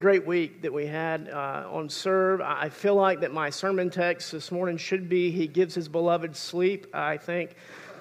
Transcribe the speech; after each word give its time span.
great 0.00 0.26
week 0.26 0.62
that 0.62 0.72
we 0.72 0.86
had 0.86 1.28
uh, 1.28 1.68
on 1.70 1.86
serve 1.86 2.40
i 2.40 2.70
feel 2.70 2.94
like 2.94 3.20
that 3.20 3.34
my 3.34 3.50
sermon 3.50 3.90
text 3.90 4.32
this 4.32 4.50
morning 4.50 4.78
should 4.78 5.10
be 5.10 5.30
he 5.30 5.46
gives 5.46 5.74
his 5.74 5.90
beloved 5.90 6.34
sleep 6.34 6.86
i 6.94 7.18
think 7.18 7.54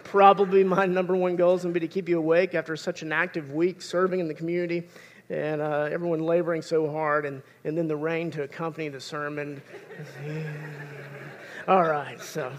probably 0.06 0.64
my 0.64 0.86
number 0.86 1.14
one 1.14 1.36
goal 1.36 1.56
is 1.56 1.64
going 1.64 1.74
to 1.74 1.78
be 1.78 1.86
to 1.86 1.94
keep 1.94 2.08
you 2.08 2.18
awake 2.18 2.56
after 2.56 2.78
such 2.78 3.02
an 3.02 3.12
active 3.12 3.52
week 3.52 3.82
serving 3.82 4.22
in 4.22 4.30
the 4.30 4.34
community 4.34 4.82
and 5.30 5.60
uh, 5.60 5.90
everyone 5.92 6.22
laboring 6.22 6.62
so 6.62 6.90
hard 6.90 7.26
and, 7.26 7.42
and 7.66 7.78
then 7.78 7.90
the 7.90 7.98
rain 7.98 8.32
to 8.32 8.44
accompany 8.44 8.88
the 8.88 9.02
sermon 9.02 9.62
all 11.68 11.84
right 11.84 12.22
so 12.22 12.50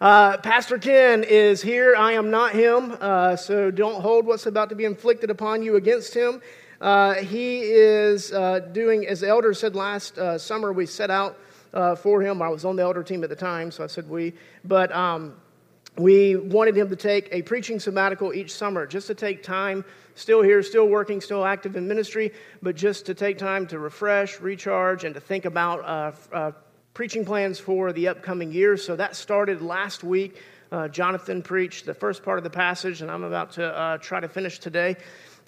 uh, 0.00 0.36
Pastor 0.38 0.76
Ken 0.76 1.22
is 1.22 1.62
here. 1.62 1.94
I 1.96 2.12
am 2.12 2.30
not 2.30 2.52
him, 2.52 2.96
uh, 3.00 3.36
so 3.36 3.70
don't 3.70 4.02
hold 4.02 4.26
what's 4.26 4.44
about 4.44 4.68
to 4.70 4.74
be 4.74 4.84
inflicted 4.84 5.30
upon 5.30 5.62
you 5.62 5.76
against 5.76 6.12
him. 6.12 6.42
Uh, 6.80 7.14
he 7.14 7.60
is 7.60 8.32
uh, 8.32 8.58
doing, 8.72 9.06
as 9.06 9.20
the 9.20 9.28
elder 9.28 9.54
said 9.54 9.76
last 9.76 10.18
uh, 10.18 10.38
summer, 10.38 10.72
we 10.72 10.86
set 10.86 11.10
out 11.10 11.38
uh, 11.72 11.94
for 11.94 12.20
him. 12.20 12.42
I 12.42 12.48
was 12.48 12.64
on 12.64 12.76
the 12.76 12.82
elder 12.82 13.02
team 13.02 13.22
at 13.24 13.30
the 13.30 13.36
time, 13.36 13.70
so 13.70 13.84
I 13.84 13.86
said 13.86 14.08
we. 14.08 14.34
But 14.64 14.92
um, 14.92 15.34
we 15.96 16.36
wanted 16.36 16.76
him 16.76 16.88
to 16.88 16.96
take 16.96 17.28
a 17.32 17.42
preaching 17.42 17.78
sabbatical 17.78 18.34
each 18.34 18.52
summer, 18.52 18.86
just 18.86 19.06
to 19.06 19.14
take 19.14 19.42
time, 19.42 19.84
still 20.14 20.42
here, 20.42 20.62
still 20.62 20.88
working, 20.88 21.20
still 21.20 21.44
active 21.44 21.76
in 21.76 21.86
ministry, 21.86 22.32
but 22.62 22.74
just 22.74 23.06
to 23.06 23.14
take 23.14 23.38
time 23.38 23.66
to 23.68 23.78
refresh, 23.78 24.40
recharge, 24.40 25.04
and 25.04 25.14
to 25.14 25.20
think 25.20 25.44
about 25.44 25.84
uh, 25.84 26.12
uh, 26.32 26.52
preaching 26.92 27.24
plans 27.24 27.58
for 27.58 27.92
the 27.92 28.08
upcoming 28.08 28.52
year. 28.52 28.76
So 28.76 28.96
that 28.96 29.16
started 29.16 29.62
last 29.62 30.04
week. 30.04 30.36
Jonathan 30.90 31.40
preached 31.40 31.86
the 31.86 31.94
first 31.94 32.24
part 32.24 32.36
of 32.36 32.42
the 32.42 32.50
passage, 32.50 33.00
and 33.00 33.08
I'm 33.08 33.22
about 33.22 33.52
to 33.52 33.96
try 34.02 34.18
to 34.18 34.26
finish 34.26 34.58
today. 34.58 34.96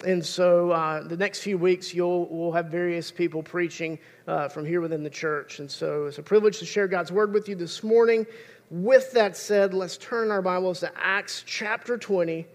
And 0.05 0.23
so 0.23 0.71
uh, 0.71 1.07
the 1.07 1.17
next 1.17 1.39
few 1.39 1.57
weeks, 1.57 1.93
you'll 1.93 2.27
we'll 2.29 2.51
have 2.51 2.67
various 2.67 3.09
people 3.09 3.41
preaching 3.41 3.97
uh, 4.27 4.47
from 4.47 4.65
here 4.65 4.79
within 4.79 5.03
the 5.03 5.09
church. 5.09 5.59
And 5.59 5.69
so 5.69 6.05
it's 6.05 6.19
a 6.19 6.23
privilege 6.23 6.59
to 6.59 6.65
share 6.65 6.87
God's 6.87 7.11
word 7.11 7.33
with 7.33 7.49
you 7.49 7.55
this 7.55 7.83
morning. 7.83 8.27
With 8.69 9.11
that 9.13 9.35
said, 9.35 9.73
let's 9.73 9.97
turn 9.97 10.29
our 10.29 10.41
Bibles 10.41 10.81
to 10.81 10.91
Acts 10.95 11.43
chapter 11.47 11.97
20. 11.97 12.39
And 12.39 12.45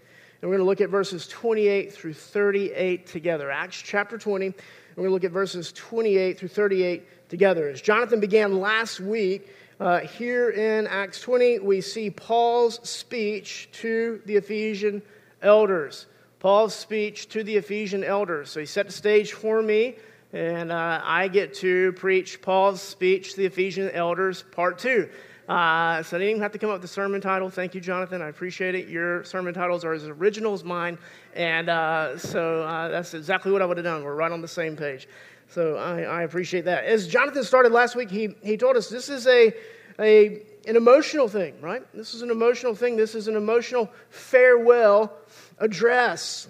we're 0.41 0.57
going 0.57 0.59
to 0.59 0.69
look 0.69 0.79
at 0.79 0.89
verses 0.89 1.27
28 1.27 1.91
through 1.91 2.13
38 2.13 3.07
together. 3.07 3.51
Acts 3.51 3.81
chapter 3.81 4.17
20. 4.17 4.45
And 4.45 4.55
we're 4.95 5.03
going 5.03 5.09
to 5.09 5.13
look 5.13 5.23
at 5.25 5.31
verses 5.31 5.73
28 5.73 6.39
through 6.39 6.49
38 6.49 7.29
together. 7.29 7.67
As 7.67 7.81
Jonathan 7.81 8.21
began 8.21 8.59
last 8.59 9.01
week, 9.01 9.49
uh, 9.79 9.99
here 9.99 10.49
in 10.51 10.87
Acts 10.87 11.19
20, 11.19 11.59
we 11.59 11.81
see 11.81 12.09
Paul's 12.09 12.79
speech 12.87 13.67
to 13.73 14.21
the 14.25 14.35
Ephesian 14.37 15.01
elders. 15.41 16.05
Paul's 16.43 16.75
speech 16.75 17.29
to 17.29 17.41
the 17.41 17.55
Ephesian 17.55 18.03
elders. 18.03 18.49
So 18.49 18.59
he 18.59 18.65
set 18.65 18.87
the 18.87 18.91
stage 18.91 19.31
for 19.31 19.61
me, 19.61 19.95
and 20.33 20.73
uh, 20.73 20.99
I 21.01 21.29
get 21.29 21.53
to 21.55 21.93
preach 21.93 22.41
Paul's 22.41 22.81
speech 22.81 23.31
to 23.31 23.37
the 23.37 23.45
Ephesian 23.45 23.89
elders, 23.91 24.43
part 24.51 24.77
two. 24.77 25.07
Uh, 25.47 26.03
so 26.03 26.17
I 26.17 26.19
didn't 26.19 26.31
even 26.31 26.41
have 26.41 26.51
to 26.51 26.57
come 26.57 26.69
up 26.69 26.75
with 26.75 26.81
the 26.81 26.87
sermon 26.89 27.21
title. 27.21 27.49
Thank 27.49 27.75
you, 27.75 27.79
Jonathan. 27.79 28.21
I 28.21 28.27
appreciate 28.27 28.75
it. 28.75 28.89
Your 28.89 29.23
sermon 29.23 29.53
titles 29.53 29.85
are 29.85 29.93
as 29.93 30.05
original 30.05 30.53
as 30.53 30.65
mine, 30.65 30.97
and 31.33 31.69
uh, 31.69 32.17
so 32.17 32.63
uh, 32.63 32.89
that's 32.89 33.13
exactly 33.13 33.53
what 33.53 33.61
I 33.61 33.65
would 33.65 33.77
have 33.77 33.85
done. 33.85 34.03
We're 34.03 34.13
right 34.13 34.31
on 34.31 34.41
the 34.41 34.47
same 34.49 34.75
page. 34.75 35.07
So 35.47 35.77
I, 35.77 36.01
I 36.01 36.21
appreciate 36.23 36.65
that. 36.65 36.83
As 36.83 37.07
Jonathan 37.07 37.45
started 37.45 37.71
last 37.71 37.95
week, 37.95 38.11
he, 38.11 38.35
he 38.43 38.57
told 38.57 38.75
us 38.75 38.89
this 38.89 39.07
is 39.07 39.27
a, 39.27 39.53
a 39.97 40.41
an 40.65 40.75
emotional 40.75 41.27
thing, 41.27 41.53
right? 41.61 41.83
This 41.93 42.13
is 42.13 42.21
an 42.21 42.31
emotional 42.31 42.75
thing. 42.75 42.95
This 42.95 43.15
is 43.15 43.27
an 43.27 43.35
emotional 43.35 43.89
farewell 44.09 45.13
address. 45.57 46.47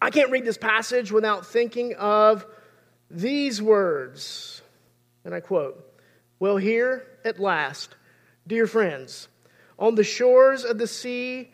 I 0.00 0.10
can't 0.10 0.30
read 0.30 0.44
this 0.44 0.58
passage 0.58 1.12
without 1.12 1.46
thinking 1.46 1.94
of 1.94 2.46
these 3.10 3.60
words. 3.60 4.62
And 5.24 5.34
I 5.34 5.40
quote 5.40 5.84
Well, 6.38 6.56
here 6.56 7.06
at 7.24 7.38
last, 7.38 7.94
dear 8.46 8.66
friends, 8.66 9.28
on 9.78 9.94
the 9.94 10.04
shores 10.04 10.64
of 10.64 10.78
the 10.78 10.86
sea 10.86 11.50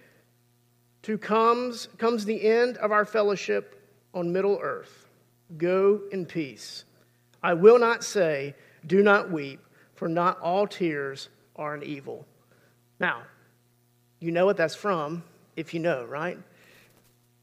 to 1.02 1.18
comes, 1.18 1.88
comes 1.98 2.24
the 2.24 2.46
end 2.46 2.76
of 2.78 2.92
our 2.92 3.04
fellowship 3.04 3.82
on 4.14 4.32
Middle 4.32 4.58
Earth. 4.60 5.08
Go 5.56 6.02
in 6.12 6.26
peace. 6.26 6.84
I 7.42 7.54
will 7.54 7.78
not 7.78 8.04
say, 8.04 8.54
Do 8.86 9.02
not 9.02 9.30
weep, 9.30 9.60
for 9.94 10.08
not 10.08 10.40
all 10.40 10.66
tears 10.66 11.28
are 11.56 11.74
an 11.74 11.82
evil. 11.82 12.26
Now, 13.00 13.22
you 14.20 14.32
know 14.32 14.46
what 14.46 14.56
that's 14.56 14.74
from 14.74 15.22
if 15.56 15.74
you 15.74 15.80
know, 15.80 16.04
right? 16.04 16.38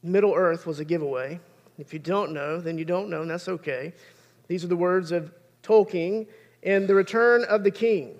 Middle 0.06 0.34
Earth 0.34 0.66
was 0.66 0.78
a 0.78 0.84
giveaway. 0.84 1.40
If 1.78 1.92
you 1.92 1.98
don't 1.98 2.32
know, 2.32 2.60
then 2.60 2.78
you 2.78 2.84
don't 2.84 3.10
know, 3.10 3.22
and 3.22 3.30
that's 3.30 3.48
okay. 3.48 3.92
These 4.48 4.64
are 4.64 4.68
the 4.68 4.76
words 4.76 5.12
of 5.12 5.32
Tolkien 5.62 6.26
in 6.62 6.86
The 6.86 6.94
Return 6.94 7.44
of 7.44 7.64
the 7.64 7.70
King 7.70 8.14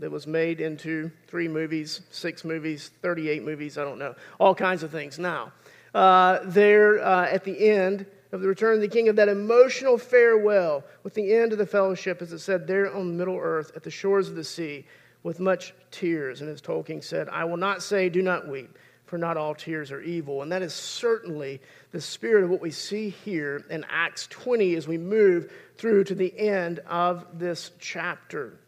that 0.00 0.10
was 0.10 0.26
made 0.26 0.60
into 0.60 1.10
three 1.26 1.48
movies, 1.48 2.02
six 2.10 2.44
movies, 2.44 2.90
38 3.02 3.44
movies, 3.44 3.78
I 3.78 3.84
don't 3.84 3.98
know, 3.98 4.14
all 4.38 4.54
kinds 4.54 4.82
of 4.82 4.90
things. 4.90 5.18
Now, 5.18 5.52
uh, 5.94 6.40
there 6.44 7.02
uh, 7.02 7.26
at 7.26 7.44
the 7.44 7.68
end 7.70 8.04
of 8.32 8.40
the 8.40 8.48
Return 8.48 8.74
of 8.74 8.80
the 8.80 8.88
King, 8.88 9.08
of 9.08 9.16
that 9.16 9.28
emotional 9.28 9.96
farewell 9.96 10.84
with 11.02 11.14
the 11.14 11.32
end 11.32 11.52
of 11.52 11.58
the 11.58 11.66
fellowship, 11.66 12.20
as 12.20 12.32
it 12.32 12.40
said, 12.40 12.66
there 12.66 12.94
on 12.94 13.16
Middle 13.16 13.38
Earth 13.38 13.72
at 13.74 13.82
the 13.82 13.90
shores 13.90 14.28
of 14.28 14.34
the 14.34 14.44
sea 14.44 14.84
with 15.22 15.40
much 15.40 15.72
tears. 15.90 16.42
And 16.42 16.50
as 16.50 16.60
Tolkien 16.60 17.02
said, 17.02 17.28
I 17.30 17.44
will 17.44 17.56
not 17.56 17.82
say, 17.82 18.08
do 18.08 18.22
not 18.22 18.46
weep 18.46 18.76
for 19.08 19.18
not 19.18 19.36
all 19.36 19.54
tears 19.54 19.90
are 19.90 20.00
evil. 20.00 20.42
And 20.42 20.52
that 20.52 20.62
is 20.62 20.74
certainly 20.74 21.60
the 21.92 22.00
spirit 22.00 22.44
of 22.44 22.50
what 22.50 22.60
we 22.60 22.70
see 22.70 23.08
here 23.08 23.64
in 23.70 23.84
Acts 23.88 24.26
20 24.28 24.74
as 24.76 24.86
we 24.86 24.98
move 24.98 25.50
through 25.76 26.04
to 26.04 26.14
the 26.14 26.38
end 26.38 26.80
of 26.86 27.26
this 27.38 27.70
chapter. 27.78 28.58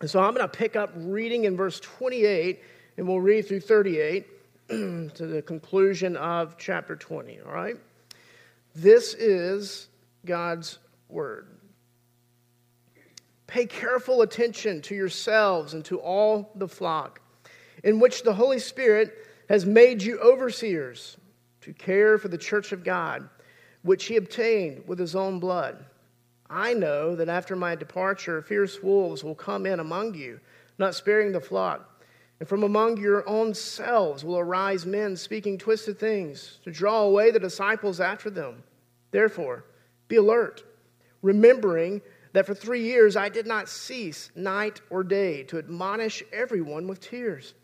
And 0.00 0.10
so 0.10 0.20
I'm 0.20 0.34
going 0.34 0.48
to 0.48 0.56
pick 0.56 0.76
up 0.76 0.90
reading 0.96 1.44
in 1.44 1.56
verse 1.56 1.80
28, 1.80 2.60
and 2.96 3.06
we'll 3.06 3.20
read 3.20 3.46
through 3.46 3.60
38 3.60 4.26
to 4.68 5.10
the 5.16 5.42
conclusion 5.42 6.16
of 6.16 6.56
chapter 6.58 6.96
20, 6.96 7.40
all 7.40 7.52
right? 7.52 7.76
This 8.74 9.14
is 9.14 9.88
God's 10.24 10.78
word. 11.08 11.46
Pay 13.46 13.66
careful 13.66 14.22
attention 14.22 14.82
to 14.82 14.94
yourselves 14.94 15.72
and 15.72 15.84
to 15.86 15.98
all 15.98 16.50
the 16.54 16.68
flock, 16.68 17.20
in 17.82 17.98
which 17.98 18.22
the 18.22 18.34
Holy 18.34 18.58
Spirit 18.58 19.16
has 19.48 19.64
made 19.64 20.02
you 20.02 20.18
overseers 20.20 21.16
to 21.62 21.72
care 21.72 22.18
for 22.18 22.28
the 22.28 22.38
church 22.38 22.72
of 22.72 22.84
God, 22.84 23.28
which 23.82 24.06
he 24.06 24.16
obtained 24.16 24.86
with 24.86 24.98
his 24.98 25.16
own 25.16 25.40
blood. 25.40 25.84
I 26.50 26.74
know 26.74 27.14
that 27.16 27.28
after 27.28 27.56
my 27.56 27.74
departure, 27.74 28.42
fierce 28.42 28.82
wolves 28.82 29.22
will 29.22 29.34
come 29.34 29.66
in 29.66 29.80
among 29.80 30.14
you, 30.14 30.40
not 30.78 30.94
sparing 30.94 31.32
the 31.32 31.40
flock. 31.40 32.04
And 32.40 32.48
from 32.48 32.62
among 32.62 32.98
your 32.98 33.28
own 33.28 33.52
selves 33.52 34.24
will 34.24 34.38
arise 34.38 34.86
men 34.86 35.16
speaking 35.16 35.58
twisted 35.58 35.98
things 35.98 36.58
to 36.64 36.70
draw 36.70 37.02
away 37.02 37.30
the 37.30 37.40
disciples 37.40 38.00
after 38.00 38.30
them. 38.30 38.62
Therefore, 39.10 39.64
be 40.06 40.16
alert, 40.16 40.62
remembering 41.20 42.00
that 42.32 42.46
for 42.46 42.54
three 42.54 42.82
years 42.82 43.16
I 43.16 43.28
did 43.28 43.46
not 43.46 43.68
cease 43.68 44.30
night 44.36 44.80
or 44.90 45.02
day 45.02 45.42
to 45.44 45.58
admonish 45.58 46.22
everyone 46.32 46.86
with 46.86 47.00
tears. 47.00 47.54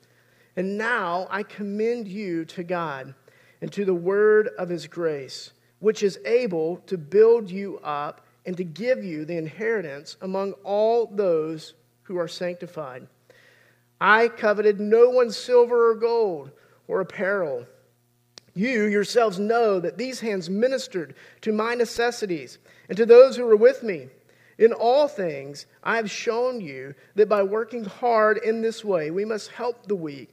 And 0.57 0.79
now 0.79 1.27
I 1.31 1.43
commend 1.43 2.09
you 2.09 2.45
to 2.47 2.63
God 2.63 3.15
and 3.61 3.73
to 3.73 3.85
the 3.85 3.95
word 3.95 4.51
of 4.59 4.69
his 4.69 4.87
grace, 4.87 5.53
which 5.81 6.03
is 6.03 6.19
able 6.25 6.77
to 6.87 6.97
build 6.97 7.51
you 7.51 7.79
up 7.83 8.27
and 8.47 8.57
to 8.57 8.65
give 8.65 9.03
you 9.03 9.25
the 9.25 9.37
inheritance 9.37 10.17
among 10.21 10.53
all 10.65 11.07
those 11.07 11.75
who 12.03 12.19
are 12.19 12.29
sanctified. 12.29 13.07
I 14.01 14.29
coveted 14.29 14.81
no 14.81 15.09
one's 15.09 15.37
silver 15.37 15.91
or 15.91 15.95
gold 15.95 16.51
or 16.89 17.01
apparel. 17.01 17.67
You 18.55 18.85
yourselves 18.85 19.39
know 19.39 19.81
that 19.81 19.99
these 19.99 20.21
hands 20.21 20.51
ministered 20.51 21.15
to 21.41 21.53
my 21.53 21.75
necessities 21.75 22.59
and 22.89 22.97
to 22.99 23.07
those 23.07 23.37
who 23.37 23.47
were 23.47 23.57
with 23.57 23.83
me. 23.83 24.09
In 24.59 24.73
all 24.73 25.09
things, 25.09 25.67
I 25.83 25.97
have 25.97 26.11
shown 26.11 26.61
you 26.61 26.95
that 27.17 27.29
by 27.29 27.43
working 27.43 27.85
hard 27.85 28.39
in 28.39 28.63
this 28.63 28.85
way, 28.85 29.11
we 29.11 29.25
must 29.25 29.51
help 29.51 29.87
the 29.87 29.97
weak 29.97 30.33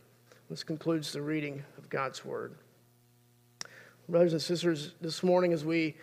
This 0.51 0.65
concludes 0.65 1.13
the 1.13 1.21
reading 1.21 1.63
of 1.77 1.89
God's 1.89 2.25
Word. 2.25 2.55
Brothers 4.09 4.33
and 4.33 4.41
sisters, 4.41 4.91
this 4.99 5.23
morning 5.23 5.53
as 5.53 5.63
we 5.63 5.95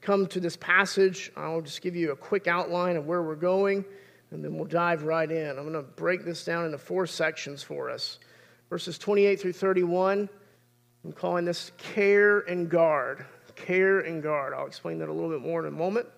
come 0.00 0.26
to 0.26 0.40
this 0.40 0.56
passage, 0.56 1.30
I'll 1.36 1.60
just 1.60 1.82
give 1.82 1.94
you 1.94 2.10
a 2.10 2.16
quick 2.16 2.48
outline 2.48 2.96
of 2.96 3.06
where 3.06 3.22
we're 3.22 3.36
going, 3.36 3.84
and 4.32 4.44
then 4.44 4.56
we'll 4.56 4.64
dive 4.64 5.04
right 5.04 5.30
in. 5.30 5.50
I'm 5.50 5.70
going 5.70 5.74
to 5.74 5.82
break 5.82 6.24
this 6.24 6.44
down 6.44 6.64
into 6.64 6.78
four 6.78 7.06
sections 7.06 7.62
for 7.62 7.90
us. 7.90 8.18
Verses 8.70 8.98
28 8.98 9.40
through 9.40 9.52
31, 9.52 10.28
I'm 11.04 11.12
calling 11.12 11.44
this 11.44 11.70
care 11.78 12.40
and 12.40 12.68
guard. 12.68 13.24
Care 13.54 14.00
and 14.00 14.20
guard. 14.20 14.52
I'll 14.52 14.66
explain 14.66 14.98
that 14.98 15.10
a 15.10 15.12
little 15.12 15.30
bit 15.30 15.42
more 15.42 15.60
in 15.60 15.72
a 15.72 15.76
moment. 15.76 16.08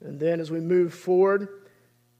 And 0.00 0.18
then 0.18 0.40
as 0.40 0.50
we 0.50 0.60
move 0.60 0.94
forward, 0.94 1.48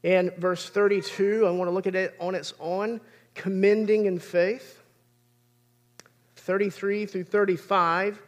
and 0.03 0.31
verse 0.35 0.69
32, 0.69 1.47
I 1.47 1.49
want 1.49 1.69
to 1.69 1.73
look 1.73 1.87
at 1.87 1.95
it 1.95 2.15
on 2.19 2.35
its 2.35 2.53
own, 2.59 3.01
commending 3.35 4.05
in 4.05 4.19
faith. 4.19 4.81
33 6.35 7.05
through 7.05 7.23
35, 7.23 8.19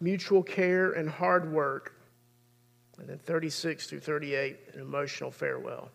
mutual 0.00 0.42
care 0.42 0.92
and 0.92 1.08
hard 1.08 1.52
work. 1.52 1.94
And 2.98 3.08
then 3.08 3.18
36 3.18 3.86
through 3.86 4.00
38, 4.00 4.56
an 4.74 4.80
emotional 4.80 5.30
farewell. 5.30 5.90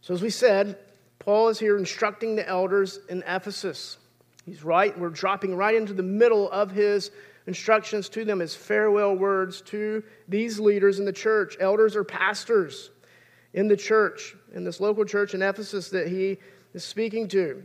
So, 0.00 0.14
as 0.14 0.22
we 0.22 0.30
said, 0.30 0.78
Paul 1.18 1.48
is 1.48 1.58
here 1.58 1.76
instructing 1.76 2.36
the 2.36 2.48
elders 2.48 3.00
in 3.08 3.22
Ephesus. 3.26 3.98
He's 4.44 4.62
right, 4.62 4.96
we're 4.98 5.10
dropping 5.10 5.56
right 5.56 5.74
into 5.74 5.92
the 5.92 6.02
middle 6.02 6.50
of 6.50 6.70
his 6.70 7.10
instructions 7.46 8.08
to 8.10 8.24
them, 8.24 8.38
his 8.38 8.54
farewell 8.54 9.14
words 9.14 9.60
to 9.62 10.02
these 10.28 10.58
leaders 10.60 10.98
in 10.98 11.04
the 11.04 11.12
church, 11.12 11.56
elders 11.60 11.96
or 11.96 12.04
pastors 12.04 12.90
in 13.54 13.68
the 13.68 13.76
church, 13.76 14.36
in 14.56 14.64
this 14.64 14.80
local 14.80 15.04
church 15.04 15.34
in 15.34 15.42
Ephesus 15.42 15.90
that 15.90 16.08
he 16.08 16.38
is 16.74 16.82
speaking 16.82 17.28
to. 17.28 17.62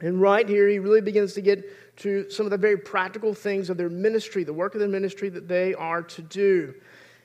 And 0.00 0.20
right 0.20 0.48
here, 0.48 0.66
he 0.68 0.78
really 0.80 1.02
begins 1.02 1.34
to 1.34 1.40
get 1.40 1.96
to 1.98 2.28
some 2.30 2.46
of 2.46 2.50
the 2.50 2.58
very 2.58 2.78
practical 2.78 3.32
things 3.32 3.70
of 3.70 3.76
their 3.76 3.90
ministry, 3.90 4.42
the 4.42 4.52
work 4.52 4.74
of 4.74 4.80
the 4.80 4.88
ministry 4.88 5.28
that 5.28 5.46
they 5.46 5.74
are 5.74 6.02
to 6.02 6.22
do. 6.22 6.74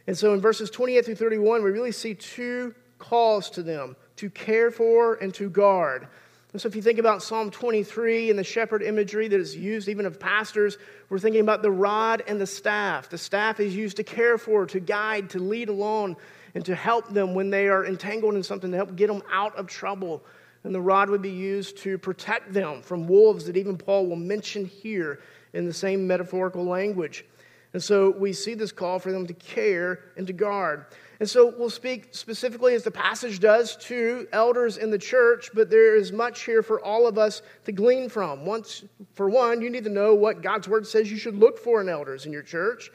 And 0.06 0.18
so 0.18 0.34
in 0.34 0.42
verses 0.42 0.70
28 0.70 1.06
through 1.06 1.16
31, 1.16 1.64
we 1.64 1.72
really 1.72 1.92
see 1.92 2.14
two 2.14 2.76
calls 3.00 3.50
to 3.52 3.64
them 3.64 3.96
to 4.18 4.30
care 4.30 4.70
for 4.70 5.16
and 5.16 5.34
to 5.36 5.50
guard. 5.50 6.08
And 6.52 6.62
so 6.62 6.68
if 6.68 6.76
you 6.76 6.82
think 6.82 7.00
about 7.00 7.24
Psalm 7.24 7.52
23 7.52 8.30
and 8.30 8.38
the 8.38 8.44
shepherd 8.44 8.82
imagery 8.82 9.28
that 9.28 9.40
is 9.40 9.56
used 9.56 9.88
even 9.88 10.06
of 10.06 10.20
pastors, 10.20 10.78
we're 11.10 11.20
thinking 11.20 11.42
about 11.42 11.62
the 11.62 11.72
rod 11.72 12.24
and 12.28 12.42
the 12.42 12.48
staff. 12.48 13.10
The 13.10 13.18
staff 13.18 13.60
is 13.60 13.76
used 13.76 13.98
to 13.98 14.04
care 14.04 14.38
for, 14.38 14.66
to 14.66 14.80
guide, 14.80 15.30
to 15.32 15.40
lead 15.40 15.70
along, 15.70 16.18
and 16.56 16.66
to 16.66 16.76
help 16.76 17.10
them 17.10 17.34
when 17.34 17.50
they 17.50 17.68
are 17.68 17.86
entangled 17.86 18.36
in 18.36 18.44
something, 18.44 18.72
to 18.72 18.78
help 18.78 18.96
get 18.96 19.08
them 19.08 19.22
out 19.32 19.56
of 19.56 19.68
trouble 19.68 20.24
and 20.64 20.76
the 20.76 20.82
rod 20.82 21.10
would 21.10 21.22
be 21.22 21.30
used 21.30 21.78
to 21.80 21.98
protect 21.98 22.54
them 22.54 22.82
from 22.82 23.08
wolves 23.08 23.46
that 23.46 23.58
even 23.58 23.78
Paul 23.78 24.08
will 24.08 24.16
mention 24.16 24.66
here 24.66 25.22
in 25.54 25.66
the 25.66 25.74
same 25.74 26.06
metaphorical 26.06 26.66
language. 26.66 27.26
And 27.74 27.82
so 27.82 28.10
we 28.10 28.34
see 28.34 28.56
this 28.56 28.72
call 28.72 29.00
for 29.00 29.12
them 29.12 29.28
to 29.28 29.34
care 29.34 30.00
and 30.18 30.26
to 30.28 30.34
guard. 30.34 30.86
And 31.20 31.30
so 31.30 31.54
we'll 31.58 31.70
speak 31.70 32.10
specifically, 32.12 32.74
as 32.74 32.84
the 32.84 32.92
passage 32.92 33.40
does, 33.40 33.76
to 33.78 34.28
elders 34.32 34.78
in 34.78 34.90
the 34.90 34.98
church, 34.98 35.50
but 35.54 35.70
there 35.70 35.96
is 35.96 36.12
much 36.12 36.46
here 36.46 36.64
for 36.64 36.82
all 36.82 37.08
of 37.08 37.18
us 37.18 37.42
to 37.66 37.72
glean 37.72 38.10
from. 38.10 38.46
Once, 38.46 38.86
for 39.14 39.30
one, 39.30 39.62
you 39.62 39.70
need 39.70 39.84
to 39.84 39.90
know 39.90 40.16
what 40.16 40.42
God's 40.42 40.68
word 40.68 40.88
says 40.88 41.12
you 41.12 41.18
should 41.18 41.36
look 41.36 41.60
for 41.60 41.82
in 41.82 41.90
elders 41.90 42.26
in 42.26 42.34
your 42.34 42.42
church. 42.42 42.90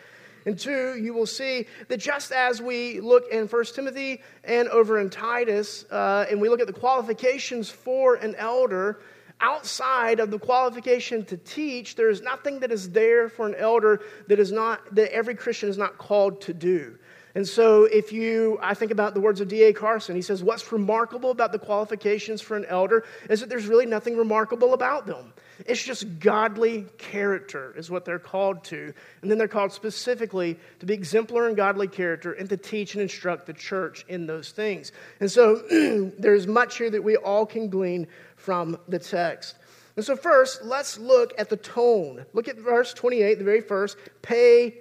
And 0.46 0.58
two, 0.58 0.96
you 0.96 1.14
will 1.14 1.26
see 1.26 1.67
that 1.88 1.99
just 1.99 2.32
as 2.32 2.61
we 2.61 3.00
look 3.00 3.25
in 3.31 3.46
1 3.46 3.64
Timothy 3.75 4.20
and 4.44 4.69
over 4.69 5.00
in 5.00 5.08
Titus, 5.08 5.85
uh, 5.91 6.26
and 6.31 6.41
we 6.41 6.49
look 6.49 6.61
at 6.61 6.67
the 6.67 6.73
qualifications 6.73 7.70
for 7.70 8.17
an 8.17 8.35
elder, 8.37 9.00
outside 9.41 10.20
of 10.20 10.31
the 10.31 10.38
qualification 10.38 11.25
to 11.26 11.37
teach, 11.37 11.96
there 11.96 12.11
is 12.11 12.20
nothing 12.20 12.61
that 12.61 12.70
is 12.70 12.91
there 12.91 13.29
for 13.29 13.46
an 13.46 13.55
elder 13.56 14.02
that 14.29 14.38
is 14.38 14.52
not 14.52 14.94
that 14.94 15.12
every 15.12 15.35
Christian 15.35 15.69
is 15.69 15.79
not 15.79 15.99
called 15.99 16.41
to 16.43 16.55
do. 16.55 16.99
And 17.37 17.47
so, 17.47 17.85
if 17.85 18.12
you, 18.12 18.58
I 18.62 18.75
think 18.75 18.93
about 18.93 19.14
the 19.14 19.20
words 19.20 19.40
of 19.40 19.49
D.A. 19.49 19.73
Carson, 19.73 20.14
he 20.14 20.23
says, 20.23 20.44
What's 20.44 20.70
remarkable 20.70 21.31
about 21.31 21.50
the 21.50 21.58
qualifications 21.58 22.40
for 22.40 22.56
an 22.56 22.64
elder 22.67 23.05
is 23.29 23.40
that 23.40 23.49
there's 23.49 23.67
really 23.67 23.87
nothing 23.87 24.17
remarkable 24.17 24.73
about 24.73 25.06
them. 25.06 25.32
It's 25.67 25.83
just 25.83 26.19
godly 26.19 26.87
character, 26.99 27.75
is 27.77 27.91
what 27.91 28.05
they're 28.05 28.19
called 28.19 28.65
to. 28.65 28.93
And 29.23 29.31
then 29.31 29.39
they're 29.39 29.49
called 29.49 29.73
specifically 29.73 30.59
to 30.81 30.87
be 30.87 30.95
exemplar 30.95 31.49
in 31.49 31.55
godly 31.55 31.89
character 31.89 32.33
and 32.33 32.49
to 32.49 32.56
teach 32.56 32.95
and 32.95 33.03
instruct 33.03 33.47
the 33.47 33.53
church 33.53 34.05
in 34.09 34.27
those 34.27 34.51
things. 34.51 34.93
And 35.21 35.31
so, 35.31 35.56
there's 36.19 36.47
much 36.47 36.79
here 36.79 36.91
that 36.91 37.03
we 37.03 37.17
all 37.17 37.47
can 37.47 37.69
glean 37.69 38.06
from 38.37 38.79
the 38.89 38.99
text. 38.99 39.56
And 39.97 40.05
so, 40.05 40.17
first, 40.17 40.65
let's 40.65 40.99
look 40.99 41.33
at 41.39 41.49
the 41.49 41.57
tone. 41.57 42.27
Look 42.33 42.49
at 42.49 42.59
verse 42.59 42.93
28, 42.93 43.39
the 43.39 43.45
very 43.45 43.61
first. 43.61 43.97
Pay 44.23 44.75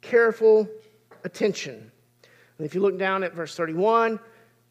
careful 0.00 0.68
attention. 1.24 1.90
And 2.58 2.66
if 2.66 2.74
you 2.74 2.80
look 2.80 2.98
down 2.98 3.24
at 3.24 3.34
verse 3.34 3.56
31, 3.56 4.20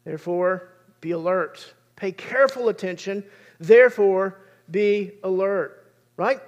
therefore 0.04 0.70
be 1.00 1.10
alert. 1.10 1.74
Pay 1.96 2.12
careful 2.12 2.70
attention, 2.70 3.24
therefore 3.60 4.40
be 4.70 5.12
alert. 5.22 5.92
Right? 6.16 6.40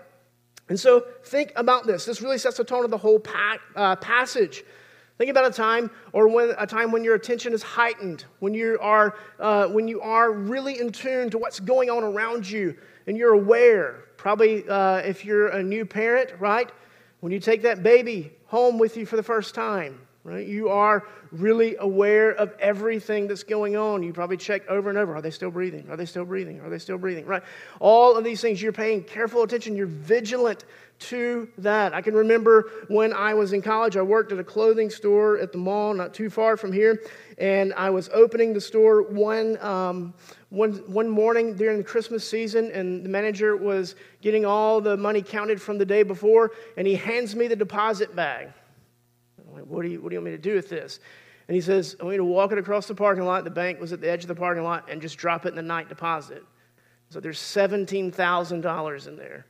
And 0.68 0.78
so 0.78 1.06
think 1.24 1.52
about 1.56 1.86
this. 1.86 2.04
This 2.04 2.20
really 2.20 2.38
sets 2.38 2.56
the 2.56 2.64
tone 2.64 2.84
of 2.84 2.90
the 2.90 2.98
whole 2.98 3.20
pa- 3.20 3.58
uh, 3.74 3.96
passage. 3.96 4.64
Think 5.18 5.30
about 5.30 5.46
a 5.46 5.50
time 5.50 5.90
or 6.12 6.28
when, 6.28 6.54
a 6.58 6.66
time 6.66 6.92
when 6.92 7.02
your 7.02 7.14
attention 7.14 7.54
is 7.54 7.62
heightened, 7.62 8.26
when 8.40 8.52
you 8.52 8.78
are 8.80 9.16
uh, 9.38 9.66
when 9.68 9.88
you 9.88 10.00
are 10.02 10.32
really 10.32 10.78
in 10.78 10.92
tune 10.92 11.30
to 11.30 11.38
what's 11.38 11.58
going 11.58 11.88
on 11.88 12.04
around 12.04 12.48
you, 12.48 12.76
and 13.06 13.16
you're 13.16 13.32
aware. 13.32 14.04
Probably 14.18 14.68
uh, 14.68 14.98
if 14.98 15.24
you're 15.24 15.48
a 15.48 15.62
new 15.62 15.86
parent, 15.86 16.32
right? 16.38 16.70
When 17.20 17.32
you 17.32 17.40
take 17.40 17.62
that 17.62 17.82
baby 17.82 18.32
home 18.46 18.78
with 18.78 18.96
you 18.96 19.06
for 19.06 19.16
the 19.16 19.22
first 19.22 19.54
time, 19.54 20.05
right? 20.26 20.46
You 20.46 20.70
are 20.70 21.06
really 21.30 21.76
aware 21.78 22.32
of 22.32 22.52
everything 22.58 23.28
that's 23.28 23.44
going 23.44 23.76
on. 23.76 24.02
You 24.02 24.12
probably 24.12 24.36
check 24.36 24.68
over 24.68 24.88
and 24.88 24.98
over 24.98 25.14
are 25.14 25.22
they 25.22 25.30
still 25.30 25.52
breathing? 25.52 25.86
Are 25.88 25.96
they 25.96 26.04
still 26.04 26.24
breathing? 26.24 26.60
Are 26.60 26.68
they 26.68 26.80
still 26.80 26.98
breathing? 26.98 27.26
Right? 27.26 27.44
All 27.78 28.16
of 28.16 28.24
these 28.24 28.40
things, 28.40 28.60
you're 28.60 28.72
paying 28.72 29.04
careful 29.04 29.42
attention. 29.44 29.76
You're 29.76 29.86
vigilant 29.86 30.64
to 30.98 31.48
that. 31.58 31.94
I 31.94 32.02
can 32.02 32.14
remember 32.14 32.70
when 32.88 33.12
I 33.12 33.34
was 33.34 33.52
in 33.52 33.62
college, 33.62 33.96
I 33.96 34.02
worked 34.02 34.32
at 34.32 34.38
a 34.38 34.44
clothing 34.44 34.90
store 34.90 35.38
at 35.38 35.52
the 35.52 35.58
mall, 35.58 35.94
not 35.94 36.12
too 36.12 36.28
far 36.28 36.56
from 36.56 36.72
here, 36.72 37.02
and 37.38 37.72
I 37.74 37.90
was 37.90 38.08
opening 38.12 38.52
the 38.52 38.60
store 38.60 39.02
one. 39.02 39.58
Um, 39.62 40.14
one, 40.48 40.74
one 40.86 41.08
morning 41.08 41.54
during 41.54 41.76
the 41.76 41.84
Christmas 41.84 42.26
season, 42.26 42.70
and 42.70 43.04
the 43.04 43.08
manager 43.08 43.56
was 43.56 43.96
getting 44.22 44.46
all 44.46 44.80
the 44.80 44.96
money 44.96 45.20
counted 45.20 45.60
from 45.60 45.76
the 45.76 45.84
day 45.84 46.04
before, 46.04 46.52
and 46.76 46.86
he 46.86 46.94
hands 46.94 47.34
me 47.34 47.48
the 47.48 47.56
deposit 47.56 48.14
bag. 48.14 48.48
Like, 49.56 49.64
what 49.66 49.82
do, 49.82 49.88
you, 49.88 50.00
what 50.00 50.10
do 50.10 50.14
you 50.14 50.20
want 50.20 50.26
me 50.26 50.36
to 50.36 50.42
do 50.42 50.54
with 50.54 50.68
this? 50.68 51.00
And 51.48 51.54
he 51.54 51.60
says, 51.60 51.96
I 52.00 52.04
want 52.04 52.14
you 52.14 52.18
to 52.18 52.24
walk 52.24 52.52
it 52.52 52.58
across 52.58 52.86
the 52.86 52.94
parking 52.94 53.24
lot. 53.24 53.44
The 53.44 53.50
bank 53.50 53.80
was 53.80 53.92
at 53.92 54.00
the 54.00 54.10
edge 54.10 54.22
of 54.22 54.28
the 54.28 54.34
parking 54.34 54.64
lot, 54.64 54.90
and 54.90 55.00
just 55.00 55.16
drop 55.16 55.46
it 55.46 55.50
in 55.50 55.56
the 55.56 55.62
night 55.62 55.88
deposit. 55.88 56.44
So 57.08 57.20
there's 57.20 57.38
$17,000 57.38 59.08
in 59.08 59.16
there. 59.16 59.46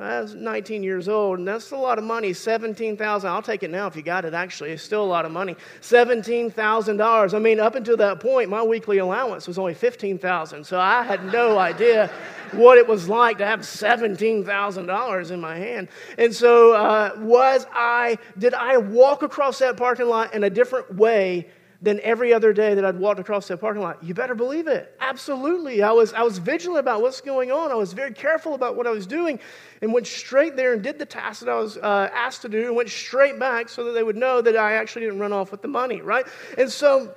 I 0.00 0.20
was 0.20 0.34
19 0.34 0.84
years 0.84 1.08
old, 1.08 1.40
and 1.40 1.48
that's 1.48 1.72
a 1.72 1.76
lot 1.76 1.98
of 1.98 2.04
money. 2.04 2.32
17000 2.32 3.28
I'll 3.28 3.42
take 3.42 3.64
it 3.64 3.70
now 3.70 3.88
if 3.88 3.96
you 3.96 4.02
got 4.02 4.24
it, 4.24 4.32
actually. 4.32 4.70
It's 4.70 4.82
still 4.82 5.02
a 5.02 5.06
lot 5.06 5.24
of 5.24 5.32
money. 5.32 5.56
$17,000. 5.80 7.34
I 7.34 7.38
mean, 7.40 7.58
up 7.58 7.74
until 7.74 7.96
that 7.96 8.20
point, 8.20 8.48
my 8.48 8.62
weekly 8.62 8.98
allowance 8.98 9.48
was 9.48 9.58
only 9.58 9.74
15000 9.74 10.64
So 10.64 10.78
I 10.78 11.02
had 11.02 11.24
no 11.32 11.58
idea 11.58 12.12
what 12.54 12.78
it 12.78 12.86
was 12.86 13.08
like 13.08 13.38
to 13.38 13.46
have 13.46 13.60
$17,000 13.60 15.30
in 15.30 15.40
my 15.40 15.56
hand. 15.56 15.88
And 16.16 16.34
so, 16.34 16.72
uh, 16.72 17.12
was 17.18 17.66
I, 17.72 18.18
did 18.38 18.54
I 18.54 18.76
walk 18.76 19.22
across 19.22 19.58
that 19.60 19.76
parking 19.76 20.08
lot 20.08 20.34
in 20.34 20.44
a 20.44 20.50
different 20.50 20.94
way 20.94 21.48
than 21.80 22.00
every 22.00 22.32
other 22.32 22.52
day 22.52 22.74
that 22.74 22.84
I'd 22.84 22.98
walked 22.98 23.20
across 23.20 23.46
that 23.48 23.58
parking 23.58 23.82
lot. 23.82 24.02
You 24.02 24.12
better 24.12 24.34
believe 24.34 24.66
it. 24.66 24.96
Absolutely. 25.00 25.82
I 25.82 25.92
was, 25.92 26.12
I 26.12 26.22
was 26.22 26.38
vigilant 26.38 26.80
about 26.80 27.02
what's 27.02 27.20
going 27.20 27.52
on. 27.52 27.70
I 27.70 27.76
was 27.76 27.92
very 27.92 28.12
careful 28.12 28.54
about 28.54 28.74
what 28.74 28.86
I 28.86 28.90
was 28.90 29.06
doing 29.06 29.38
and 29.80 29.92
went 29.92 30.06
straight 30.06 30.56
there 30.56 30.72
and 30.72 30.82
did 30.82 30.98
the 30.98 31.06
task 31.06 31.40
that 31.40 31.48
I 31.48 31.54
was 31.54 31.76
uh, 31.76 32.10
asked 32.12 32.42
to 32.42 32.48
do 32.48 32.66
and 32.66 32.74
went 32.74 32.88
straight 32.88 33.38
back 33.38 33.68
so 33.68 33.84
that 33.84 33.92
they 33.92 34.02
would 34.02 34.16
know 34.16 34.40
that 34.40 34.56
I 34.56 34.72
actually 34.72 35.02
didn't 35.02 35.20
run 35.20 35.32
off 35.32 35.52
with 35.52 35.62
the 35.62 35.68
money, 35.68 36.00
right? 36.00 36.26
And 36.56 36.70
so, 36.70 37.14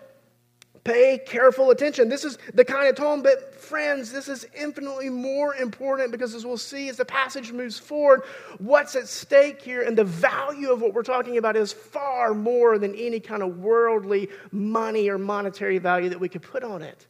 Pay 0.84 1.20
careful 1.26 1.70
attention. 1.70 2.10
This 2.10 2.26
is 2.26 2.40
the 2.56 2.66
kind 2.66 2.88
of 2.88 2.96
tone, 2.96 3.22
but 3.22 3.54
friends, 3.54 4.12
this 4.12 4.28
is 4.28 4.48
infinitely 4.56 5.10
more 5.10 5.54
important 5.54 6.12
because 6.12 6.34
as 6.34 6.44
we'll 6.44 6.58
see 6.58 6.90
as 6.90 6.98
the 6.98 7.06
passage 7.06 7.52
moves 7.52 7.78
forward, 7.78 8.24
what's 8.58 8.96
at 8.96 9.08
stake 9.08 9.62
here 9.62 9.84
and 9.84 9.96
the 9.96 10.04
value 10.04 10.72
of 10.72 10.82
what 10.82 10.96
we're 10.96 11.04
talking 11.04 11.38
about 11.38 11.56
is 11.56 11.72
far 11.72 12.34
more 12.34 12.80
than 12.80 12.96
any 12.96 13.20
kind 13.20 13.44
of 13.44 13.60
worldly 13.60 14.30
money 14.52 15.08
or 15.08 15.20
monetary 15.20 15.78
value 15.78 16.10
that 16.10 16.20
we 16.20 16.30
could 16.30 16.42
put 16.42 16.64
on 16.64 16.82
it. 16.82 17.06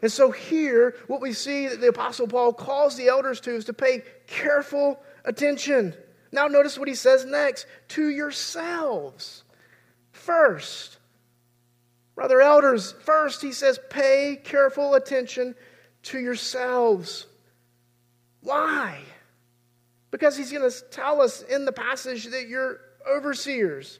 And 0.00 0.10
so 0.10 0.30
here, 0.30 0.96
what 1.08 1.20
we 1.20 1.32
see 1.32 1.68
that 1.68 1.80
the 1.80 1.88
Apostle 1.88 2.28
Paul 2.28 2.52
calls 2.52 2.96
the 2.96 3.08
elders 3.08 3.40
to 3.40 3.54
is 3.54 3.64
to 3.66 3.72
pay 3.72 4.02
careful 4.28 5.00
attention. 5.24 5.94
Now, 6.30 6.46
notice 6.46 6.78
what 6.78 6.88
he 6.88 6.94
says 6.94 7.24
next 7.24 7.66
to 7.88 8.08
yourselves 8.08 9.44
first. 10.12 10.98
Brother 12.14 12.40
elders, 12.40 12.92
first 13.04 13.40
he 13.42 13.52
says, 13.52 13.78
pay 13.90 14.38
careful 14.42 14.94
attention 14.94 15.54
to 16.04 16.18
yourselves. 16.18 17.26
Why? 18.40 19.00
Because 20.10 20.36
he's 20.36 20.52
going 20.52 20.68
to 20.68 20.80
tell 20.90 21.22
us 21.22 21.42
in 21.42 21.64
the 21.64 21.72
passage 21.72 22.26
that 22.26 22.48
you're 22.48 22.80
overseers. 23.10 23.98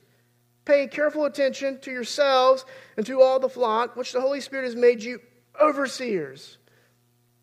Pay 0.64 0.86
careful 0.86 1.24
attention 1.24 1.80
to 1.80 1.90
yourselves 1.90 2.64
and 2.96 3.06
to 3.06 3.20
all 3.20 3.40
the 3.40 3.48
flock, 3.48 3.96
which 3.96 4.12
the 4.12 4.20
Holy 4.20 4.40
Spirit 4.40 4.64
has 4.64 4.76
made 4.76 5.02
you 5.02 5.20
overseers. 5.60 6.58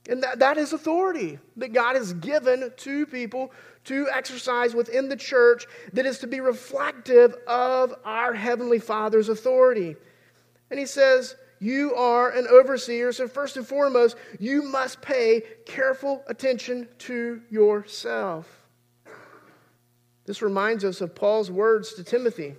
And 0.09 0.23
that, 0.23 0.39
that 0.39 0.57
is 0.57 0.73
authority 0.73 1.39
that 1.57 1.73
God 1.73 1.95
has 1.95 2.13
given 2.13 2.71
to 2.77 3.05
people 3.05 3.51
to 3.85 4.07
exercise 4.13 4.73
within 4.73 5.09
the 5.09 5.15
church 5.15 5.65
that 5.93 6.05
is 6.05 6.19
to 6.19 6.27
be 6.27 6.39
reflective 6.39 7.35
of 7.47 7.93
our 8.05 8.33
Heavenly 8.33 8.79
Father's 8.79 9.29
authority. 9.29 9.95
And 10.69 10.79
he 10.79 10.85
says, 10.85 11.35
You 11.59 11.95
are 11.95 12.29
an 12.29 12.47
overseer, 12.47 13.11
so 13.11 13.27
first 13.27 13.57
and 13.57 13.65
foremost, 13.67 14.15
you 14.39 14.63
must 14.63 15.01
pay 15.01 15.43
careful 15.65 16.23
attention 16.27 16.87
to 16.99 17.41
yourself. 17.49 18.47
This 20.25 20.41
reminds 20.41 20.85
us 20.85 21.01
of 21.01 21.15
Paul's 21.15 21.49
words 21.49 21.93
to 21.93 22.03
Timothy 22.03 22.55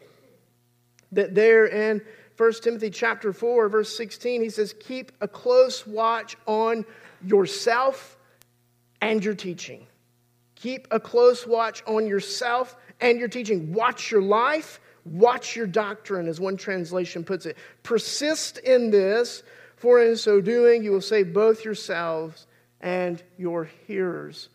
that 1.13 1.35
there 1.35 1.67
in 1.67 2.03
1 2.37 2.53
Timothy 2.63 2.91
chapter 2.91 3.33
4 3.33 3.69
verse 3.69 3.97
16 3.97 4.43
he 4.43 4.51
says 4.51 4.75
keep 4.81 5.13
a 5.21 5.29
close 5.29 5.87
watch 5.87 6.37
on 6.47 6.85
yourself 7.23 8.17
and 9.01 9.25
your 9.25 9.35
teaching. 9.35 9.87
Keep 10.57 10.89
a 10.91 11.01
close 11.01 11.47
watch 11.47 11.83
on 11.87 12.07
yourself 12.07 12.77
and 13.01 13.19
your 13.19 13.29
teaching. 13.29 13.73
Watch 13.73 14.11
your 14.11 14.23
life, 14.23 14.81
watch 15.05 15.57
your 15.57 15.67
doctrine, 15.67 16.29
as 16.29 16.41
one 16.41 16.57
translation 16.57 17.25
puts 17.25 17.47
it. 17.47 17.57
Persist 17.83 18.59
in 18.59 18.91
this, 18.91 19.43
for 19.77 20.03
in 20.03 20.17
so 20.17 20.41
doing, 20.41 20.85
you 20.85 20.93
will 20.93 21.01
save 21.01 21.33
both 21.33 21.65
yourselves 21.65 22.47
and 22.81 23.23
your 23.39 23.65
hearers. 23.87 24.49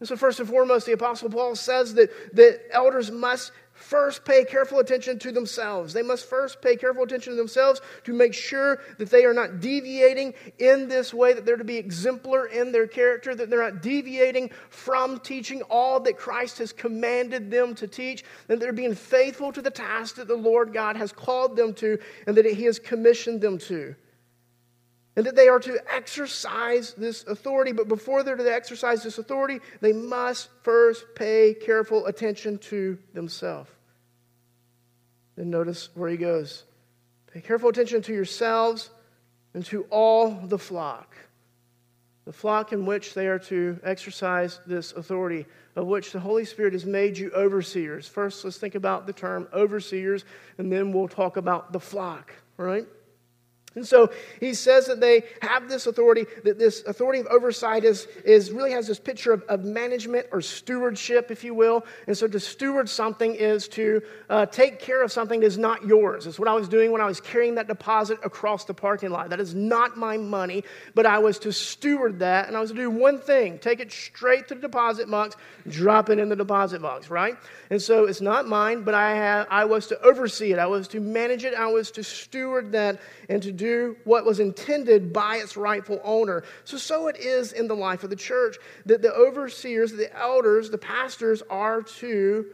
And 0.00 0.08
so, 0.08 0.16
first 0.16 0.40
and 0.40 0.48
foremost, 0.48 0.86
the 0.86 0.92
Apostle 0.92 1.30
Paul 1.30 1.54
says 1.54 1.94
that, 1.94 2.10
that 2.34 2.62
elders 2.72 3.10
must 3.10 3.52
first 3.82 4.24
pay 4.24 4.44
careful 4.44 4.78
attention 4.78 5.18
to 5.18 5.32
themselves. 5.32 5.92
They 5.92 6.02
must 6.02 6.28
first 6.28 6.62
pay 6.62 6.76
careful 6.76 7.02
attention 7.02 7.32
to 7.32 7.36
themselves 7.36 7.80
to 8.04 8.12
make 8.12 8.32
sure 8.32 8.80
that 8.98 9.10
they 9.10 9.24
are 9.24 9.34
not 9.34 9.60
deviating 9.60 10.34
in 10.58 10.88
this 10.88 11.12
way, 11.12 11.32
that 11.32 11.44
they're 11.44 11.56
to 11.56 11.64
be 11.64 11.76
exemplar 11.76 12.46
in 12.46 12.72
their 12.72 12.86
character, 12.86 13.34
that 13.34 13.50
they're 13.50 13.62
not 13.62 13.82
deviating 13.82 14.50
from 14.70 15.18
teaching 15.20 15.62
all 15.62 16.00
that 16.00 16.16
Christ 16.16 16.58
has 16.58 16.72
commanded 16.72 17.50
them 17.50 17.74
to 17.74 17.86
teach, 17.86 18.24
that 18.46 18.60
they're 18.60 18.72
being 18.72 18.94
faithful 18.94 19.52
to 19.52 19.60
the 19.60 19.70
task 19.70 20.16
that 20.16 20.28
the 20.28 20.36
Lord 20.36 20.72
God 20.72 20.96
has 20.96 21.12
called 21.12 21.56
them 21.56 21.74
to 21.74 21.98
and 22.26 22.36
that 22.36 22.46
He 22.46 22.64
has 22.64 22.78
commissioned 22.78 23.40
them 23.40 23.58
to 23.58 23.94
and 25.16 25.26
that 25.26 25.36
they 25.36 25.48
are 25.48 25.60
to 25.60 25.78
exercise 25.92 26.94
this 26.94 27.24
authority. 27.24 27.72
But 27.72 27.88
before 27.88 28.22
they're 28.22 28.36
to 28.36 28.52
exercise 28.52 29.02
this 29.02 29.18
authority, 29.18 29.60
they 29.80 29.92
must 29.92 30.48
first 30.62 31.04
pay 31.14 31.54
careful 31.54 32.06
attention 32.06 32.58
to 32.58 32.98
themselves. 33.12 33.70
Then 35.36 35.50
notice 35.50 35.88
where 35.94 36.10
he 36.10 36.16
goes 36.16 36.64
pay 37.32 37.40
careful 37.40 37.70
attention 37.70 38.02
to 38.02 38.12
yourselves 38.12 38.90
and 39.54 39.64
to 39.66 39.84
all 39.90 40.30
the 40.30 40.58
flock. 40.58 41.16
The 42.24 42.32
flock 42.32 42.72
in 42.72 42.86
which 42.86 43.14
they 43.14 43.26
are 43.26 43.38
to 43.40 43.80
exercise 43.82 44.60
this 44.66 44.92
authority, 44.92 45.46
of 45.74 45.86
which 45.86 46.12
the 46.12 46.20
Holy 46.20 46.44
Spirit 46.44 46.72
has 46.72 46.86
made 46.86 47.18
you 47.18 47.32
overseers. 47.32 48.06
First, 48.06 48.44
let's 48.44 48.58
think 48.58 48.76
about 48.76 49.06
the 49.06 49.12
term 49.12 49.48
overseers, 49.52 50.24
and 50.58 50.70
then 50.70 50.92
we'll 50.92 51.08
talk 51.08 51.36
about 51.36 51.72
the 51.72 51.80
flock, 51.80 52.32
right? 52.56 52.86
And 53.74 53.86
so 53.86 54.10
he 54.38 54.54
says 54.54 54.86
that 54.86 55.00
they 55.00 55.24
have 55.40 55.68
this 55.68 55.86
authority, 55.86 56.26
that 56.44 56.58
this 56.58 56.82
authority 56.84 57.20
of 57.20 57.26
oversight 57.26 57.84
is, 57.84 58.06
is 58.24 58.50
really 58.52 58.72
has 58.72 58.86
this 58.86 58.98
picture 58.98 59.32
of, 59.32 59.42
of 59.44 59.64
management 59.64 60.26
or 60.30 60.40
stewardship, 60.40 61.30
if 61.30 61.42
you 61.42 61.54
will. 61.54 61.86
And 62.06 62.16
so 62.16 62.26
to 62.28 62.38
steward 62.38 62.88
something 62.88 63.34
is 63.34 63.68
to 63.68 64.02
uh, 64.28 64.46
take 64.46 64.78
care 64.78 65.02
of 65.02 65.10
something 65.10 65.40
that 65.40 65.46
is 65.46 65.58
not 65.58 65.86
yours. 65.86 66.26
It's 66.26 66.38
what 66.38 66.48
I 66.48 66.54
was 66.54 66.68
doing 66.68 66.92
when 66.92 67.00
I 67.00 67.06
was 67.06 67.20
carrying 67.20 67.54
that 67.54 67.68
deposit 67.68 68.18
across 68.22 68.64
the 68.64 68.74
parking 68.74 69.10
lot. 69.10 69.30
That 69.30 69.40
is 69.40 69.54
not 69.54 69.96
my 69.96 70.16
money, 70.18 70.64
but 70.94 71.06
I 71.06 71.18
was 71.18 71.38
to 71.40 71.52
steward 71.52 72.18
that, 72.18 72.48
and 72.48 72.56
I 72.56 72.60
was 72.60 72.70
to 72.70 72.76
do 72.76 72.90
one 72.90 73.18
thing 73.18 73.58
take 73.58 73.80
it 73.80 73.92
straight 73.92 74.48
to 74.48 74.54
the 74.54 74.60
deposit 74.60 75.10
box, 75.10 75.36
drop 75.68 76.10
it 76.10 76.18
in 76.18 76.28
the 76.28 76.36
deposit 76.36 76.82
box, 76.82 77.10
right? 77.10 77.36
And 77.70 77.80
so 77.80 78.04
it's 78.04 78.20
not 78.20 78.46
mine, 78.46 78.82
but 78.82 78.94
I, 78.94 79.14
have, 79.14 79.46
I 79.50 79.64
was 79.64 79.86
to 79.88 80.00
oversee 80.02 80.52
it, 80.52 80.58
I 80.58 80.66
was 80.66 80.88
to 80.88 81.00
manage 81.00 81.44
it, 81.44 81.54
I 81.54 81.66
was 81.66 81.90
to 81.92 82.04
steward 82.04 82.72
that, 82.72 83.00
and 83.28 83.42
to 83.42 83.52
do 83.62 83.96
what 84.04 84.24
was 84.24 84.40
intended 84.40 85.12
by 85.12 85.36
its 85.36 85.56
rightful 85.56 86.00
owner. 86.02 86.42
So, 86.64 86.76
so 86.76 87.06
it 87.06 87.16
is 87.16 87.52
in 87.52 87.68
the 87.68 87.76
life 87.76 88.02
of 88.02 88.10
the 88.10 88.16
church 88.16 88.56
that 88.86 89.02
the 89.02 89.14
overseers, 89.14 89.92
the 89.92 90.14
elders, 90.18 90.68
the 90.68 90.78
pastors 90.78 91.42
are 91.48 91.82
to 91.82 92.46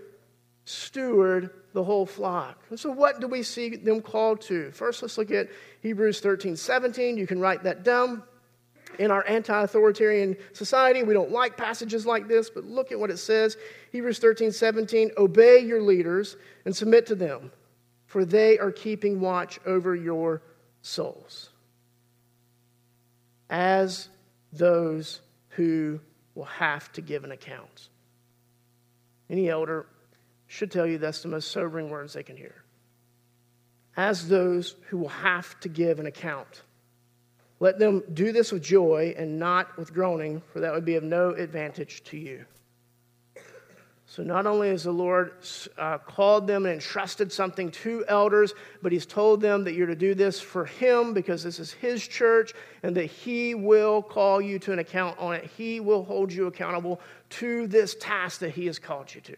steward 0.65 1.51
the 1.73 1.83
whole 1.83 2.05
flock. 2.05 2.63
And 2.69 2.79
so, 2.79 2.91
what 2.91 3.21
do 3.21 3.27
we 3.27 3.43
see 3.43 3.77
them 3.77 4.03
called 4.03 4.43
to? 4.43 4.71
First, 4.73 5.01
let's 5.03 5.17
look 5.17 5.31
at 5.31 5.49
Hebrews 5.83 6.21
13 6.21 6.57
17. 6.57 7.17
You 7.17 7.27
can 7.27 7.41
write 7.41 7.63
that 7.65 7.85
down. 7.85 8.23
In 8.99 9.11
our 9.13 9.25
anti 9.29 9.63
authoritarian 9.63 10.37
society, 10.55 11.05
we 11.05 11.15
don't 11.15 11.31
like 11.31 11.57
passages 11.57 12.05
like 12.05 12.27
this, 12.27 12.51
but 12.51 12.65
look 12.65 12.91
at 12.91 12.99
what 12.99 13.11
it 13.11 13.19
says 13.19 13.57
Hebrews 13.93 14.19
13 14.19 14.51
17. 14.51 15.13
Obey 15.17 15.61
your 15.61 15.81
leaders 15.81 16.37
and 16.65 16.75
submit 16.75 17.07
to 17.07 17.15
them, 17.15 17.53
for 18.07 18.25
they 18.25 18.59
are 18.59 18.73
keeping 18.73 19.21
watch 19.21 19.61
over 19.67 19.95
your 19.95 20.43
souls 20.83 21.51
as 23.51 24.09
those 24.53 25.21
who 25.51 26.01
will 26.35 26.45
have 26.45 26.93
to 26.93 27.01
give 27.01 27.25
an 27.25 27.33
account. 27.33 27.89
Any 29.31 29.49
elder 29.49 29.87
should 30.47 30.71
tell 30.71 30.87
you 30.87 30.99
that's 30.99 31.23
the 31.23 31.29
most 31.29 31.51
sobering 31.51 31.91
words 31.91 32.13
they 32.13 32.23
can 32.23 32.37
hear. 32.37 32.63
As 33.97 34.29
those 34.29 34.77
who 34.89 34.99
will 34.99 35.09
have 35.09 35.59
to 35.61 35.69
give 35.69 35.99
an 35.99 36.07
account. 36.07 36.63
Let 37.61 37.79
them 37.79 38.05
do 38.15 38.31
this 38.31 38.53
with 38.53 38.63
joy 38.63 39.15
and 39.19 39.39
not 39.39 39.77
with 39.77 39.93
groaning, 39.93 40.43
for 40.53 40.61
that 40.61 40.73
would 40.73 40.85
be 40.85 40.95
of 40.95 41.03
no 41.03 41.31
advantage 41.31 42.05
to 42.05 42.17
you. 42.17 42.45
So, 44.19 44.25
not 44.25 44.49
only 44.49 44.71
has 44.71 44.83
the 44.83 44.91
Lord 44.91 45.31
uh, 45.77 45.99
called 45.99 46.49
them 46.49 46.67
and 46.67 46.75
entrusted 46.75 47.33
something 47.33 47.71
to 47.71 48.05
elders, 48.09 48.53
but 48.83 48.91
He's 48.91 49.07
told 49.07 49.41
them 49.41 49.63
that 49.63 49.75
you're 49.75 49.87
to 49.87 49.95
do 49.95 50.13
this 50.13 50.41
for 50.41 50.65
Him 50.65 51.15
because 51.15 51.45
this 51.45 51.61
is 51.61 51.71
His 51.71 52.05
church 52.05 52.53
and 52.83 52.97
that 52.97 53.05
He 53.05 53.55
will 53.55 54.03
call 54.03 54.41
you 54.41 54.59
to 54.59 54.73
an 54.73 54.81
account 54.81 55.21
on 55.21 55.35
it. 55.35 55.49
He 55.57 55.79
will 55.79 56.03
hold 56.03 56.33
you 56.33 56.49
accountable 56.49 57.01
to 57.31 57.69
this 57.69 57.95
task 57.95 58.41
that 58.41 58.51
He 58.51 58.67
has 58.67 58.81
called 58.81 59.15
you 59.15 59.21
to. 59.21 59.37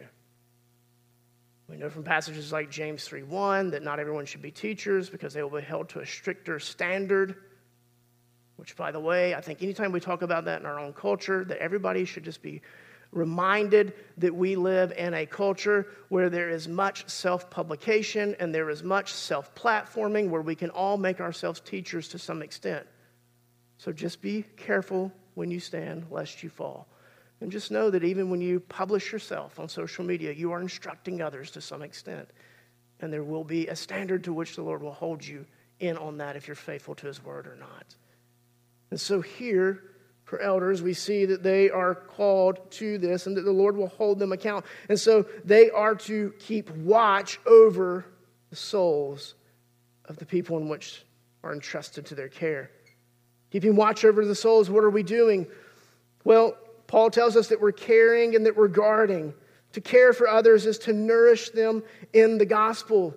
We 1.69 1.77
know 1.77 1.91
from 1.91 2.03
passages 2.03 2.51
like 2.51 2.71
James 2.71 3.03
3 3.03 3.21
1 3.21 3.69
that 3.69 3.83
not 3.83 3.99
everyone 3.99 4.25
should 4.25 4.41
be 4.41 4.49
teachers 4.49 5.11
because 5.11 5.35
they 5.35 5.43
will 5.43 5.59
be 5.59 5.61
held 5.61 5.89
to 5.89 5.99
a 5.99 6.07
stricter 6.07 6.57
standard. 6.57 7.35
Which, 8.55 8.75
by 8.75 8.91
the 8.91 8.99
way, 8.99 9.35
I 9.35 9.41
think 9.41 9.61
anytime 9.61 9.91
we 9.91 9.99
talk 9.99 10.23
about 10.23 10.45
that 10.45 10.59
in 10.59 10.65
our 10.65 10.79
own 10.79 10.93
culture, 10.93 11.45
that 11.45 11.59
everybody 11.59 12.03
should 12.03 12.23
just 12.23 12.41
be 12.41 12.63
reminded 13.11 13.93
that 14.17 14.33
we 14.33 14.55
live 14.55 14.93
in 14.93 15.13
a 15.13 15.25
culture 15.25 15.87
where 16.09 16.29
there 16.29 16.49
is 16.49 16.67
much 16.67 17.07
self 17.09 17.49
publication 17.49 18.35
and 18.39 18.53
there 18.53 18.69
is 18.69 18.83
much 18.83 19.13
self 19.13 19.53
platforming 19.53 20.29
where 20.29 20.41
we 20.41 20.55
can 20.55 20.69
all 20.69 20.97
make 20.97 21.19
ourselves 21.19 21.59
teachers 21.59 22.07
to 22.09 22.19
some 22.19 22.41
extent. 22.41 22.85
So 23.77 23.91
just 23.91 24.21
be 24.21 24.43
careful 24.57 25.11
when 25.33 25.51
you 25.51 25.59
stand, 25.59 26.05
lest 26.09 26.43
you 26.43 26.49
fall. 26.49 26.87
And 27.41 27.51
just 27.51 27.71
know 27.71 27.89
that 27.89 28.03
even 28.03 28.29
when 28.29 28.39
you 28.39 28.59
publish 28.59 29.11
yourself 29.11 29.59
on 29.59 29.67
social 29.67 30.05
media, 30.05 30.31
you 30.31 30.51
are 30.51 30.61
instructing 30.61 31.21
others 31.21 31.51
to 31.51 31.61
some 31.61 31.81
extent. 31.81 32.29
And 32.99 33.11
there 33.11 33.23
will 33.23 33.43
be 33.43 33.67
a 33.67 33.75
standard 33.75 34.23
to 34.25 34.33
which 34.33 34.55
the 34.55 34.61
Lord 34.61 34.83
will 34.83 34.93
hold 34.93 35.25
you 35.25 35.45
in 35.79 35.97
on 35.97 36.17
that 36.17 36.35
if 36.35 36.47
you're 36.47 36.55
faithful 36.55 36.93
to 36.95 37.07
his 37.07 37.23
word 37.23 37.47
or 37.47 37.55
not. 37.55 37.95
And 38.91 39.01
so 39.01 39.21
here, 39.21 39.81
for 40.31 40.39
elders, 40.39 40.81
we 40.81 40.93
see 40.93 41.25
that 41.25 41.43
they 41.43 41.69
are 41.69 41.93
called 41.93 42.71
to 42.71 42.97
this 42.97 43.27
and 43.27 43.35
that 43.35 43.41
the 43.41 43.51
Lord 43.51 43.75
will 43.75 43.89
hold 43.89 44.17
them 44.17 44.31
account. 44.31 44.65
And 44.87 44.97
so 44.97 45.25
they 45.43 45.69
are 45.69 45.93
to 45.93 46.33
keep 46.39 46.71
watch 46.71 47.37
over 47.45 48.05
the 48.49 48.55
souls 48.55 49.35
of 50.05 50.15
the 50.15 50.25
people 50.25 50.57
in 50.57 50.69
which 50.69 51.03
are 51.43 51.51
entrusted 51.51 52.05
to 52.05 52.15
their 52.15 52.29
care. 52.29 52.71
Keeping 53.51 53.75
watch 53.75 54.05
over 54.05 54.25
the 54.25 54.33
souls, 54.33 54.69
what 54.69 54.85
are 54.85 54.89
we 54.89 55.03
doing? 55.03 55.45
Well, 56.23 56.55
Paul 56.87 57.11
tells 57.11 57.35
us 57.35 57.49
that 57.49 57.59
we're 57.59 57.73
caring 57.73 58.33
and 58.33 58.45
that 58.45 58.55
we're 58.55 58.69
guarding. 58.69 59.33
To 59.73 59.81
care 59.81 60.13
for 60.13 60.29
others 60.29 60.65
is 60.65 60.77
to 60.79 60.93
nourish 60.93 61.49
them 61.49 61.83
in 62.13 62.37
the 62.37 62.45
gospel. 62.45 63.13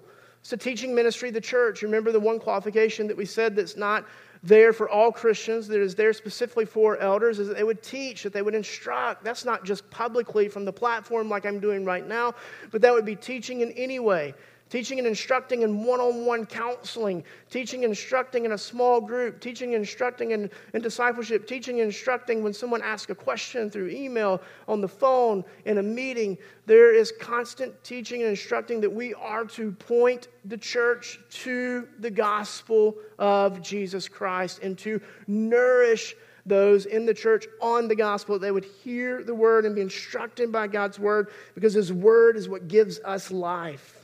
A 0.51 0.57
teaching 0.57 0.97
ministry, 0.97 1.31
the 1.31 1.41
church. 1.41 1.83
Remember 1.83 2.11
the 2.11 2.19
one 2.19 2.41
qualification 2.41 3.07
that 3.07 3.17
we 3.17 3.25
said 3.25 3.55
that's 3.55 3.77
not 3.77 4.05
there 4.45 4.75
for 4.75 4.89
all 4.89 5.11
Christians, 5.11 5.67
that 5.69 5.81
is 5.81 5.95
there 5.95 6.13
specifically 6.13 6.67
for 6.67 6.99
elders, 6.99 7.39
is 7.39 7.49
that 7.49 7.57
they 7.57 7.65
would 7.65 7.83
teach, 7.83 8.23
that 8.25 8.33
they 8.33 8.43
would 8.43 8.55
instruct. 8.55 9.25
That's 9.25 9.45
not 9.45 9.65
just 9.65 9.89
publicly 9.91 10.49
from 10.49 10.65
the 10.67 10.73
platform 10.73 11.31
like 11.31 11.47
I'm 11.47 11.61
doing 11.61 11.85
right 11.85 12.07
now, 12.07 12.35
but 12.71 12.83
that 12.83 12.93
would 12.93 13.07
be 13.07 13.17
teaching 13.17 13.63
in 13.63 13.73
any 13.73 13.99
way 13.99 14.35
teaching 14.75 14.99
and 14.99 15.07
instructing 15.07 15.63
in 15.63 15.85
one 15.85 16.01
on 16.01 16.27
one 16.27 16.45
counseling, 16.45 17.23
teaching 17.49 17.85
and 17.85 17.93
instructing 17.93 18.45
in 18.45 18.51
a 18.51 18.59
small 18.59 19.01
group, 19.01 19.39
teaching 19.39 19.73
and 19.77 19.85
instructing 19.85 20.33
in, 20.33 20.51
in 20.73 20.83
discipleship, 20.83 21.47
teaching 21.47 21.79
and 21.79 21.87
instructing 21.87 22.43
when 22.43 22.53
someone 22.53 22.83
asks 22.83 23.09
a 23.09 23.15
question 23.15 23.71
through 23.71 23.89
email, 23.89 24.43
on 24.67 24.81
the 24.81 24.89
phone, 24.89 25.45
in 25.65 25.79
a 25.79 25.83
meeting. 25.83 26.37
There 26.67 26.93
is 26.93 27.13
constant 27.21 27.85
teaching 27.85 28.23
and 28.23 28.31
instructing 28.31 28.81
that 28.81 28.93
we 28.93 29.15
are 29.15 29.45
to 29.45 29.71
point 29.71 30.27
the 30.45 30.59
church 30.59 31.21
to 31.45 31.87
the 32.01 32.11
gospel 32.11 32.97
of 33.21 33.63
Jesus 33.63 34.09
Christ 34.09 34.59
and 34.61 34.77
to 34.79 35.01
nourish 35.29 36.17
those 36.47 36.87
in 36.87 37.07
the 37.07 37.15
church 37.15 37.47
on 37.63 37.87
the 37.87 37.95
gospel. 37.95 38.41
They 38.41 38.51
would 38.51 38.65
hear 38.83 39.23
the 39.23 39.37
word 39.37 39.67
and 39.67 39.77
be 39.77 39.83
instructed 39.83 40.51
by 40.51 40.67
God's 40.67 40.99
word 40.99 41.29
because 41.55 41.75
his 41.75 41.93
word 41.93 42.37
is 42.37 42.49
what 42.49 42.67
gives 42.67 42.99
us 43.05 43.31
life. 43.31 44.04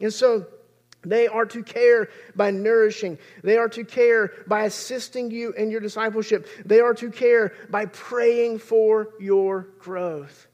And 0.00 0.12
so, 0.12 0.46
they 1.02 1.28
are 1.28 1.46
to 1.46 1.62
care 1.62 2.08
by 2.34 2.50
nourishing. 2.50 3.18
They 3.42 3.56
are 3.56 3.68
to 3.68 3.84
care 3.84 4.32
by 4.46 4.64
assisting 4.64 5.30
you 5.30 5.52
in 5.52 5.70
your 5.70 5.80
discipleship. 5.80 6.48
They 6.64 6.80
are 6.80 6.94
to 6.94 7.10
care 7.10 7.52
by 7.70 7.86
praying 7.86 8.58
for 8.58 9.10
your 9.20 9.68
growth. 9.78 10.48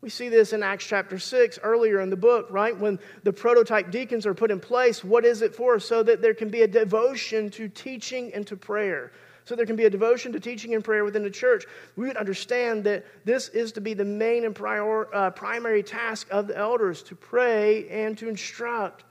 We 0.00 0.08
see 0.08 0.28
this 0.28 0.52
in 0.52 0.62
Acts 0.62 0.86
chapter 0.86 1.18
6 1.18 1.60
earlier 1.62 2.00
in 2.00 2.10
the 2.10 2.16
book, 2.16 2.48
right? 2.50 2.76
When 2.76 2.98
the 3.22 3.32
prototype 3.32 3.90
deacons 3.90 4.26
are 4.26 4.34
put 4.34 4.50
in 4.50 4.58
place, 4.58 5.04
what 5.04 5.24
is 5.24 5.42
it 5.42 5.54
for? 5.54 5.78
So 5.78 6.02
that 6.02 6.22
there 6.22 6.34
can 6.34 6.48
be 6.48 6.62
a 6.62 6.68
devotion 6.68 7.50
to 7.50 7.68
teaching 7.68 8.32
and 8.34 8.46
to 8.48 8.56
prayer 8.56 9.12
so 9.44 9.56
there 9.56 9.66
can 9.66 9.76
be 9.76 9.84
a 9.84 9.90
devotion 9.90 10.32
to 10.32 10.40
teaching 10.40 10.74
and 10.74 10.84
prayer 10.84 11.04
within 11.04 11.22
the 11.22 11.30
church, 11.30 11.64
we 11.96 12.06
would 12.06 12.16
understand 12.16 12.84
that 12.84 13.04
this 13.24 13.48
is 13.48 13.72
to 13.72 13.80
be 13.80 13.94
the 13.94 14.04
main 14.04 14.44
and 14.44 14.54
prior, 14.54 15.12
uh, 15.14 15.30
primary 15.30 15.82
task 15.82 16.28
of 16.30 16.46
the 16.46 16.56
elders 16.56 17.02
to 17.04 17.14
pray 17.14 17.88
and 17.88 18.16
to 18.18 18.28
instruct. 18.28 19.04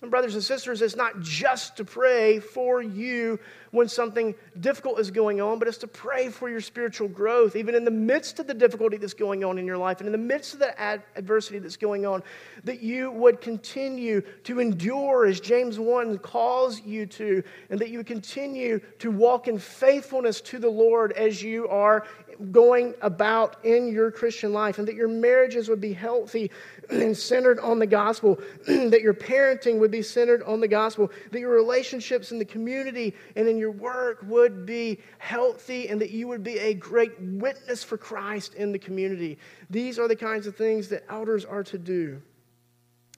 And, 0.00 0.10
brothers 0.10 0.34
and 0.34 0.42
sisters, 0.42 0.82
it's 0.82 0.96
not 0.96 1.20
just 1.20 1.76
to 1.76 1.84
pray 1.84 2.40
for 2.40 2.82
you 2.82 3.38
when 3.72 3.88
something 3.88 4.34
difficult 4.60 5.00
is 5.00 5.10
going 5.10 5.40
on, 5.40 5.58
but 5.58 5.66
it's 5.66 5.78
to 5.78 5.86
pray 5.86 6.28
for 6.28 6.48
your 6.48 6.60
spiritual 6.60 7.08
growth, 7.08 7.56
even 7.56 7.74
in 7.74 7.84
the 7.84 7.90
midst 7.90 8.38
of 8.38 8.46
the 8.46 8.54
difficulty 8.54 8.98
that's 8.98 9.14
going 9.14 9.42
on 9.44 9.58
in 9.58 9.66
your 9.66 9.78
life 9.78 9.98
and 9.98 10.06
in 10.06 10.12
the 10.12 10.18
midst 10.18 10.52
of 10.52 10.60
the 10.60 10.78
ad- 10.78 11.02
adversity 11.16 11.58
that's 11.58 11.78
going 11.78 12.04
on, 12.04 12.22
that 12.64 12.82
you 12.82 13.10
would 13.10 13.40
continue 13.40 14.20
to 14.44 14.60
endure 14.60 15.24
as 15.24 15.40
James 15.40 15.78
1 15.78 16.18
calls 16.18 16.82
you 16.82 17.06
to, 17.06 17.42
and 17.70 17.80
that 17.80 17.88
you 17.88 18.04
continue 18.04 18.78
to 18.98 19.10
walk 19.10 19.48
in 19.48 19.58
faithfulness 19.58 20.42
to 20.42 20.58
the 20.58 20.70
Lord 20.70 21.12
as 21.12 21.42
you 21.42 21.66
are 21.68 22.06
going 22.50 22.94
about 23.00 23.64
in 23.64 23.88
your 23.88 24.10
Christian 24.10 24.52
life, 24.52 24.78
and 24.78 24.88
that 24.88 24.94
your 24.94 25.08
marriages 25.08 25.68
would 25.68 25.80
be 25.80 25.92
healthy 25.92 26.50
and 26.90 27.16
centered 27.16 27.60
on 27.60 27.78
the 27.78 27.86
gospel, 27.86 28.40
that 28.66 29.02
your 29.02 29.14
parenting 29.14 29.78
would 29.78 29.90
be 29.90 30.02
centered 30.02 30.42
on 30.42 30.60
the 30.60 30.68
gospel, 30.68 31.10
that 31.30 31.38
your 31.38 31.54
relationships 31.54 32.32
in 32.32 32.38
the 32.38 32.44
community 32.44 33.14
and 33.36 33.46
in 33.46 33.58
your 33.58 33.70
work 33.70 34.22
would 34.24 34.66
be 34.66 34.98
healthy, 35.18 35.88
and 35.88 36.00
that 36.00 36.10
you 36.10 36.26
would 36.26 36.42
be 36.42 36.58
a 36.58 36.74
great 36.74 37.12
witness 37.20 37.84
for 37.84 37.96
Christ 37.96 38.54
in 38.54 38.72
the 38.72 38.78
community. 38.78 39.38
These 39.70 39.98
are 39.98 40.08
the 40.08 40.16
kinds 40.16 40.46
of 40.46 40.56
things 40.56 40.88
that 40.88 41.04
elders 41.08 41.44
are 41.44 41.64
to 41.64 41.78
do. 41.78 42.20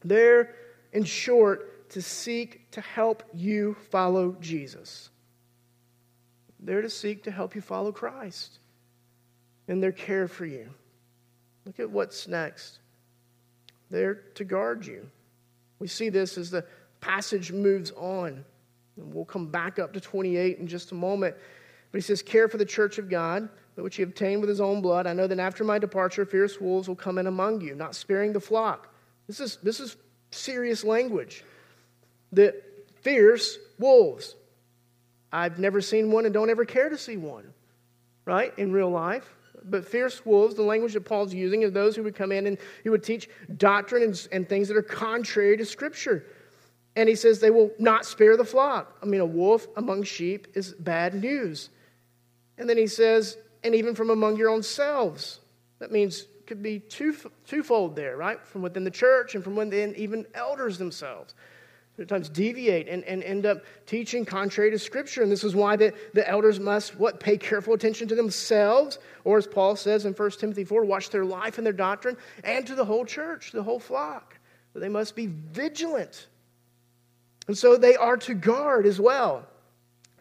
They're, 0.05 0.55
in 0.93 1.05
short, 1.05 1.91
to 1.91 2.03
seek 2.03 2.71
to 2.73 2.81
help 2.81 3.23
you 3.33 3.77
follow 3.91 4.37
Jesus. 4.41 5.11
They're 6.61 6.83
to 6.83 6.91
seek 6.91 7.25
to 7.25 7.31
help 7.31 7.55
you 7.55 7.61
follow 7.61 7.93
Christ 7.93 8.59
in 9.69 9.81
their 9.81 9.93
care 9.93 10.29
for 10.29 10.47
you. 10.47 10.69
Look 11.65 11.81
at 11.81 11.91
what's 11.91 12.29
next. 12.29 12.79
They're 13.91 14.15
to 14.35 14.45
guard 14.45 14.87
you. 14.87 15.09
We 15.79 15.89
see 15.89 16.09
this 16.09 16.37
as 16.37 16.51
the 16.51 16.65
passage 17.01 17.53
moves 17.53 17.91
on. 17.93 18.45
And 18.97 19.15
we'll 19.15 19.25
come 19.25 19.47
back 19.47 19.79
up 19.79 19.93
to 19.95 20.01
28 20.01 20.59
in 20.59 20.67
just 20.67 20.93
a 20.93 20.95
moment. 20.95 21.35
But 21.91 21.99
he 21.99 22.03
says, 22.03 22.23
Care 22.23 22.49
for 22.49 22.59
the 22.59 22.65
church 22.65 22.99
of 22.99 23.09
God, 23.09 23.49
which 23.77 23.97
he 23.97 24.03
obtained 24.03 24.41
with 24.41 24.49
his 24.49 24.61
own 24.61 24.83
blood. 24.83 25.07
I 25.07 25.13
know 25.15 25.27
that 25.27 25.39
after 25.39 25.65
my 25.65 25.79
departure, 25.79 26.25
fierce 26.25 26.61
wolves 26.61 26.89
will 26.89 26.97
come 26.97 27.19
in 27.19 27.27
among 27.27 27.61
you, 27.61 27.75
not 27.75 27.95
sparing 27.95 28.33
the 28.33 28.41
flock. 28.41 28.89
This 29.27 29.41
is, 29.41 29.59
this 29.63 29.81
is 29.81 29.97
serious 30.31 30.85
language. 30.85 31.45
The 32.33 32.61
fierce 33.01 33.59
wolves. 33.79 34.37
I've 35.33 35.59
never 35.59 35.81
seen 35.81 36.13
one 36.13 36.27
and 36.27 36.35
don't 36.35 36.51
ever 36.51 36.65
care 36.65 36.89
to 36.89 36.99
see 36.99 37.17
one, 37.17 37.53
right, 38.25 38.57
in 38.57 38.71
real 38.71 38.91
life 38.91 39.34
but 39.65 39.87
fierce 39.87 40.25
wolves, 40.25 40.55
the 40.55 40.63
language 40.63 40.95
that 40.95 41.05
Paul's 41.05 41.33
using, 41.33 41.63
is 41.63 41.73
those 41.73 41.97
who 41.97 42.03
would 42.03 42.15
come 42.15 42.33
in 42.33 42.47
and 42.47 42.59
he 42.83 42.89
would 42.89 43.03
teach 43.03 43.29
doctrine 43.57 44.03
and, 44.03 44.29
and 44.33 44.49
things 44.49 44.69
that 44.69 44.77
are 44.77 44.83
contrary 44.83 45.57
to 45.57 45.65
Scripture. 45.65 46.27
And 46.97 47.09
he 47.09 47.17
says 47.17 47.41
they 47.41 47.51
will 47.51 47.73
not 47.79 48.05
spare 48.05 48.37
the 48.37 48.45
flock. 48.45 48.97
I 49.03 49.07
mean, 49.07 49.21
a 49.21 49.27
wolf 49.27 49.67
among 49.77 50.05
sheep 50.05 50.49
is 50.55 50.75
bad 50.75 51.15
news. 51.15 51.71
And 52.59 52.69
then 52.69 52.77
he 52.77 52.87
says, 52.87 53.37
and 53.65 53.75
even 53.75 53.95
from 53.95 54.11
among 54.11 54.37
your 54.37 54.51
own 54.51 54.63
selves. 54.63 55.41
That 55.81 55.91
means 55.91 56.27
could 56.47 56.63
be 56.63 56.79
two, 56.79 57.17
twofold 57.47 57.97
there, 57.97 58.17
right? 58.17 58.45
From 58.47 58.63
within 58.63 58.85
the 58.85 58.91
church 58.91 59.35
and 59.35 59.43
from 59.43 59.57
within 59.57 59.95
even 59.97 60.27
elders 60.35 60.79
themselves 60.79 61.35
sometimes 61.97 62.29
deviate 62.29 62.89
and, 62.89 63.05
and 63.05 63.23
end 63.23 63.47
up 63.47 63.65
teaching 63.87 64.25
contrary 64.25 64.71
to 64.71 64.79
Scripture. 64.79 65.23
And 65.23 65.31
this 65.31 65.45
is 65.45 65.55
why 65.55 65.77
the, 65.77 65.95
the 66.13 66.29
elders 66.29 66.59
must 66.59 66.99
what 66.99 67.21
pay 67.21 67.37
careful 67.37 67.75
attention 67.75 68.09
to 68.09 68.15
themselves, 68.15 68.99
or 69.25 69.39
as 69.39 69.47
Paul 69.47 69.77
says 69.77 70.05
in 70.05 70.13
1 70.13 70.31
Timothy 70.33 70.65
4, 70.65 70.85
watch 70.85 71.11
their 71.11 71.25
life 71.25 71.59
and 71.59 71.67
their 71.67 71.73
doctrine, 71.73 72.17
and 72.43 72.67
to 72.67 72.75
the 72.75 72.85
whole 72.85 73.05
church, 73.05 73.53
the 73.53 73.63
whole 73.63 73.79
flock. 73.79 74.39
But 74.73 74.81
they 74.81 74.89
must 74.89 75.15
be 75.15 75.27
vigilant. 75.27 76.27
And 77.47 77.57
so 77.57 77.77
they 77.77 77.95
are 77.95 78.17
to 78.19 78.35
guard 78.35 78.87
as 78.87 79.01
well. 79.01 79.47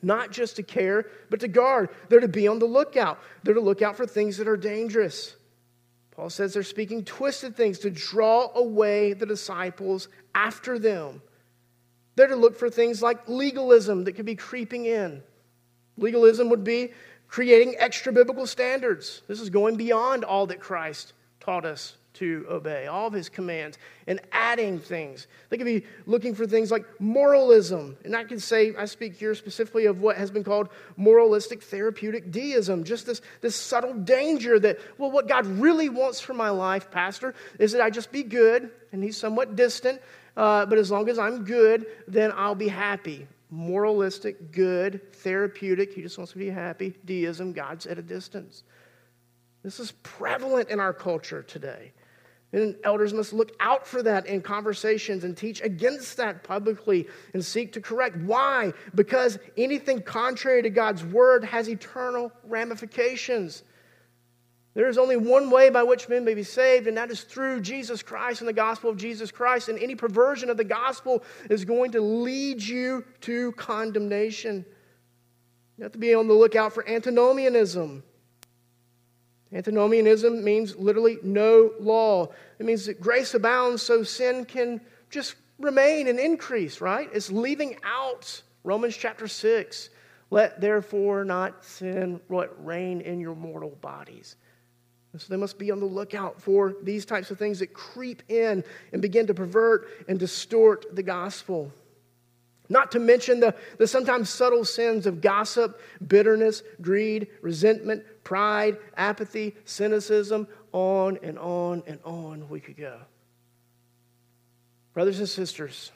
Not 0.03 0.31
just 0.31 0.57
to 0.57 0.63
care, 0.63 1.07
but 1.29 1.39
to 1.39 1.47
guard. 1.47 1.89
They're 2.09 2.19
to 2.19 2.27
be 2.27 2.47
on 2.47 2.59
the 2.59 2.65
lookout. 2.65 3.19
They're 3.43 3.53
to 3.53 3.61
look 3.61 3.81
out 3.81 3.95
for 3.95 4.05
things 4.05 4.37
that 4.37 4.47
are 4.47 4.57
dangerous. 4.57 5.35
Paul 6.11 6.29
says 6.29 6.53
they're 6.53 6.61
speaking 6.61 7.03
twisted 7.05 7.55
things 7.55 7.79
to 7.79 7.89
draw 7.89 8.51
away 8.53 9.13
the 9.13 9.25
disciples 9.25 10.09
after 10.35 10.77
them. 10.77 11.21
They're 12.15 12.27
to 12.27 12.35
look 12.35 12.57
for 12.57 12.69
things 12.69 13.01
like 13.01 13.27
legalism 13.27 14.03
that 14.03 14.13
could 14.13 14.25
be 14.25 14.35
creeping 14.35 14.85
in. 14.85 15.23
Legalism 15.97 16.49
would 16.49 16.63
be 16.63 16.91
creating 17.27 17.75
extra 17.79 18.13
biblical 18.13 18.45
standards. 18.45 19.21
This 19.27 19.39
is 19.39 19.49
going 19.49 19.75
beyond 19.75 20.23
all 20.23 20.47
that 20.47 20.59
Christ 20.59 21.13
taught 21.39 21.65
us 21.65 21.97
to 22.13 22.45
obey, 22.47 22.85
all 22.85 23.07
of 23.07 23.13
his 23.13 23.27
commands, 23.27 23.77
and 24.05 24.19
adding 24.31 24.79
things. 24.79 25.25
They 25.49 25.57
could 25.57 25.65
be 25.65 25.83
looking 26.05 26.35
for 26.35 26.45
things 26.45 26.69
like 26.69 26.85
moralism. 26.99 27.97
And 28.05 28.15
I 28.15 28.23
can 28.23 28.39
say, 28.39 28.75
I 28.77 28.85
speak 28.85 29.15
here 29.15 29.33
specifically 29.33 29.87
of 29.87 29.99
what 29.99 30.15
has 30.17 30.29
been 30.29 30.43
called 30.43 30.69
moralistic 30.95 31.63
therapeutic 31.63 32.31
deism, 32.31 32.83
just 32.83 33.07
this, 33.07 33.21
this 33.41 33.55
subtle 33.55 33.95
danger 33.95 34.59
that, 34.59 34.77
well, 34.99 35.09
what 35.09 35.27
God 35.27 35.47
really 35.47 35.89
wants 35.89 36.19
for 36.19 36.35
my 36.35 36.51
life, 36.51 36.91
Pastor, 36.91 37.33
is 37.57 37.71
that 37.71 37.81
I 37.81 37.89
just 37.89 38.11
be 38.11 38.21
good, 38.21 38.69
and 38.91 39.03
he's 39.03 39.17
somewhat 39.17 39.55
distant, 39.55 39.99
uh, 40.35 40.65
but 40.65 40.77
as 40.77 40.89
long 40.91 41.09
as 41.09 41.19
I'm 41.19 41.43
good, 41.43 41.85
then 42.07 42.31
I'll 42.35 42.55
be 42.55 42.67
happy. 42.67 43.27
Moralistic, 43.49 44.51
good, 44.51 45.13
therapeutic, 45.13 45.93
he 45.93 46.01
just 46.01 46.17
wants 46.17 46.33
to 46.33 46.39
be 46.39 46.49
happy. 46.49 46.95
Deism, 47.05 47.53
God's 47.53 47.85
at 47.85 47.99
a 47.99 48.01
distance. 48.01 48.63
This 49.63 49.79
is 49.79 49.91
prevalent 50.03 50.69
in 50.69 50.79
our 50.79 50.93
culture 50.93 51.43
today. 51.43 51.93
And 52.51 52.75
elders 52.83 53.13
must 53.13 53.33
look 53.33 53.51
out 53.59 53.87
for 53.87 54.03
that 54.03 54.27
in 54.27 54.41
conversations 54.41 55.23
and 55.23 55.35
teach 55.35 55.61
against 55.61 56.17
that 56.17 56.43
publicly 56.43 57.07
and 57.33 57.43
seek 57.43 57.73
to 57.73 57.81
correct. 57.81 58.17
Why? 58.17 58.73
Because 58.93 59.39
anything 59.57 60.03
contrary 60.03 60.61
to 60.61 60.69
God's 60.69 61.03
word 61.03 61.43
has 61.43 61.67
eternal 61.67 62.31
ramifications. 62.43 63.63
There 64.73 64.89
is 64.89 64.97
only 64.97 65.17
one 65.17 65.51
way 65.51 65.69
by 65.69 65.83
which 65.83 66.09
men 66.09 66.25
may 66.25 66.33
be 66.33 66.43
saved, 66.43 66.87
and 66.87 66.97
that 66.97 67.11
is 67.11 67.21
through 67.21 67.61
Jesus 67.61 68.01
Christ 68.01 68.41
and 68.41 68.47
the 68.47 68.53
gospel 68.53 68.89
of 68.89 68.97
Jesus 68.97 69.29
Christ. 69.29 69.69
And 69.69 69.77
any 69.77 69.93
perversion 69.93 70.49
of 70.49 70.57
the 70.57 70.63
gospel 70.63 71.23
is 71.49 71.63
going 71.63 71.91
to 71.91 72.01
lead 72.01 72.61
you 72.61 73.05
to 73.21 73.51
condemnation. 73.51 74.65
You 75.77 75.83
have 75.83 75.91
to 75.91 75.99
be 75.99 76.15
on 76.15 76.27
the 76.27 76.33
lookout 76.33 76.73
for 76.73 76.87
antinomianism. 76.89 78.03
Antinomianism 79.51 80.43
means 80.43 80.75
literally 80.75 81.19
no 81.21 81.71
law. 81.79 82.29
It 82.57 82.65
means 82.65 82.87
that 82.87 82.99
grace 82.99 83.35
abounds 83.35 83.83
so 83.83 84.01
sin 84.01 84.45
can 84.45 84.81
just 85.11 85.35
remain 85.59 86.07
and 86.07 86.19
increase, 86.19 86.81
right? 86.81 87.07
It's 87.13 87.31
leaving 87.31 87.77
out 87.83 88.41
Romans 88.63 88.97
chapter 88.97 89.27
6. 89.27 89.89
Let 90.31 90.59
therefore 90.59 91.23
not 91.23 91.63
sin 91.63 92.19
what 92.27 92.65
reign 92.65 93.01
in 93.01 93.19
your 93.19 93.35
mortal 93.35 93.77
bodies. 93.81 94.35
And 95.13 95.21
so 95.21 95.27
they 95.29 95.37
must 95.37 95.59
be 95.59 95.71
on 95.71 95.79
the 95.79 95.85
lookout 95.85 96.41
for 96.41 96.75
these 96.81 97.05
types 97.05 97.29
of 97.29 97.37
things 97.37 97.59
that 97.59 97.73
creep 97.73 98.23
in 98.29 98.63
and 98.91 99.01
begin 99.01 99.27
to 99.27 99.33
pervert 99.33 99.87
and 100.07 100.19
distort 100.19 100.95
the 100.95 101.03
gospel. 101.03 101.71
Not 102.67 102.91
to 102.93 102.99
mention 102.99 103.39
the, 103.39 103.53
the 103.77 103.87
sometimes 103.87 104.31
subtle 104.31 104.65
sins 104.65 105.05
of 105.05 105.21
gossip, 105.21 105.79
bitterness, 106.05 106.63
greed, 106.81 107.27
resentment, 107.41 108.03
pride, 108.23 108.77
apathy, 108.97 109.55
cynicism, 109.65 110.47
on 110.71 111.19
and 111.21 111.37
on 111.37 111.83
and 111.85 111.99
on 112.03 112.49
we 112.49 112.59
could 112.59 112.77
go. 112.77 112.97
Brothers 114.93 115.19
and 115.19 115.29
sisters, 115.29 115.91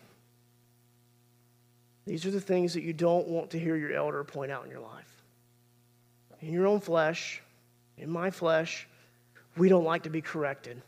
these 2.06 2.26
are 2.26 2.32
the 2.32 2.42
things 2.42 2.76
that 2.76 2.84
you 2.84 2.94
don't 2.94 3.28
want 3.28 3.52
to 3.52 3.60
hear 3.60 3.76
your 3.76 3.94
elder 3.94 4.24
point 4.24 4.52
out 4.52 4.66
in 4.66 4.70
your 4.70 4.80
life. 4.80 5.24
In 6.42 6.54
your 6.54 6.68
own 6.68 6.80
flesh, 6.80 7.42
in 7.98 8.12
my 8.12 8.30
flesh, 8.30 8.88
we 9.58 9.70
don't 9.70 9.84
like 9.84 10.04
to 10.04 10.10
be 10.10 10.22
corrected. 10.22 10.82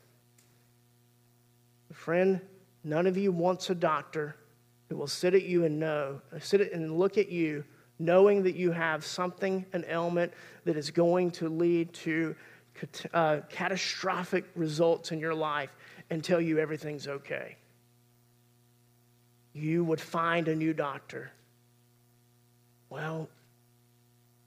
Friend, 1.92 2.40
none 2.84 3.08
of 3.08 3.18
you 3.18 3.32
wants 3.32 3.70
a 3.70 3.76
doctor 3.76 4.36
who 4.88 4.98
will 4.98 5.08
sit 5.08 5.34
at 5.34 5.44
you 5.44 5.66
and 5.66 5.80
know, 5.80 6.22
sit 6.40 6.72
and 6.72 6.98
look 6.98 7.18
at 7.18 7.30
you 7.30 7.64
knowing 8.00 8.44
that 8.44 8.56
you 8.56 8.72
have 8.72 9.04
something, 9.04 9.66
an 9.74 9.84
ailment 9.90 10.34
that 10.64 10.78
is 10.78 10.90
going 10.90 11.30
to 11.32 11.50
lead 11.50 11.94
to 11.94 12.36
uh, 13.14 13.42
catastrophic 13.50 14.46
results 14.56 15.12
in 15.12 15.20
your 15.20 15.36
life 15.36 15.76
and 16.10 16.24
tell 16.24 16.40
you 16.40 16.60
everything's 16.60 17.08
okay. 17.08 17.58
You 19.54 19.84
would 19.84 20.00
find 20.00 20.48
a 20.48 20.56
new 20.56 20.74
doctor. 20.74 21.32
Well, 22.90 23.30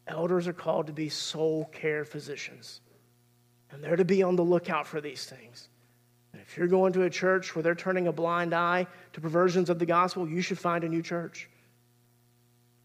elders 0.07 0.49
are 0.49 0.55
called 0.55 0.87
to 0.87 0.93
be 0.93 1.11
soul 1.11 1.67
care 1.73 2.05
physicians, 2.05 2.81
and 3.73 3.83
they're 3.83 3.97
to 3.97 4.05
be 4.05 4.23
on 4.23 4.37
the 4.37 4.45
lookout 4.45 4.87
for 4.87 5.01
these 5.01 5.25
things. 5.25 5.69
And 6.33 6.41
if 6.41 6.57
you're 6.57 6.69
going 6.69 6.93
to 6.95 7.03
a 7.03 7.11
church 7.11 7.55
where 7.55 7.63
they're 7.63 7.75
turning 7.75 8.07
a 8.07 8.13
blind 8.13 8.55
eye 8.55 8.87
to 9.15 9.21
perversions 9.21 9.71
of 9.71 9.79
the 9.79 9.87
gospel, 9.87 10.29
you 10.29 10.41
should 10.41 10.59
find 10.59 10.85
a 10.85 10.89
new 10.89 11.03
church. 11.03 11.49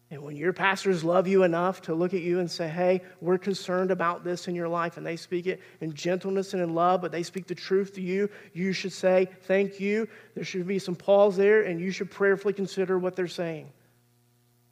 And 0.09 0.23
when 0.23 0.37
your 0.37 0.53
pastors 0.53 1.03
love 1.03 1.27
you 1.27 1.43
enough 1.43 1.81
to 1.83 1.93
look 1.93 2.13
at 2.13 2.21
you 2.21 2.39
and 2.39 2.49
say, 2.49 2.69
hey, 2.69 3.01
we're 3.19 3.37
concerned 3.37 3.91
about 3.91 4.23
this 4.23 4.47
in 4.47 4.55
your 4.55 4.69
life, 4.69 4.95
and 4.95 5.05
they 5.05 5.17
speak 5.17 5.47
it 5.47 5.61
in 5.81 5.93
gentleness 5.93 6.53
and 6.53 6.63
in 6.63 6.73
love, 6.73 7.01
but 7.01 7.11
they 7.11 7.23
speak 7.23 7.47
the 7.47 7.55
truth 7.55 7.95
to 7.95 8.01
you, 8.01 8.29
you 8.53 8.71
should 8.71 8.93
say, 8.93 9.27
thank 9.43 9.81
you. 9.81 10.07
There 10.33 10.45
should 10.45 10.65
be 10.65 10.79
some 10.79 10.95
pause 10.95 11.35
there, 11.35 11.63
and 11.63 11.81
you 11.81 11.91
should 11.91 12.09
prayerfully 12.09 12.53
consider 12.53 12.97
what 12.97 13.17
they're 13.17 13.27
saying. 13.27 13.69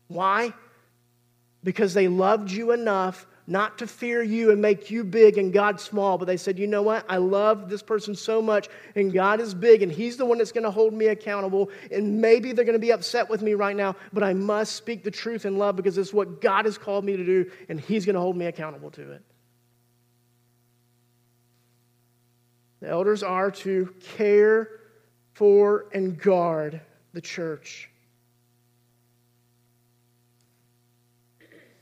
Why? 0.08 0.54
Because 1.66 1.94
they 1.94 2.08
loved 2.08 2.52
you 2.52 2.72
enough 2.72 3.28
not 3.48 3.78
to 3.78 3.88
fear 3.88 4.24
you 4.24 4.52
and 4.52 4.62
make 4.62 4.90
you 4.90 5.04
big 5.04 5.38
and 5.38 5.54
God 5.54 5.80
small, 5.80 6.18
but 6.18 6.26
they 6.26 6.38
said, 6.38 6.58
you 6.58 6.66
know 6.66 6.82
what? 6.82 7.06
I 7.08 7.18
love 7.18 7.70
this 7.70 7.84
person 7.84 8.16
so 8.16 8.42
much, 8.42 8.70
and 8.96 9.14
God 9.14 9.40
is 9.40 9.54
big, 9.54 9.84
and 9.84 9.92
He's 9.92 10.18
the 10.18 10.26
one 10.26 10.40
that's 10.40 10.52
going 10.52 10.64
to 10.64 10.72
hold 10.72 10.94
me 10.94 11.08
accountable. 11.08 11.70
And 11.92 12.22
maybe 12.22 12.54
they're 12.54 12.66
going 12.66 12.74
to 12.74 12.80
be 12.80 12.92
upset 12.92 13.30
with 13.30 13.42
me 13.42 13.54
right 13.54 13.76
now, 13.76 13.96
but 14.12 14.24
I 14.24 14.34
must 14.34 14.76
speak 14.76 15.04
the 15.04 15.12
truth 15.12 15.46
in 15.46 15.58
love 15.58 15.76
because 15.76 15.98
it's 15.98 16.14
what 16.14 16.42
God 16.42 16.66
has 16.66 16.78
called 16.78 17.06
me 17.06 17.18
to 17.18 17.26
do, 17.26 17.52
and 17.70 17.80
He's 17.80 18.06
going 18.06 18.16
to 18.16 18.22
hold 18.22 18.36
me 18.36 18.48
accountable 18.48 18.90
to 18.92 19.12
it. 19.12 19.22
The 22.80 22.90
elders 22.90 23.22
are 23.24 23.52
to 23.52 23.94
care 24.18 24.70
for 25.34 25.86
and 25.94 26.18
guard 26.20 26.82
the 27.14 27.22
church. 27.22 27.90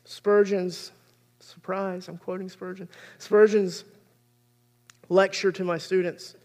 Spurgeon's 0.05 0.91
Surprise, 1.63 2.09
I'm 2.09 2.17
quoting 2.17 2.49
Spurgeon. 2.49 2.89
Spurgeon's 3.19 3.85
lecture 5.07 5.49
to 5.53 5.63
my 5.63 5.77
students, 5.77 6.35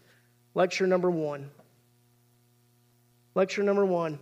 lecture 0.53 0.87
number 0.87 1.11
one. 1.11 1.51
Lecture 3.35 3.61
number 3.61 3.83
one 3.83 4.17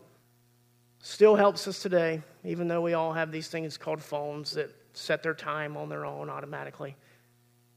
still 0.98 1.36
helps 1.36 1.68
us 1.68 1.84
today, 1.84 2.24
even 2.44 2.68
though 2.68 2.82
we 2.82 2.96
all 2.96 3.14
have 3.14 3.32
these 3.32 3.48
things 3.48 3.78
called 3.78 4.02
phones 4.02 4.54
that 4.54 4.74
set 4.94 5.22
their 5.22 5.36
time 5.36 5.78
on 5.78 5.88
their 5.88 6.04
own 6.04 6.32
automatically. 6.32 6.96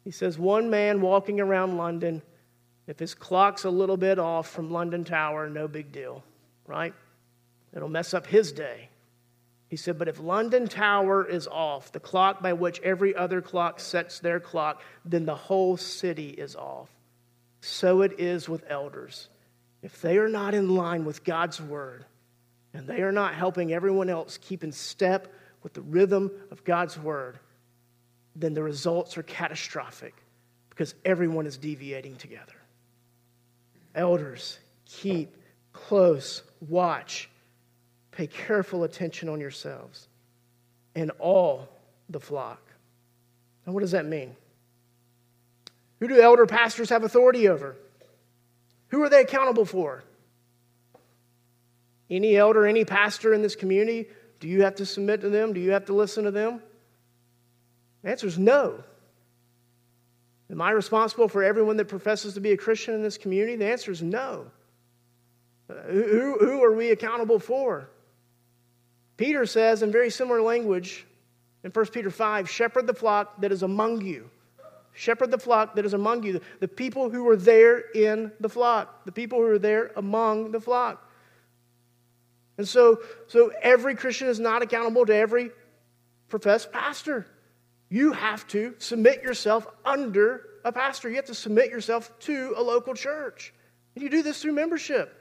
He 0.02 0.10
says, 0.10 0.38
One 0.38 0.70
man 0.70 1.02
walking 1.02 1.40
around 1.40 1.76
London, 1.76 2.22
if 2.86 2.98
his 2.98 3.12
clock's 3.12 3.64
a 3.64 3.70
little 3.70 3.98
bit 3.98 4.18
off 4.18 4.48
from 4.48 4.70
London 4.70 5.04
Tower, 5.04 5.50
no 5.50 5.68
big 5.68 5.92
deal, 5.92 6.24
right? 6.66 6.94
It'll 7.76 7.90
mess 7.90 8.14
up 8.14 8.26
his 8.26 8.50
day. 8.50 8.88
He 9.70 9.76
said, 9.76 9.98
But 9.98 10.08
if 10.08 10.18
London 10.18 10.66
Tower 10.66 11.24
is 11.24 11.46
off, 11.46 11.92
the 11.92 12.00
clock 12.00 12.42
by 12.42 12.52
which 12.54 12.80
every 12.80 13.14
other 13.14 13.40
clock 13.40 13.78
sets 13.78 14.18
their 14.18 14.40
clock, 14.40 14.82
then 15.04 15.24
the 15.24 15.36
whole 15.36 15.76
city 15.76 16.30
is 16.30 16.56
off. 16.56 16.90
So 17.60 18.02
it 18.02 18.18
is 18.18 18.48
with 18.48 18.64
elders. 18.68 19.28
If 19.80 20.02
they 20.02 20.18
are 20.18 20.28
not 20.28 20.54
in 20.54 20.74
line 20.74 21.04
with 21.04 21.22
God's 21.22 21.60
word, 21.60 22.04
and 22.74 22.86
they 22.86 23.02
are 23.02 23.12
not 23.12 23.34
helping 23.34 23.72
everyone 23.72 24.10
else 24.10 24.38
keep 24.42 24.64
in 24.64 24.72
step 24.72 25.32
with 25.62 25.72
the 25.72 25.82
rhythm 25.82 26.32
of 26.50 26.64
God's 26.64 26.98
word, 26.98 27.38
then 28.34 28.54
the 28.54 28.62
results 28.62 29.16
are 29.18 29.22
catastrophic 29.22 30.14
because 30.68 30.96
everyone 31.04 31.46
is 31.46 31.56
deviating 31.56 32.16
together. 32.16 32.54
Elders, 33.94 34.58
keep 34.84 35.36
close 35.72 36.42
watch 36.60 37.30
Pay 38.12 38.26
careful 38.26 38.84
attention 38.84 39.28
on 39.28 39.40
yourselves 39.40 40.08
and 40.94 41.10
all 41.18 41.68
the 42.08 42.20
flock. 42.20 42.60
Now, 43.66 43.72
what 43.72 43.80
does 43.80 43.92
that 43.92 44.06
mean? 44.06 44.36
Who 46.00 46.08
do 46.08 46.20
elder 46.20 46.46
pastors 46.46 46.90
have 46.90 47.04
authority 47.04 47.48
over? 47.48 47.76
Who 48.88 49.02
are 49.02 49.08
they 49.08 49.20
accountable 49.20 49.64
for? 49.64 50.02
Any 52.08 52.36
elder, 52.36 52.66
any 52.66 52.84
pastor 52.84 53.32
in 53.32 53.42
this 53.42 53.54
community, 53.54 54.08
do 54.40 54.48
you 54.48 54.62
have 54.62 54.76
to 54.76 54.86
submit 54.86 55.20
to 55.20 55.28
them? 55.28 55.52
Do 55.52 55.60
you 55.60 55.72
have 55.72 55.86
to 55.86 55.92
listen 55.92 56.24
to 56.24 56.30
them? 56.30 56.60
The 58.02 58.10
answer 58.10 58.26
is 58.26 58.38
no. 58.38 58.82
Am 60.50 60.60
I 60.60 60.72
responsible 60.72 61.28
for 61.28 61.44
everyone 61.44 61.76
that 61.76 61.86
professes 61.86 62.34
to 62.34 62.40
be 62.40 62.50
a 62.50 62.56
Christian 62.56 62.94
in 62.94 63.02
this 63.02 63.18
community? 63.18 63.56
The 63.56 63.70
answer 63.70 63.92
is 63.92 64.02
no. 64.02 64.46
Uh, 65.68 65.74
who, 65.82 66.38
who 66.40 66.64
are 66.64 66.74
we 66.74 66.90
accountable 66.90 67.38
for? 67.38 67.88
Peter 69.20 69.44
says 69.44 69.82
in 69.82 69.92
very 69.92 70.08
similar 70.08 70.40
language 70.40 71.04
in 71.62 71.70
1 71.70 71.86
Peter 71.88 72.10
5 72.10 72.48
shepherd 72.48 72.86
the 72.86 72.94
flock 72.94 73.38
that 73.42 73.52
is 73.52 73.62
among 73.62 74.00
you. 74.00 74.30
Shepherd 74.94 75.30
the 75.30 75.36
flock 75.38 75.74
that 75.74 75.84
is 75.84 75.92
among 75.92 76.22
you. 76.22 76.40
The 76.60 76.68
people 76.68 77.10
who 77.10 77.28
are 77.28 77.36
there 77.36 77.80
in 77.94 78.32
the 78.40 78.48
flock. 78.48 79.04
The 79.04 79.12
people 79.12 79.38
who 79.38 79.44
are 79.44 79.58
there 79.58 79.90
among 79.96 80.52
the 80.52 80.60
flock. 80.60 81.06
And 82.56 82.66
so, 82.66 83.00
so 83.26 83.52
every 83.60 83.94
Christian 83.94 84.28
is 84.28 84.40
not 84.40 84.62
accountable 84.62 85.04
to 85.04 85.14
every 85.14 85.50
professed 86.28 86.72
pastor. 86.72 87.26
You 87.90 88.12
have 88.12 88.48
to 88.48 88.74
submit 88.78 89.22
yourself 89.22 89.66
under 89.84 90.46
a 90.64 90.72
pastor. 90.72 91.10
You 91.10 91.16
have 91.16 91.26
to 91.26 91.34
submit 91.34 91.68
yourself 91.68 92.10
to 92.20 92.54
a 92.56 92.62
local 92.62 92.94
church. 92.94 93.52
And 93.94 94.02
you 94.02 94.08
do 94.08 94.22
this 94.22 94.40
through 94.40 94.54
membership. 94.54 95.19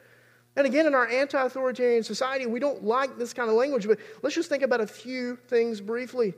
And 0.56 0.66
again, 0.66 0.88
in 0.88 0.96
our 0.96 1.08
anti 1.08 1.42
authoritarian 1.42 2.04
society, 2.04 2.46
we 2.46 2.60
don't 2.60 2.84
like 2.84 3.18
this 3.18 3.34
kind 3.34 3.50
of 3.50 3.56
language, 3.56 3.88
but 3.88 4.00
let's 4.22 4.36
just 4.36 4.50
think 4.50 4.64
about 4.64 4.82
a 4.82 4.88
few 4.88 5.36
things 5.48 5.80
briefly. 5.80 6.34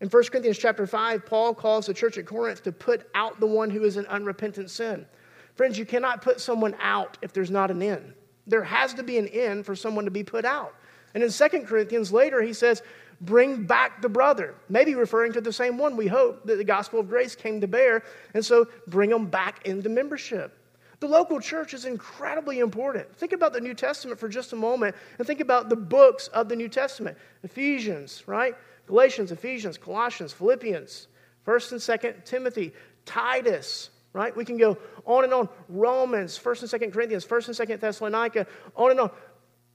In 0.00 0.08
1 0.08 0.24
Corinthians 0.24 0.58
chapter 0.58 0.86
5, 0.86 1.24
Paul 1.24 1.54
calls 1.54 1.86
the 1.86 1.94
church 1.94 2.18
at 2.18 2.26
Corinth 2.26 2.62
to 2.64 2.72
put 2.72 3.08
out 3.14 3.38
the 3.38 3.46
one 3.46 3.70
who 3.70 3.84
is 3.84 3.96
in 3.96 4.06
unrepentant 4.06 4.70
sin. 4.70 5.06
Friends, 5.54 5.78
you 5.78 5.86
cannot 5.86 6.22
put 6.22 6.40
someone 6.40 6.74
out 6.80 7.18
if 7.22 7.32
there's 7.32 7.50
not 7.50 7.70
an 7.70 7.82
end. 7.82 8.14
There 8.46 8.64
has 8.64 8.94
to 8.94 9.02
be 9.02 9.18
an 9.18 9.28
end 9.28 9.64
for 9.64 9.76
someone 9.76 10.04
to 10.04 10.10
be 10.10 10.24
put 10.24 10.44
out. 10.44 10.74
And 11.14 11.22
in 11.22 11.30
2 11.30 11.48
Corinthians 11.66 12.12
later, 12.12 12.42
he 12.42 12.52
says, 12.52 12.82
Bring 13.20 13.64
back 13.64 14.02
the 14.02 14.08
brother. 14.08 14.56
Maybe 14.68 14.96
referring 14.96 15.32
to 15.34 15.40
the 15.40 15.52
same 15.52 15.78
one 15.78 15.96
we 15.96 16.08
hope 16.08 16.44
that 16.46 16.56
the 16.56 16.64
gospel 16.64 16.98
of 16.98 17.08
grace 17.08 17.36
came 17.36 17.60
to 17.60 17.68
bear. 17.68 18.02
And 18.34 18.44
so 18.44 18.66
bring 18.88 19.10
them 19.10 19.26
back 19.26 19.64
into 19.66 19.88
membership. 19.88 20.58
The 21.02 21.08
local 21.08 21.40
church 21.40 21.74
is 21.74 21.84
incredibly 21.84 22.60
important. 22.60 23.12
Think 23.16 23.32
about 23.32 23.52
the 23.52 23.60
New 23.60 23.74
Testament 23.74 24.20
for 24.20 24.28
just 24.28 24.52
a 24.52 24.56
moment 24.56 24.94
and 25.18 25.26
think 25.26 25.40
about 25.40 25.68
the 25.68 25.74
books 25.74 26.28
of 26.28 26.48
the 26.48 26.54
New 26.54 26.68
Testament 26.68 27.18
Ephesians, 27.42 28.22
right? 28.28 28.54
Galatians, 28.86 29.32
Ephesians, 29.32 29.76
Colossians, 29.76 30.32
Philippians, 30.32 31.08
1st 31.44 31.72
and 31.72 31.80
2nd 31.80 32.24
Timothy, 32.24 32.72
Titus, 33.04 33.90
right? 34.12 34.36
We 34.36 34.44
can 34.44 34.56
go 34.56 34.78
on 35.04 35.24
and 35.24 35.34
on. 35.34 35.48
Romans, 35.68 36.38
1st 36.38 36.72
and 36.72 36.82
2nd 36.82 36.92
Corinthians, 36.92 37.26
1st 37.26 37.58
and 37.58 37.68
2nd 37.68 37.80
Thessalonica, 37.80 38.46
on 38.76 38.92
and 38.92 39.00
on. 39.00 39.10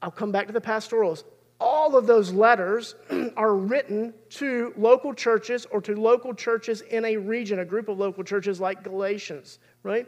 I'll 0.02 0.12
come 0.12 0.32
back 0.32 0.48
to 0.48 0.54
the 0.54 0.62
pastorals. 0.62 1.26
All 1.60 1.98
of 1.98 2.08
those 2.08 2.32
letters 2.32 2.96
are 3.36 3.54
written 3.54 4.14
to 4.30 4.74
local 4.78 5.14
churches 5.14 5.68
or 5.72 5.82
to 5.82 5.94
local 6.00 6.34
churches 6.34 6.80
in 6.80 7.04
a 7.04 7.18
region, 7.18 7.60
a 7.60 7.66
group 7.66 7.90
of 7.90 7.98
local 7.98 8.24
churches 8.24 8.62
like 8.62 8.82
Galatians, 8.82 9.60
right? 9.84 10.08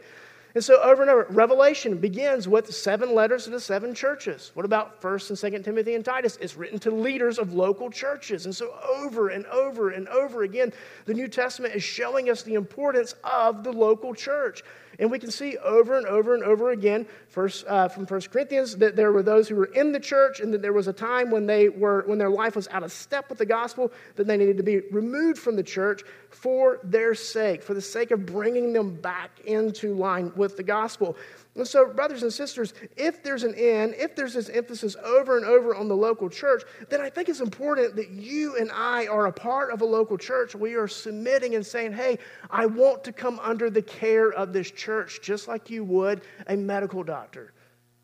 And 0.54 0.64
so 0.64 0.82
over 0.82 1.02
and 1.02 1.10
over, 1.10 1.26
Revelation 1.30 1.98
begins 1.98 2.48
with 2.48 2.74
seven 2.74 3.14
letters 3.14 3.44
to 3.44 3.50
the 3.50 3.60
seven 3.60 3.94
churches. 3.94 4.50
What 4.54 4.64
about 4.64 5.00
1st 5.00 5.30
and 5.30 5.54
2nd 5.54 5.64
Timothy 5.64 5.94
and 5.94 6.04
Titus? 6.04 6.38
It's 6.40 6.56
written 6.56 6.78
to 6.80 6.90
leaders 6.90 7.38
of 7.38 7.52
local 7.52 7.88
churches. 7.90 8.46
And 8.46 8.54
so 8.54 8.74
over 8.84 9.28
and 9.28 9.46
over 9.46 9.90
and 9.90 10.08
over 10.08 10.42
again, 10.42 10.72
the 11.04 11.14
New 11.14 11.28
Testament 11.28 11.74
is 11.74 11.84
showing 11.84 12.30
us 12.30 12.42
the 12.42 12.54
importance 12.54 13.14
of 13.22 13.62
the 13.62 13.72
local 13.72 14.12
church. 14.12 14.64
And 15.00 15.10
we 15.10 15.18
can 15.18 15.30
see 15.30 15.56
over 15.56 15.96
and 15.96 16.06
over 16.06 16.34
and 16.34 16.44
over 16.44 16.70
again 16.70 17.06
first, 17.28 17.64
uh, 17.66 17.88
from 17.88 18.04
1 18.04 18.20
Corinthians 18.30 18.76
that 18.76 18.96
there 18.96 19.10
were 19.12 19.22
those 19.22 19.48
who 19.48 19.56
were 19.56 19.72
in 19.72 19.92
the 19.92 19.98
church 19.98 20.40
and 20.40 20.52
that 20.52 20.60
there 20.60 20.74
was 20.74 20.88
a 20.88 20.92
time 20.92 21.30
when, 21.30 21.46
they 21.46 21.70
were, 21.70 22.04
when 22.06 22.18
their 22.18 22.28
life 22.28 22.54
was 22.54 22.68
out 22.68 22.82
of 22.82 22.92
step 22.92 23.30
with 23.30 23.38
the 23.38 23.46
gospel, 23.46 23.90
that 24.16 24.26
they 24.26 24.36
needed 24.36 24.58
to 24.58 24.62
be 24.62 24.80
removed 24.92 25.38
from 25.38 25.56
the 25.56 25.62
church 25.62 26.02
for 26.28 26.78
their 26.84 27.14
sake, 27.14 27.62
for 27.62 27.72
the 27.72 27.80
sake 27.80 28.10
of 28.10 28.26
bringing 28.26 28.74
them 28.74 28.94
back 28.94 29.40
into 29.46 29.94
line 29.94 30.32
with 30.36 30.58
the 30.58 30.62
gospel. 30.62 31.16
And 31.56 31.66
so, 31.66 31.92
brothers 31.92 32.22
and 32.22 32.32
sisters, 32.32 32.74
if 32.96 33.24
there's 33.24 33.42
an 33.42 33.54
end, 33.56 33.94
if 33.98 34.14
there's 34.14 34.34
this 34.34 34.48
emphasis 34.48 34.94
over 35.04 35.36
and 35.36 35.44
over 35.44 35.74
on 35.74 35.88
the 35.88 35.96
local 35.96 36.30
church, 36.30 36.62
then 36.88 37.00
I 37.00 37.10
think 37.10 37.28
it's 37.28 37.40
important 37.40 37.96
that 37.96 38.10
you 38.10 38.56
and 38.56 38.70
I 38.72 39.08
are 39.08 39.26
a 39.26 39.32
part 39.32 39.72
of 39.72 39.80
a 39.80 39.84
local 39.84 40.16
church. 40.16 40.54
We 40.54 40.74
are 40.74 40.86
submitting 40.86 41.56
and 41.56 41.66
saying, 41.66 41.92
hey, 41.92 42.18
I 42.50 42.66
want 42.66 43.02
to 43.04 43.12
come 43.12 43.40
under 43.40 43.68
the 43.68 43.82
care 43.82 44.30
of 44.30 44.52
this 44.52 44.70
church, 44.70 45.20
just 45.22 45.48
like 45.48 45.70
you 45.70 45.82
would 45.84 46.22
a 46.46 46.56
medical 46.56 47.02
doctor. 47.02 47.52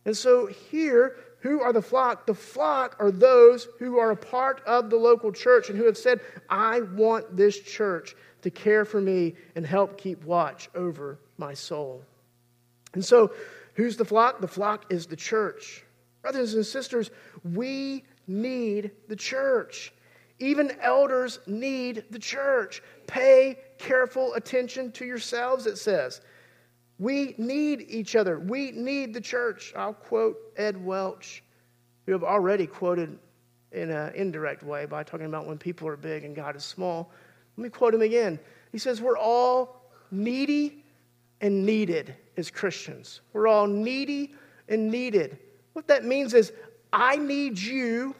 And 0.04 0.16
so, 0.16 0.46
here, 0.46 1.16
who 1.38 1.60
are 1.60 1.72
the 1.72 1.82
flock? 1.82 2.26
The 2.26 2.34
flock 2.34 2.96
are 2.98 3.12
those 3.12 3.68
who 3.78 3.98
are 3.98 4.10
a 4.10 4.16
part 4.16 4.60
of 4.66 4.90
the 4.90 4.96
local 4.96 5.30
church 5.30 5.68
and 5.68 5.78
who 5.78 5.86
have 5.86 5.96
said, 5.96 6.20
I 6.48 6.80
want 6.80 7.36
this 7.36 7.60
church 7.60 8.16
to 8.42 8.50
care 8.50 8.84
for 8.84 9.00
me 9.00 9.34
and 9.54 9.64
help 9.64 9.96
keep 9.96 10.24
watch 10.24 10.68
over 10.74 11.20
my 11.38 11.54
soul. 11.54 12.02
And 12.96 13.04
so, 13.04 13.30
who's 13.74 13.98
the 13.98 14.06
flock? 14.06 14.40
The 14.40 14.48
flock 14.48 14.86
is 14.90 15.04
the 15.04 15.16
church. 15.16 15.84
Brothers 16.22 16.54
and 16.54 16.64
sisters, 16.64 17.10
we 17.44 18.04
need 18.26 18.90
the 19.06 19.14
church. 19.14 19.92
Even 20.38 20.72
elders 20.80 21.40
need 21.46 22.04
the 22.10 22.18
church. 22.18 22.82
Pay 23.06 23.58
careful 23.76 24.32
attention 24.32 24.92
to 24.92 25.04
yourselves, 25.04 25.66
it 25.66 25.76
says. 25.76 26.22
We 26.98 27.34
need 27.36 27.84
each 27.86 28.16
other. 28.16 28.40
We 28.40 28.70
need 28.70 29.12
the 29.12 29.20
church. 29.20 29.74
I'll 29.76 29.92
quote 29.92 30.38
Ed 30.56 30.82
Welch, 30.82 31.44
who 32.06 32.12
have 32.12 32.24
already 32.24 32.66
quoted 32.66 33.18
in 33.72 33.90
an 33.90 34.14
indirect 34.14 34.62
way 34.62 34.86
by 34.86 35.02
talking 35.02 35.26
about 35.26 35.46
when 35.46 35.58
people 35.58 35.86
are 35.86 35.98
big 35.98 36.24
and 36.24 36.34
God 36.34 36.56
is 36.56 36.64
small. 36.64 37.12
Let 37.58 37.64
me 37.64 37.68
quote 37.68 37.92
him 37.92 38.00
again. 38.00 38.38
He 38.72 38.78
says, 38.78 39.02
We're 39.02 39.18
all 39.18 39.82
needy 40.10 40.82
and 41.42 41.66
needed 41.66 42.16
as 42.36 42.50
Christians. 42.50 43.20
We're 43.32 43.46
all 43.46 43.66
needy 43.66 44.34
and 44.68 44.90
needed. 44.90 45.38
What 45.72 45.88
that 45.88 46.04
means 46.04 46.34
is, 46.34 46.52
I 46.92 47.16
need 47.16 47.58
you, 47.58 48.14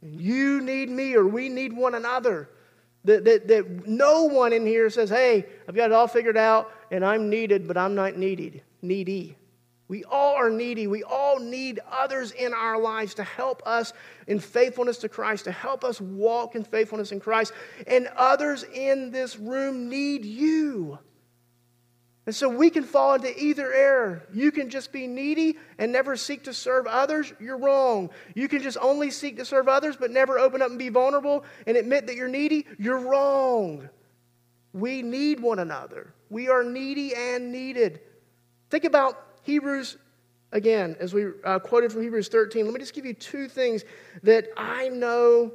you 0.00 0.60
need 0.60 0.88
me, 0.88 1.14
or 1.14 1.26
we 1.26 1.48
need 1.48 1.72
one 1.72 1.94
another. 1.94 2.48
That, 3.04 3.24
that, 3.24 3.48
that 3.48 3.86
no 3.86 4.24
one 4.24 4.52
in 4.52 4.64
here 4.64 4.88
says, 4.88 5.10
hey, 5.10 5.44
I've 5.68 5.74
got 5.74 5.86
it 5.86 5.92
all 5.92 6.06
figured 6.06 6.36
out 6.36 6.72
and 6.92 7.04
I'm 7.04 7.28
needed, 7.28 7.66
but 7.66 7.76
I'm 7.76 7.94
not 7.94 8.16
needed. 8.16 8.62
Needy. 8.80 9.36
We 9.88 10.04
all 10.04 10.34
are 10.36 10.48
needy. 10.48 10.86
We 10.86 11.02
all 11.02 11.38
need 11.38 11.80
others 11.90 12.30
in 12.30 12.54
our 12.54 12.78
lives 12.78 13.12
to 13.14 13.24
help 13.24 13.62
us 13.66 13.92
in 14.28 14.38
faithfulness 14.38 14.98
to 14.98 15.08
Christ, 15.08 15.44
to 15.44 15.52
help 15.52 15.84
us 15.84 16.00
walk 16.00 16.54
in 16.54 16.64
faithfulness 16.64 17.12
in 17.12 17.20
Christ. 17.20 17.52
And 17.86 18.08
others 18.16 18.62
in 18.62 19.10
this 19.10 19.36
room 19.38 19.88
need 19.88 20.24
you. 20.24 20.98
And 22.24 22.34
so 22.34 22.48
we 22.48 22.70
can 22.70 22.84
fall 22.84 23.14
into 23.14 23.36
either 23.42 23.72
error. 23.72 24.22
You 24.32 24.52
can 24.52 24.70
just 24.70 24.92
be 24.92 25.08
needy 25.08 25.58
and 25.78 25.90
never 25.90 26.16
seek 26.16 26.44
to 26.44 26.54
serve 26.54 26.86
others. 26.86 27.32
You're 27.40 27.58
wrong. 27.58 28.10
You 28.34 28.46
can 28.46 28.62
just 28.62 28.78
only 28.80 29.10
seek 29.10 29.36
to 29.38 29.44
serve 29.44 29.66
others 29.66 29.96
but 29.96 30.12
never 30.12 30.38
open 30.38 30.62
up 30.62 30.70
and 30.70 30.78
be 30.78 30.88
vulnerable 30.88 31.44
and 31.66 31.76
admit 31.76 32.06
that 32.06 32.14
you're 32.14 32.28
needy. 32.28 32.66
You're 32.78 33.00
wrong. 33.00 33.88
We 34.72 35.02
need 35.02 35.40
one 35.40 35.58
another. 35.58 36.14
We 36.30 36.48
are 36.48 36.62
needy 36.62 37.12
and 37.14 37.50
needed. 37.50 38.00
Think 38.70 38.84
about 38.84 39.26
Hebrews 39.42 39.98
again, 40.52 40.96
as 41.00 41.12
we 41.12 41.26
uh, 41.44 41.58
quoted 41.58 41.92
from 41.92 42.02
Hebrews 42.02 42.28
13. 42.28 42.64
Let 42.64 42.72
me 42.72 42.80
just 42.80 42.94
give 42.94 43.04
you 43.04 43.14
two 43.14 43.48
things 43.48 43.84
that 44.22 44.46
I 44.56 44.88
know 44.88 45.52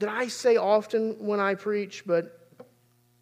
that 0.00 0.08
I 0.08 0.28
say 0.28 0.56
often 0.56 1.16
when 1.18 1.40
I 1.40 1.54
preach, 1.54 2.04
but 2.06 2.46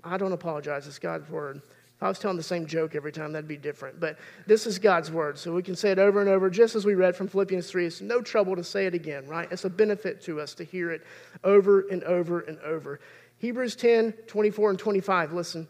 I 0.02 0.16
don't 0.16 0.32
apologize. 0.32 0.86
It's 0.86 0.98
God's 0.98 1.28
word. 1.30 1.62
If 1.98 2.04
I 2.04 2.08
was 2.08 2.20
telling 2.20 2.36
the 2.36 2.44
same 2.44 2.64
joke 2.64 2.94
every 2.94 3.10
time, 3.10 3.32
that'd 3.32 3.48
be 3.48 3.56
different. 3.56 3.98
But 3.98 4.18
this 4.46 4.68
is 4.68 4.78
God's 4.78 5.10
word, 5.10 5.36
so 5.36 5.52
we 5.52 5.64
can 5.64 5.74
say 5.74 5.90
it 5.90 5.98
over 5.98 6.20
and 6.20 6.30
over, 6.30 6.48
just 6.48 6.76
as 6.76 6.84
we 6.84 6.94
read 6.94 7.16
from 7.16 7.26
Philippians 7.26 7.68
3. 7.68 7.86
It's 7.86 8.00
no 8.00 8.22
trouble 8.22 8.54
to 8.54 8.62
say 8.62 8.86
it 8.86 8.94
again, 8.94 9.26
right? 9.26 9.50
It's 9.50 9.64
a 9.64 9.70
benefit 9.70 10.22
to 10.22 10.40
us 10.40 10.54
to 10.54 10.64
hear 10.64 10.92
it 10.92 11.04
over 11.42 11.88
and 11.88 12.04
over 12.04 12.38
and 12.42 12.56
over. 12.60 13.00
Hebrews 13.38 13.74
10 13.74 14.12
24 14.28 14.70
and 14.70 14.78
25, 14.78 15.32
listen. 15.32 15.66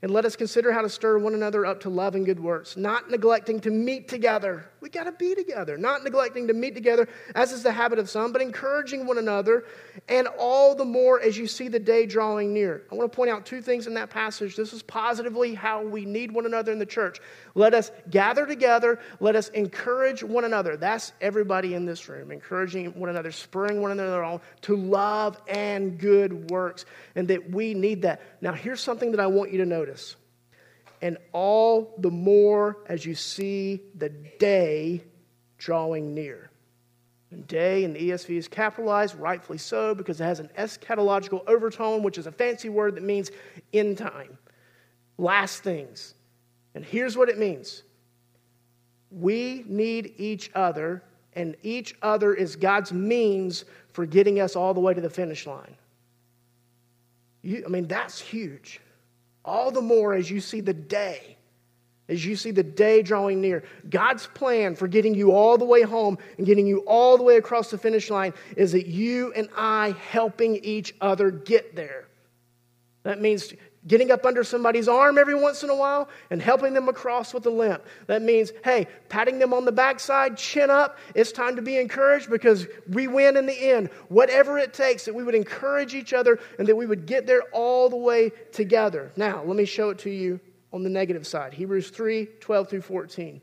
And 0.00 0.10
let 0.10 0.24
us 0.24 0.34
consider 0.34 0.72
how 0.72 0.80
to 0.80 0.88
stir 0.88 1.18
one 1.18 1.34
another 1.34 1.66
up 1.66 1.80
to 1.80 1.90
love 1.90 2.14
and 2.14 2.24
good 2.24 2.40
works, 2.40 2.78
not 2.78 3.10
neglecting 3.10 3.60
to 3.60 3.70
meet 3.70 4.08
together. 4.08 4.70
We 4.80 4.90
got 4.90 5.04
to 5.04 5.12
be 5.12 5.34
together, 5.34 5.78
not 5.78 6.04
neglecting 6.04 6.48
to 6.48 6.54
meet 6.54 6.74
together, 6.74 7.08
as 7.34 7.52
is 7.52 7.62
the 7.62 7.72
habit 7.72 7.98
of 7.98 8.10
some, 8.10 8.32
but 8.32 8.42
encouraging 8.42 9.06
one 9.06 9.18
another, 9.18 9.64
and 10.08 10.28
all 10.38 10.74
the 10.74 10.84
more 10.84 11.20
as 11.20 11.38
you 11.38 11.46
see 11.46 11.68
the 11.68 11.78
day 11.78 12.06
drawing 12.06 12.52
near. 12.52 12.82
I 12.92 12.94
want 12.94 13.10
to 13.10 13.16
point 13.16 13.30
out 13.30 13.46
two 13.46 13.62
things 13.62 13.86
in 13.86 13.94
that 13.94 14.10
passage. 14.10 14.54
This 14.54 14.72
is 14.72 14.82
positively 14.82 15.54
how 15.54 15.82
we 15.82 16.04
need 16.04 16.30
one 16.30 16.46
another 16.46 16.72
in 16.72 16.78
the 16.78 16.86
church. 16.86 17.20
Let 17.54 17.72
us 17.72 17.90
gather 18.10 18.46
together, 18.46 19.00
let 19.18 19.34
us 19.34 19.48
encourage 19.48 20.22
one 20.22 20.44
another. 20.44 20.76
That's 20.76 21.12
everybody 21.20 21.74
in 21.74 21.86
this 21.86 22.08
room, 22.08 22.30
encouraging 22.30 22.86
one 22.98 23.08
another, 23.08 23.32
spurring 23.32 23.80
one 23.80 23.92
another 23.92 24.22
on 24.22 24.40
to 24.62 24.76
love 24.76 25.40
and 25.48 25.98
good 25.98 26.50
works, 26.50 26.84
and 27.14 27.28
that 27.28 27.50
we 27.50 27.72
need 27.74 28.02
that. 28.02 28.20
Now, 28.42 28.52
here's 28.52 28.80
something 28.80 29.12
that 29.12 29.20
I 29.20 29.26
want 29.26 29.52
you 29.52 29.58
to 29.58 29.66
notice. 29.66 30.16
And 31.06 31.18
all 31.30 31.94
the 31.98 32.10
more 32.10 32.78
as 32.88 33.06
you 33.06 33.14
see 33.14 33.80
the 33.94 34.08
day 34.08 35.04
drawing 35.56 36.14
near. 36.14 36.50
And 37.30 37.46
day 37.46 37.84
in 37.84 37.92
the 37.92 38.10
ESV 38.10 38.36
is 38.36 38.48
capitalized, 38.48 39.14
rightfully 39.14 39.58
so, 39.58 39.94
because 39.94 40.20
it 40.20 40.24
has 40.24 40.40
an 40.40 40.50
eschatological 40.58 41.44
overtone, 41.46 42.02
which 42.02 42.18
is 42.18 42.26
a 42.26 42.32
fancy 42.32 42.68
word 42.70 42.96
that 42.96 43.04
means 43.04 43.30
end 43.72 43.98
time, 43.98 44.36
last 45.16 45.62
things. 45.62 46.14
And 46.74 46.84
here's 46.84 47.16
what 47.16 47.28
it 47.28 47.38
means 47.38 47.84
we 49.12 49.62
need 49.68 50.12
each 50.16 50.50
other, 50.56 51.04
and 51.34 51.54
each 51.62 51.94
other 52.02 52.34
is 52.34 52.56
God's 52.56 52.92
means 52.92 53.64
for 53.92 54.06
getting 54.06 54.40
us 54.40 54.56
all 54.56 54.74
the 54.74 54.80
way 54.80 54.92
to 54.92 55.00
the 55.00 55.08
finish 55.08 55.46
line. 55.46 55.76
You, 57.42 57.62
I 57.64 57.68
mean, 57.68 57.86
that's 57.86 58.18
huge. 58.18 58.80
All 59.46 59.70
the 59.70 59.80
more 59.80 60.12
as 60.12 60.30
you 60.30 60.40
see 60.40 60.60
the 60.60 60.74
day, 60.74 61.36
as 62.08 62.24
you 62.24 62.36
see 62.36 62.50
the 62.50 62.62
day 62.62 63.00
drawing 63.00 63.40
near. 63.40 63.62
God's 63.88 64.26
plan 64.26 64.74
for 64.74 64.88
getting 64.88 65.14
you 65.14 65.32
all 65.32 65.56
the 65.56 65.64
way 65.64 65.82
home 65.82 66.18
and 66.36 66.46
getting 66.46 66.66
you 66.66 66.80
all 66.80 67.16
the 67.16 67.22
way 67.22 67.36
across 67.36 67.70
the 67.70 67.78
finish 67.78 68.10
line 68.10 68.34
is 68.56 68.72
that 68.72 68.86
you 68.86 69.32
and 69.34 69.48
I 69.56 69.94
helping 70.10 70.56
each 70.56 70.94
other 71.00 71.30
get 71.30 71.74
there. 71.76 72.08
That 73.04 73.20
means 73.20 73.54
getting 73.86 74.10
up 74.10 74.26
under 74.26 74.42
somebody's 74.42 74.88
arm 74.88 75.18
every 75.18 75.34
once 75.34 75.62
in 75.62 75.70
a 75.70 75.74
while 75.74 76.08
and 76.30 76.42
helping 76.42 76.74
them 76.74 76.88
across 76.88 77.32
with 77.32 77.46
a 77.46 77.50
limp. 77.50 77.84
That 78.06 78.22
means, 78.22 78.52
hey, 78.64 78.88
patting 79.08 79.38
them 79.38 79.52
on 79.52 79.64
the 79.64 79.72
backside, 79.72 80.36
chin 80.36 80.70
up. 80.70 80.98
It's 81.14 81.32
time 81.32 81.56
to 81.56 81.62
be 81.62 81.76
encouraged 81.78 82.30
because 82.30 82.66
we 82.88 83.06
win 83.06 83.36
in 83.36 83.46
the 83.46 83.70
end. 83.70 83.90
Whatever 84.08 84.58
it 84.58 84.74
takes, 84.74 85.04
that 85.04 85.14
we 85.14 85.22
would 85.22 85.34
encourage 85.34 85.94
each 85.94 86.12
other 86.12 86.38
and 86.58 86.66
that 86.66 86.76
we 86.76 86.86
would 86.86 87.06
get 87.06 87.26
there 87.26 87.42
all 87.52 87.88
the 87.88 87.96
way 87.96 88.30
together. 88.52 89.12
Now, 89.16 89.42
let 89.44 89.56
me 89.56 89.64
show 89.64 89.90
it 89.90 89.98
to 90.00 90.10
you 90.10 90.40
on 90.72 90.82
the 90.82 90.90
negative 90.90 91.26
side 91.26 91.54
Hebrews 91.54 91.90
3 91.90 92.26
12 92.40 92.68
through 92.68 92.82
14. 92.82 93.40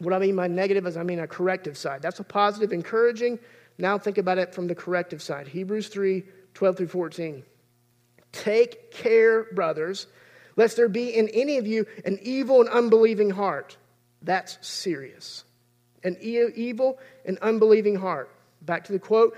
What 0.00 0.14
I 0.14 0.18
mean 0.18 0.36
by 0.36 0.46
negative 0.46 0.86
is 0.86 0.96
I 0.96 1.02
mean 1.02 1.20
a 1.20 1.26
corrective 1.26 1.76
side. 1.76 2.02
That's 2.02 2.20
a 2.20 2.24
positive, 2.24 2.72
encouraging. 2.72 3.38
Now 3.78 3.98
think 3.98 4.18
about 4.18 4.38
it 4.38 4.54
from 4.54 4.66
the 4.66 4.74
corrective 4.74 5.22
side. 5.22 5.48
Hebrews 5.48 5.88
3 5.88 6.24
12 6.54 6.76
through 6.76 6.88
14. 6.88 7.42
Take 8.32 8.90
care, 8.90 9.44
brothers, 9.52 10.06
lest 10.56 10.76
there 10.76 10.88
be 10.88 11.14
in 11.14 11.28
any 11.28 11.58
of 11.58 11.66
you 11.66 11.86
an 12.04 12.18
evil 12.22 12.60
and 12.60 12.68
unbelieving 12.68 13.30
heart. 13.30 13.76
That's 14.22 14.58
serious. 14.66 15.44
An 16.04 16.16
e- 16.20 16.52
evil 16.54 16.98
and 17.24 17.38
unbelieving 17.38 17.96
heart. 17.96 18.30
Back 18.62 18.84
to 18.84 18.92
the 18.92 18.98
quote 18.98 19.36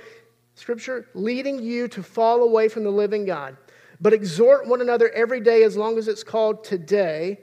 Scripture, 0.55 1.07
leading 1.15 1.63
you 1.63 1.89
to 1.89 2.03
fall 2.03 2.43
away 2.43 2.69
from 2.69 2.85
the 2.85 2.91
living 2.91 3.25
God. 3.25 3.57
But 4.01 4.13
exhort 4.13 4.67
one 4.67 4.81
another 4.81 5.11
every 5.11 5.41
day 5.41 5.63
as 5.63 5.77
long 5.77 5.99
as 5.99 6.09
it's 6.09 6.23
called 6.25 6.65
today, 6.65 7.39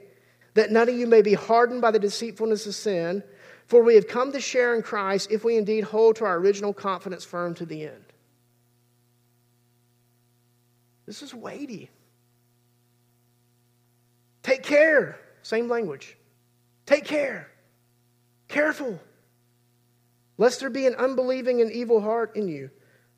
that 0.54 0.70
none 0.70 0.88
of 0.88 0.94
you 0.94 1.06
may 1.06 1.22
be 1.22 1.34
hardened 1.34 1.80
by 1.80 1.90
the 1.90 1.98
deceitfulness 1.98 2.66
of 2.66 2.74
sin. 2.74 3.22
For 3.66 3.82
we 3.82 3.94
have 3.96 4.08
come 4.08 4.32
to 4.32 4.40
share 4.40 4.74
in 4.74 4.82
Christ 4.82 5.30
if 5.30 5.44
we 5.44 5.56
indeed 5.56 5.84
hold 5.84 6.16
to 6.16 6.24
our 6.24 6.36
original 6.36 6.72
confidence 6.72 7.24
firm 7.24 7.54
to 7.56 7.66
the 7.66 7.84
end. 7.84 8.04
This 11.08 11.22
is 11.22 11.32
weighty. 11.32 11.88
Take 14.42 14.62
care. 14.62 15.18
Same 15.40 15.66
language. 15.66 16.18
Take 16.84 17.06
care. 17.06 17.50
Careful. 18.48 19.00
Lest 20.36 20.60
there 20.60 20.68
be 20.68 20.86
an 20.86 20.94
unbelieving 20.96 21.62
and 21.62 21.72
evil 21.72 22.02
heart 22.02 22.36
in 22.36 22.46
you, 22.46 22.68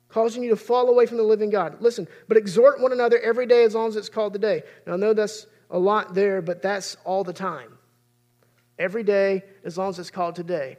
causing 0.07 0.41
you 0.41 0.51
to 0.51 0.55
fall 0.55 0.87
away 0.87 1.05
from 1.05 1.17
the 1.17 1.23
living 1.23 1.49
God. 1.49 1.81
Listen, 1.81 2.07
but 2.29 2.37
exhort 2.37 2.79
one 2.79 2.93
another 2.93 3.19
every 3.19 3.45
day 3.45 3.65
as 3.65 3.75
long 3.75 3.89
as 3.89 3.97
it's 3.97 4.07
called 4.07 4.31
the 4.31 4.39
day. 4.39 4.63
Now, 4.87 4.93
I 4.93 4.95
know 4.95 5.13
that's 5.13 5.45
a 5.69 5.77
lot 5.77 6.13
there, 6.13 6.41
but 6.41 6.61
that's 6.61 6.95
all 7.03 7.25
the 7.25 7.33
time. 7.33 7.77
Every 8.79 9.03
day 9.03 9.43
as 9.65 9.77
long 9.77 9.89
as 9.89 9.99
it's 9.99 10.11
called 10.11 10.35
today. 10.35 10.77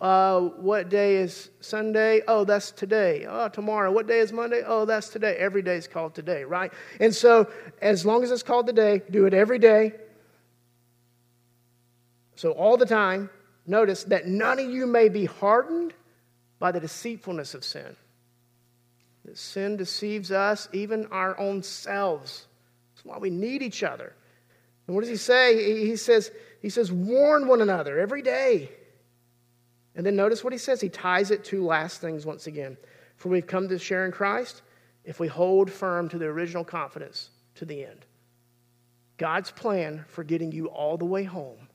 Uh, 0.00 0.40
what 0.40 0.90
day 0.90 1.16
is 1.16 1.48
Sunday? 1.60 2.20
Oh, 2.28 2.44
that's 2.44 2.70
today. 2.70 3.26
Oh, 3.26 3.48
tomorrow. 3.48 3.90
What 3.90 4.06
day 4.06 4.18
is 4.18 4.30
Monday? 4.30 4.62
Oh, 4.66 4.84
that's 4.84 5.08
today. 5.08 5.36
Every 5.36 5.62
day 5.62 5.76
is 5.76 5.88
called 5.88 6.14
today, 6.14 6.44
right? 6.44 6.70
And 7.00 7.14
so, 7.14 7.48
as 7.80 8.04
long 8.04 8.22
as 8.22 8.30
it's 8.30 8.42
called 8.42 8.66
today, 8.66 9.00
do 9.10 9.24
it 9.24 9.32
every 9.32 9.58
day. 9.58 9.92
So, 12.34 12.50
all 12.52 12.76
the 12.76 12.84
time, 12.84 13.30
notice 13.66 14.04
that 14.04 14.26
none 14.26 14.58
of 14.58 14.70
you 14.70 14.86
may 14.86 15.08
be 15.08 15.24
hardened 15.24 15.94
by 16.58 16.72
the 16.72 16.80
deceitfulness 16.80 17.54
of 17.54 17.64
sin. 17.64 17.96
That 19.24 19.38
sin 19.38 19.78
deceives 19.78 20.30
us, 20.30 20.68
even 20.74 21.06
our 21.06 21.38
own 21.40 21.62
selves. 21.62 22.46
That's 22.94 23.06
why 23.06 23.16
we 23.16 23.30
need 23.30 23.62
each 23.62 23.82
other. 23.82 24.12
And 24.86 24.94
what 24.94 25.00
does 25.00 25.10
he 25.10 25.16
say? 25.16 25.86
He 25.86 25.96
says, 25.96 26.30
he 26.60 26.68
says, 26.68 26.92
warn 26.92 27.48
one 27.48 27.62
another 27.62 27.98
every 27.98 28.20
day. 28.20 28.70
And 29.96 30.04
then 30.04 30.14
notice 30.14 30.44
what 30.44 30.52
he 30.52 30.58
says. 30.58 30.80
He 30.80 30.88
ties 30.88 31.30
it 31.30 31.44
to 31.46 31.64
last 31.64 32.00
things 32.00 32.24
once 32.24 32.46
again. 32.46 32.76
For 33.16 33.30
we've 33.30 33.46
come 33.46 33.68
to 33.68 33.78
share 33.78 34.04
in 34.04 34.12
Christ 34.12 34.62
if 35.04 35.18
we 35.18 35.26
hold 35.26 35.70
firm 35.70 36.08
to 36.10 36.18
the 36.18 36.26
original 36.26 36.64
confidence 36.64 37.30
to 37.56 37.64
the 37.64 37.84
end. 37.84 38.04
God's 39.16 39.50
plan 39.50 40.04
for 40.08 40.22
getting 40.22 40.52
you 40.52 40.66
all 40.66 40.98
the 40.98 41.06
way 41.06 41.24
home 41.24 41.68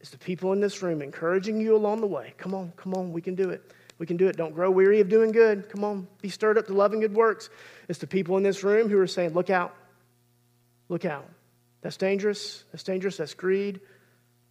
is 0.00 0.10
the 0.10 0.18
people 0.18 0.52
in 0.52 0.60
this 0.60 0.82
room 0.82 1.02
encouraging 1.02 1.60
you 1.60 1.76
along 1.76 2.00
the 2.00 2.06
way. 2.06 2.34
Come 2.38 2.54
on, 2.54 2.72
come 2.76 2.94
on, 2.94 3.12
we 3.12 3.20
can 3.20 3.36
do 3.36 3.50
it. 3.50 3.62
We 3.98 4.06
can 4.06 4.16
do 4.16 4.26
it. 4.26 4.36
Don't 4.36 4.54
grow 4.54 4.70
weary 4.70 5.00
of 5.00 5.08
doing 5.08 5.30
good. 5.30 5.68
Come 5.68 5.84
on, 5.84 6.08
be 6.22 6.30
stirred 6.30 6.58
up 6.58 6.66
to 6.66 6.72
loving 6.72 7.00
good 7.00 7.14
works. 7.14 7.50
It's 7.88 7.98
the 7.98 8.06
people 8.06 8.36
in 8.38 8.42
this 8.42 8.64
room 8.64 8.88
who 8.88 8.98
are 8.98 9.06
saying, 9.06 9.34
Look 9.34 9.50
out, 9.50 9.76
look 10.88 11.04
out. 11.04 11.28
That's 11.82 11.96
dangerous. 11.96 12.64
That's 12.72 12.82
dangerous. 12.82 13.16
That's 13.16 13.34
greed. 13.34 13.80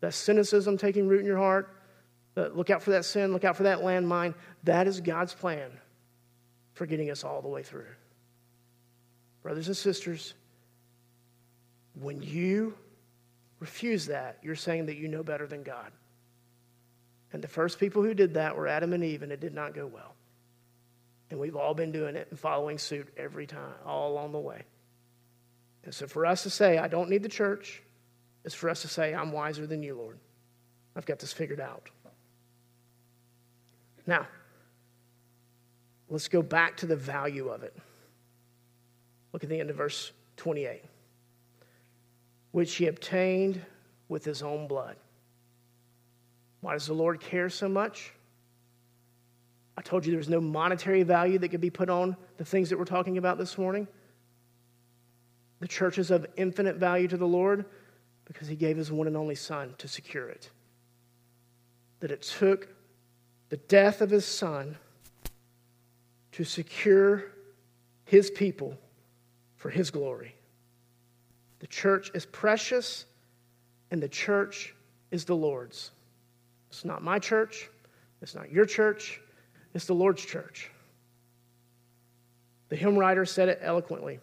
That's 0.02 0.15
cynicism 0.15 0.78
taking 0.78 1.08
root 1.08 1.19
in 1.19 1.25
your 1.25 1.38
heart. 1.38 1.75
Uh, 2.39 2.49
look 2.54 2.69
out 2.69 2.82
for 2.82 2.91
that 2.91 3.04
sin. 3.04 3.34
Look 3.34 3.43
out 3.43 3.58
for 3.58 3.63
that 3.63 3.80
landmine. 3.80 4.34
That 4.63 4.88
is 4.88 5.02
God's 5.02 5.34
plan 5.34 5.71
for 6.73 6.86
getting 6.86 7.12
us 7.12 7.23
all 7.23 7.41
the 7.41 7.49
way 7.49 7.63
through. 7.63 7.86
Brothers 9.43 9.67
and 9.67 9.75
sisters, 9.75 10.34
when 11.99 12.21
you 12.21 12.75
refuse 13.60 14.06
that, 14.06 14.38
you're 14.41 14.56
saying 14.56 14.86
that 14.86 14.95
you 14.95 15.08
know 15.08 15.23
better 15.23 15.47
than 15.47 15.63
God. 15.63 15.91
And 17.34 17.43
the 17.43 17.47
first 17.47 17.80
people 17.80 18.04
who 18.04 18.13
did 18.13 18.36
that 18.36 18.56
were 18.56 18.67
Adam 18.67 18.93
and 18.93 19.04
Eve, 19.04 19.21
and 19.21 19.32
it 19.32 19.39
did 19.39 19.54
not 19.54 19.73
go 19.73 19.86
well. 19.86 20.15
And 21.30 21.39
we've 21.39 21.56
all 21.56 21.73
been 21.73 21.91
doing 21.91 22.15
it 22.15 22.28
and 22.30 22.39
following 22.39 22.78
suit 22.78 23.10
every 23.17 23.45
time, 23.47 23.73
all 23.86 24.12
along 24.12 24.32
the 24.32 24.39
way. 24.39 24.63
And 25.84 25.93
so 25.93 26.08
for 26.08 26.25
us 26.25 26.43
to 26.43 26.49
say, 26.49 26.78
I 26.78 26.88
don't 26.88 27.10
need 27.10 27.23
the 27.23 27.30
church, 27.30 27.84
is 28.45 28.54
for 28.54 28.69
us 28.69 28.82
to 28.84 28.88
say, 28.88 29.13
I'm 29.13 29.32
wiser 29.32 29.67
than 29.67 29.84
you, 29.84 29.95
Lord. 29.95 30.17
I've 30.95 31.06
got 31.06 31.19
this 31.19 31.34
figured 31.34 31.60
out. 31.60 31.89
Now, 34.10 34.26
let's 36.10 36.28
go 36.28 36.41
back 36.41 36.78
to 36.78 36.88
the 36.88 36.95
value 36.95 37.50
of 37.50 37.62
it. 37.62 37.78
Look 39.32 39.43
at 39.43 39.52
the 39.52 39.60
end 39.60 39.69
of 39.69 39.76
verse 39.76 40.12
28 40.38 40.82
which 42.52 42.74
he 42.74 42.88
obtained 42.88 43.62
with 44.08 44.26
his 44.26 44.41
own 44.41 44.67
blood. 44.67 44.95
Why 46.62 46.74
does 46.74 46.88
the 46.88 46.95
Lord 46.95 47.19
care 47.19 47.48
so 47.48 47.69
much? 47.69 48.12
I 49.78 49.84
told 49.84 50.04
you 50.04 50.12
there 50.12 50.17
was 50.17 50.30
no 50.30 50.41
monetary 50.41 51.04
value 51.04 51.38
that 51.38 51.50
could 51.50 51.62
be 51.62 51.69
put 51.69 51.91
on 51.91 52.17
the 52.38 52.43
things 52.43 52.72
that 52.72 52.80
we're 52.80 52.86
talking 52.86 53.19
about 53.19 53.38
this 53.38 53.56
morning. 53.56 53.88
The 55.60 55.67
church 55.67 56.00
is 56.00 56.10
of 56.10 56.26
infinite 56.38 56.78
value 56.78 57.08
to 57.10 57.17
the 57.17 57.28
Lord 57.28 57.65
because 58.26 58.48
he 58.48 58.56
gave 58.56 58.78
his 58.78 58.91
one 58.91 59.06
and 59.06 59.15
only 59.15 59.36
Son 59.36 59.76
to 59.78 59.88
secure 59.88 60.28
it. 60.28 60.50
That 62.00 62.10
it 62.10 62.24
took 62.24 62.69
the 63.50 63.58
death 63.58 64.02
of 64.02 64.10
his 64.10 64.26
Son 64.26 64.78
to 66.32 66.44
secure 66.44 67.26
his 68.06 68.30
people 68.30 68.78
for 69.58 69.70
his 69.70 69.92
glory. 69.92 70.36
The 71.60 71.68
church 71.68 72.12
is 72.14 72.26
precious, 72.26 73.06
and 73.92 74.02
the 74.02 74.08
church 74.08 74.74
is 75.12 75.26
the 75.26 75.36
Lord's. 75.36 75.92
It's 76.70 76.86
not 76.86 77.04
my 77.04 77.20
church, 77.20 77.70
it's 78.22 78.36
not 78.36 78.52
your 78.52 78.66
church, 78.66 79.20
it's 79.74 79.86
the 79.86 79.96
Lord's 79.96 80.24
church. 80.24 80.72
The 82.70 82.76
hymn 82.76 82.98
writer 82.98 83.26
said 83.26 83.50
it 83.50 83.60
eloquently. 83.62 84.20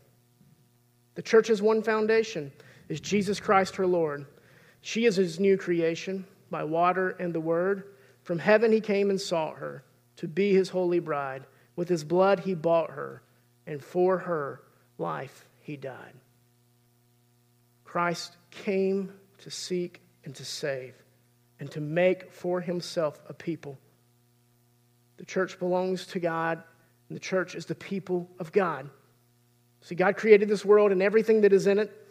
The 1.17 1.23
church's 1.23 1.61
one 1.61 1.83
foundation 1.83 2.53
is 2.89 3.01
Jesus 3.01 3.41
Christ, 3.41 3.77
her 3.77 3.87
Lord. 3.87 4.27
She 4.81 5.05
is 5.05 5.17
his 5.17 5.41
new 5.41 5.57
creation 5.57 6.25
by 6.51 6.63
water 6.63 7.11
and 7.19 7.35
the 7.35 7.41
word. 7.41 7.96
From 8.27 8.41
heaven 8.41 8.73
he 8.73 8.81
came 8.81 9.09
and 9.09 9.21
sought 9.21 9.59
her 9.59 9.85
to 10.17 10.27
be 10.27 10.53
his 10.53 10.71
holy 10.71 10.99
bride. 10.99 11.45
With 11.77 11.89
his 11.89 12.03
blood 12.03 12.41
he 12.41 12.55
bought 12.55 12.91
her, 12.91 13.23
and 13.69 13.81
for 13.81 14.19
her 14.19 14.63
life 14.99 15.47
he 15.61 15.77
died. 15.77 16.15
Christ 17.85 18.37
came 18.51 19.13
to 19.39 19.51
seek 19.53 20.01
and 20.25 20.35
to 20.35 20.45
save 20.45 20.97
and 21.61 21.71
to 21.71 21.81
make 21.81 22.33
for 22.33 22.61
himself 22.61 23.23
a 23.29 23.33
people. 23.33 23.79
The 25.19 25.25
church 25.25 25.61
belongs 25.61 26.09
to 26.09 26.19
God, 26.19 26.61
and 27.09 27.15
the 27.15 27.21
church 27.21 27.55
is 27.55 27.67
the 27.67 27.77
people 27.77 28.29
of 28.41 28.51
God. 28.51 28.91
See, 29.83 29.95
God 29.95 30.17
created 30.17 30.49
this 30.49 30.65
world 30.65 30.91
and 30.91 31.01
everything 31.01 31.43
that 31.43 31.53
is 31.53 31.69
in 31.69 31.79
it. 31.79 32.06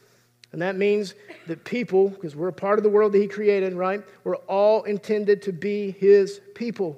And 0.55 0.61
that 0.61 0.77
means 0.77 1.15
that 1.47 1.65
people, 1.65 2.07
because 2.07 2.33
we're 2.33 2.47
a 2.47 2.53
part 2.53 2.79
of 2.79 2.83
the 2.83 2.89
world 2.89 3.11
that 3.11 3.19
He 3.19 3.27
created, 3.27 3.73
right? 3.73 4.01
We're 4.23 4.37
all 4.47 4.83
intended 4.83 5.41
to 5.41 5.51
be 5.51 5.91
His 5.91 6.39
people. 6.53 6.97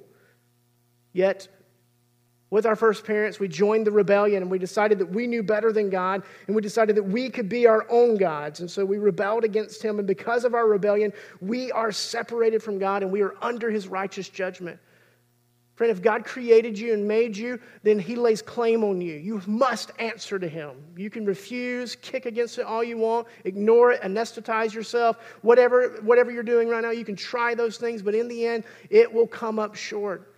Yet, 1.11 1.47
with 2.51 2.67
our 2.67 2.75
first 2.75 3.03
parents, 3.03 3.39
we 3.39 3.47
joined 3.47 3.87
the 3.87 3.91
rebellion 3.91 4.43
and 4.43 4.51
we 4.51 4.59
decided 4.59 4.99
that 4.99 5.09
we 5.09 5.25
knew 5.25 5.41
better 5.41 5.71
than 5.71 5.89
God 5.89 6.21
and 6.45 6.55
we 6.55 6.61
decided 6.61 6.97
that 6.97 7.03
we 7.05 7.31
could 7.31 7.49
be 7.49 7.65
our 7.65 7.83
own 7.89 8.15
gods. 8.15 8.59
And 8.59 8.69
so 8.69 8.85
we 8.85 8.99
rebelled 8.99 9.43
against 9.43 9.81
Him. 9.81 9.97
And 9.97 10.07
because 10.07 10.45
of 10.45 10.53
our 10.53 10.67
rebellion, 10.67 11.11
we 11.41 11.71
are 11.71 11.91
separated 11.91 12.61
from 12.61 12.77
God 12.77 13.01
and 13.01 13.11
we 13.11 13.23
are 13.23 13.33
under 13.41 13.71
His 13.71 13.87
righteous 13.87 14.29
judgment. 14.29 14.79
Friend, 15.77 15.91
if 15.91 16.01
God 16.01 16.25
created 16.25 16.77
you 16.77 16.95
and 16.95 17.07
made 17.07 17.37
you, 17.37 17.59
then 17.83 17.99
He 17.99 18.15
lays 18.15 18.41
claim 18.41 18.83
on 18.83 18.99
you. 18.99 19.13
You 19.13 19.43
must 19.45 19.91
answer 19.99 20.39
to 20.39 20.47
Him. 20.49 20.71
You 20.97 21.11
can 21.11 21.23
refuse, 21.23 21.95
kick 21.95 22.25
against 22.25 22.57
it 22.57 22.65
all 22.65 22.83
you 22.83 22.97
want, 22.97 23.27
ignore 23.43 23.91
it, 23.91 24.01
anesthetize 24.01 24.73
yourself, 24.73 25.17
whatever, 25.43 25.99
whatever 26.01 26.31
you're 26.31 26.41
doing 26.41 26.67
right 26.67 26.81
now. 26.81 26.89
You 26.89 27.05
can 27.05 27.15
try 27.15 27.53
those 27.53 27.77
things, 27.77 28.01
but 28.01 28.15
in 28.15 28.27
the 28.27 28.47
end, 28.47 28.63
it 28.89 29.13
will 29.13 29.27
come 29.27 29.59
up 29.59 29.75
short. 29.75 30.33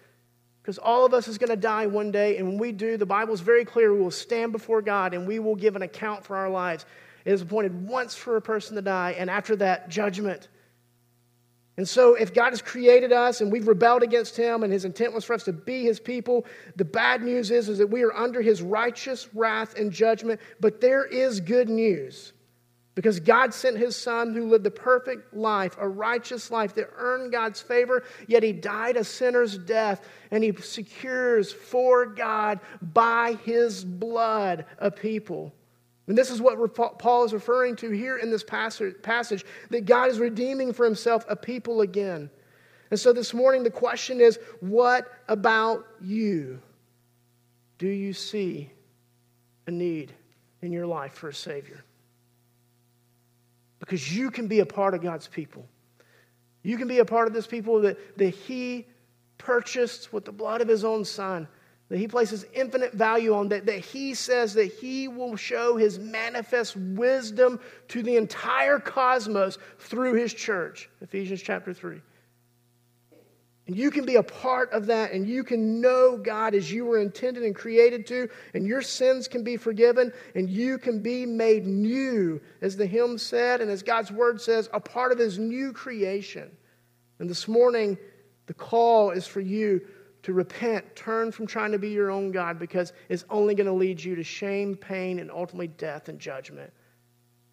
Because 0.61 0.77
all 0.77 1.05
of 1.05 1.13
us 1.13 1.29
is 1.29 1.37
going 1.37 1.51
to 1.51 1.55
die 1.55 1.87
one 1.87 2.11
day, 2.11 2.35
and 2.35 2.45
when 2.45 2.57
we 2.57 2.73
do, 2.73 2.97
the 2.97 3.05
Bible 3.05 3.33
is 3.33 3.39
very 3.39 3.63
clear 3.63 3.93
we 3.93 4.01
will 4.01 4.11
stand 4.11 4.51
before 4.51 4.81
God 4.81 5.13
and 5.13 5.25
we 5.25 5.39
will 5.39 5.55
give 5.55 5.77
an 5.77 5.83
account 5.83 6.25
for 6.25 6.35
our 6.35 6.49
lives. 6.49 6.85
It 7.23 7.31
is 7.31 7.41
appointed 7.41 7.87
once 7.87 8.13
for 8.13 8.35
a 8.35 8.41
person 8.41 8.75
to 8.75 8.81
die, 8.81 9.15
and 9.17 9.29
after 9.29 9.55
that, 9.55 9.87
judgment. 9.87 10.49
And 11.79 11.87
so, 11.87 12.15
if 12.15 12.33
God 12.33 12.49
has 12.49 12.61
created 12.61 13.13
us 13.13 13.39
and 13.39 13.49
we've 13.49 13.65
rebelled 13.65 14.03
against 14.03 14.35
Him, 14.35 14.63
and 14.63 14.73
His 14.73 14.83
intent 14.83 15.13
was 15.13 15.23
for 15.23 15.33
us 15.33 15.45
to 15.45 15.53
be 15.53 15.85
His 15.85 15.97
people, 15.97 16.45
the 16.75 16.83
bad 16.83 17.23
news 17.23 17.51
is, 17.51 17.69
is 17.69 17.77
that 17.77 17.87
we 17.87 18.03
are 18.03 18.13
under 18.13 18.41
His 18.41 18.61
righteous 18.61 19.33
wrath 19.33 19.79
and 19.79 19.89
judgment. 19.89 20.41
But 20.59 20.81
there 20.81 21.05
is 21.05 21.39
good 21.39 21.69
news. 21.69 22.33
Because 22.95 23.21
God 23.21 23.53
sent 23.53 23.77
his 23.77 23.95
son 23.95 24.33
who 24.33 24.49
lived 24.49 24.65
the 24.65 24.71
perfect 24.71 25.33
life, 25.33 25.77
a 25.79 25.87
righteous 25.87 26.51
life 26.51 26.75
that 26.75 26.89
earned 26.97 27.31
God's 27.31 27.61
favor, 27.61 28.03
yet 28.27 28.43
he 28.43 28.51
died 28.51 28.97
a 28.97 29.05
sinner's 29.05 29.57
death, 29.57 30.05
and 30.31 30.43
he 30.43 30.51
secures 30.57 31.53
for 31.53 32.07
God 32.07 32.59
by 32.81 33.37
his 33.45 33.85
blood 33.85 34.65
a 34.79 34.91
people. 34.91 35.53
And 36.09 36.17
this 36.17 36.29
is 36.29 36.41
what 36.41 36.75
Paul 36.99 37.23
is 37.23 37.33
referring 37.33 37.77
to 37.77 37.89
here 37.91 38.17
in 38.17 38.29
this 38.29 38.43
passage 38.43 39.45
that 39.69 39.85
God 39.85 40.09
is 40.09 40.19
redeeming 40.19 40.73
for 40.73 40.83
himself 40.83 41.23
a 41.29 41.35
people 41.35 41.79
again. 41.81 42.29
And 42.91 42.99
so 42.99 43.13
this 43.13 43.33
morning, 43.33 43.63
the 43.63 43.71
question 43.71 44.19
is 44.19 44.37
what 44.59 45.09
about 45.29 45.87
you? 46.01 46.61
Do 47.77 47.87
you 47.87 48.11
see 48.11 48.69
a 49.67 49.71
need 49.71 50.11
in 50.61 50.73
your 50.73 50.87
life 50.87 51.13
for 51.13 51.29
a 51.29 51.33
Savior? 51.33 51.85
because 53.89 54.15
you 54.15 54.29
can 54.29 54.47
be 54.47 54.59
a 54.59 54.65
part 54.65 54.93
of 54.93 55.01
God's 55.01 55.27
people. 55.27 55.65
You 56.61 56.77
can 56.77 56.87
be 56.87 56.99
a 56.99 57.05
part 57.05 57.27
of 57.27 57.33
this 57.33 57.47
people 57.47 57.81
that, 57.81 58.17
that 58.17 58.29
He 58.29 58.85
purchased 59.37 60.13
with 60.13 60.25
the 60.25 60.31
blood 60.31 60.61
of 60.61 60.67
His 60.67 60.83
own 60.83 61.05
Son, 61.05 61.47
that 61.89 61.97
He 61.97 62.07
places 62.07 62.45
infinite 62.53 62.93
value 62.93 63.33
on, 63.33 63.49
that, 63.49 63.65
that 63.65 63.79
He 63.79 64.13
says 64.13 64.53
that 64.53 64.71
He 64.73 65.07
will 65.07 65.35
show 65.35 65.75
His 65.75 65.99
manifest 65.99 66.75
wisdom 66.75 67.59
to 67.89 68.03
the 68.03 68.15
entire 68.15 68.79
cosmos 68.79 69.57
through 69.79 70.13
His 70.13 70.33
church. 70.33 70.89
Ephesians 71.01 71.41
chapter 71.41 71.73
3. 71.73 72.01
And 73.65 73.77
you 73.77 73.91
can 73.91 74.03
be 74.03 74.15
a 74.15 74.23
part 74.23 74.71
of 74.71 74.87
that, 74.87 75.11
and 75.11 75.27
you 75.27 75.43
can 75.43 75.79
know 75.79 76.17
God 76.17 76.55
as 76.55 76.71
you 76.71 76.85
were 76.85 76.99
intended 76.99 77.43
and 77.43 77.55
created 77.55 78.07
to, 78.07 78.27
and 78.55 78.65
your 78.65 78.81
sins 78.81 79.27
can 79.27 79.43
be 79.43 79.57
forgiven, 79.57 80.11
and 80.33 80.49
you 80.49 80.79
can 80.79 81.03
be 81.03 81.25
made 81.25 81.67
new, 81.67 82.41
as 82.61 82.75
the 82.75 82.87
hymn 82.87 83.19
said, 83.19 83.61
and 83.61 83.69
as 83.69 83.83
God's 83.83 84.11
word 84.11 84.41
says, 84.41 84.69
a 84.73 84.79
part 84.79 85.11
of 85.11 85.19
His 85.19 85.37
new 85.37 85.71
creation. 85.71 86.49
And 87.19 87.29
this 87.29 87.47
morning, 87.47 87.97
the 88.47 88.55
call 88.55 89.11
is 89.11 89.27
for 89.27 89.41
you 89.41 89.81
to 90.23 90.33
repent, 90.33 90.95
turn 90.95 91.31
from 91.31 91.47
trying 91.47 91.71
to 91.71 91.79
be 91.79 91.89
your 91.89 92.11
own 92.11 92.31
God, 92.31 92.59
because 92.59 92.93
it's 93.07 93.25
only 93.29 93.55
going 93.55 93.67
to 93.67 93.73
lead 93.73 94.03
you 94.03 94.15
to 94.15 94.23
shame, 94.23 94.75
pain, 94.75 95.19
and 95.19 95.31
ultimately 95.31 95.67
death 95.67 96.09
and 96.09 96.19
judgment. 96.19 96.71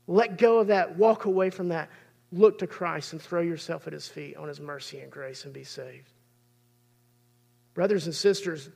Let 0.06 0.38
go 0.38 0.58
of 0.58 0.68
that, 0.68 0.96
walk 0.96 1.24
away 1.24 1.50
from 1.50 1.68
that. 1.68 1.90
look 2.32 2.58
to 2.58 2.66
Christ 2.66 3.12
and 3.12 3.22
throw 3.22 3.40
yourself 3.40 3.86
at 3.86 3.92
his 3.92 4.08
feet 4.08 4.36
on 4.36 4.48
his 4.48 4.60
mercy 4.60 5.00
and 5.00 5.10
grace 5.10 5.44
and 5.44 5.52
be 5.52 5.64
saved. 5.64 6.10
Brothers 7.74 8.06
and 8.06 8.14
sisters, 8.14 8.68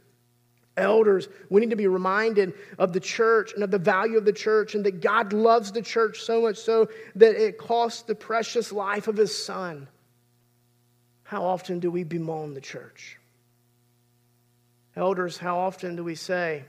elders, 0.77 1.29
we 1.49 1.61
need 1.61 1.71
to 1.71 1.77
be 1.77 1.87
reminded 1.87 2.55
of 2.79 2.93
the 2.93 3.01
church 3.01 3.53
and 3.55 3.63
of 3.63 3.71
the 3.71 3.79
value 3.79 4.19
of 4.19 4.25
the 4.25 4.33
church 4.33 4.75
and 4.75 4.85
that 4.85 5.01
God 5.01 5.33
loves 5.33 5.73
the 5.73 5.83
church 5.83 6.21
so 6.21 6.43
much 6.43 6.59
so 6.59 6.89
that 7.17 7.35
it 7.35 7.59
cost 7.59 8.07
the 8.07 8.15
precious 8.15 8.73
life 8.73 9.09
of 9.09 9.17
his 9.17 9.37
son. 9.37 9.89
How 11.23 11.45
often 11.45 11.81
do 11.81 11.91
we 11.91 12.05
bemoan 12.05 12.55
the 12.55 12.61
church? 12.61 13.20
Elders, 14.97 15.39
how 15.39 15.59
often 15.59 15.97
do 15.97 16.03
we 16.03 16.15
say, 16.15 16.65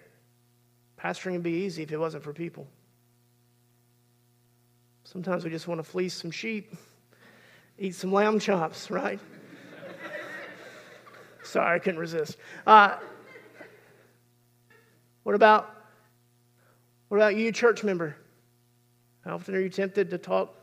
pastoring 1.00 1.34
would 1.34 1.44
be 1.44 1.64
easy 1.64 1.84
if 1.84 1.92
it 1.92 1.98
wasn't 1.98 2.24
for 2.24 2.34
people? 2.34 2.68
Sometimes 5.04 5.44
we 5.44 5.50
just 5.50 5.68
want 5.68 5.80
to 5.80 5.84
fleece 5.84 6.14
some 6.14 6.32
sheep, 6.32 6.74
eat 7.78 7.96
some 7.96 8.14
lamb 8.14 8.40
chops, 8.40 8.92
right? 8.92 9.20
Sorry, 11.44 11.76
I 11.76 11.80
couldn't 11.80 12.00
resist. 12.00 12.38
Uh, 12.66 12.98
what 15.24 15.36
about 15.36 15.76
what 17.10 17.18
about 17.18 17.36
you, 17.36 17.52
church 17.52 17.84
member? 17.84 18.16
How 19.26 19.36
often 19.36 19.54
are 19.54 19.60
you 19.60 19.68
tempted 19.68 20.12
to 20.12 20.18
talk 20.18 20.56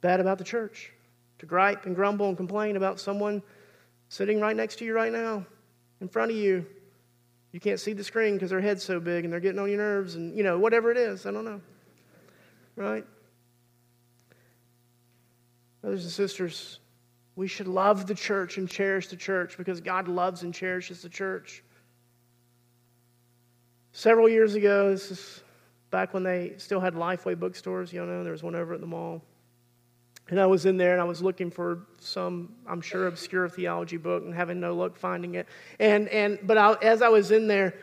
bad 0.00 0.18
about 0.18 0.38
the 0.38 0.44
church? 0.44 0.92
To 1.38 1.46
gripe 1.46 1.86
and 1.86 1.94
grumble 1.94 2.26
and 2.26 2.36
complain 2.36 2.76
about 2.76 2.98
someone 2.98 3.40
sitting 4.08 4.40
right 4.40 4.56
next 4.56 4.80
to 4.80 4.84
you 4.84 4.92
right 4.92 5.12
now, 5.12 5.46
in 6.00 6.08
front 6.08 6.30
of 6.30 6.36
you. 6.36 6.66
You 7.52 7.60
can't 7.60 7.80
see 7.80 7.92
the 7.92 8.04
screen 8.04 8.34
because 8.34 8.50
their 8.50 8.60
head's 8.60 8.84
so 8.84 9.00
big 9.00 9.24
and 9.24 9.32
they're 9.32 9.40
getting 9.40 9.58
on 9.58 9.68
your 9.68 9.78
nerves 9.78 10.14
and, 10.14 10.36
you 10.36 10.44
know, 10.44 10.58
whatever 10.58 10.90
it 10.90 10.96
is. 10.96 11.26
I 11.26 11.32
don't 11.32 11.44
know. 11.44 11.60
Right? 12.76 13.04
Brothers 15.80 16.04
and 16.04 16.12
sisters, 16.12 16.78
we 17.34 17.48
should 17.48 17.66
love 17.66 18.06
the 18.06 18.14
church 18.14 18.58
and 18.58 18.68
cherish 18.68 19.08
the 19.08 19.16
church 19.16 19.56
because 19.56 19.80
God 19.80 20.08
loves 20.08 20.42
and 20.42 20.54
cherishes 20.54 21.02
the 21.02 21.08
church. 21.08 21.64
Several 23.92 24.28
years 24.28 24.54
ago, 24.54 24.90
this 24.90 25.10
is 25.10 25.42
back 25.90 26.14
when 26.14 26.22
they 26.22 26.54
still 26.58 26.80
had 26.80 26.94
Lifeway 26.94 27.38
bookstores, 27.38 27.92
you 27.92 28.04
know, 28.04 28.22
there 28.22 28.32
was 28.32 28.42
one 28.42 28.54
over 28.54 28.74
at 28.74 28.80
the 28.80 28.86
mall. 28.86 29.22
And 30.30 30.38
I 30.38 30.46
was 30.46 30.64
in 30.64 30.76
there 30.76 30.92
and 30.92 31.00
I 31.00 31.04
was 31.04 31.20
looking 31.20 31.50
for 31.50 31.80
some, 31.98 32.54
I'm 32.66 32.80
sure, 32.80 33.08
obscure 33.08 33.48
theology 33.48 33.96
book 33.96 34.22
and 34.24 34.32
having 34.32 34.60
no 34.60 34.74
luck 34.74 34.96
finding 34.96 35.34
it. 35.34 35.48
And, 35.80 36.08
and, 36.08 36.38
but 36.44 36.56
I, 36.56 36.74
as 36.82 37.02
I 37.02 37.08
was 37.08 37.32
in 37.32 37.48
there, 37.48 37.74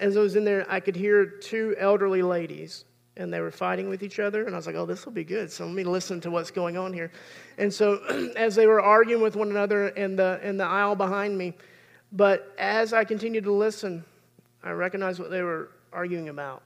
as 0.00 0.16
I 0.16 0.20
was 0.20 0.34
in 0.34 0.44
there, 0.44 0.64
I 0.68 0.80
could 0.80 0.96
hear 0.96 1.26
two 1.26 1.76
elderly 1.78 2.22
ladies 2.22 2.86
and 3.18 3.32
they 3.32 3.40
were 3.40 3.50
fighting 3.50 3.90
with 3.90 4.02
each 4.02 4.18
other. 4.18 4.46
And 4.46 4.54
I 4.54 4.56
was 4.56 4.66
like, 4.66 4.76
oh, 4.76 4.86
this 4.86 5.04
will 5.04 5.12
be 5.12 5.24
good. 5.24 5.52
So 5.52 5.66
let 5.66 5.74
me 5.74 5.84
listen 5.84 6.20
to 6.22 6.30
what's 6.30 6.50
going 6.50 6.78
on 6.78 6.92
here. 6.94 7.12
And 7.58 7.72
so 7.72 7.96
as 8.36 8.54
they 8.54 8.66
were 8.66 8.80
arguing 8.80 9.22
with 9.22 9.36
one 9.36 9.50
another 9.50 9.88
in 9.88 10.16
the, 10.16 10.40
in 10.42 10.56
the 10.56 10.64
aisle 10.64 10.96
behind 10.96 11.36
me, 11.36 11.52
but 12.12 12.54
as 12.58 12.94
I 12.94 13.04
continued 13.04 13.44
to 13.44 13.52
listen, 13.52 14.02
I 14.62 14.70
recognized 14.70 15.20
what 15.20 15.30
they 15.30 15.42
were 15.42 15.70
arguing 15.92 16.30
about. 16.30 16.62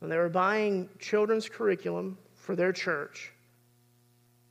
And 0.00 0.12
they 0.12 0.18
were 0.18 0.28
buying 0.28 0.88
children's 1.00 1.48
curriculum 1.48 2.16
for 2.34 2.54
their 2.54 2.72
church. 2.72 3.33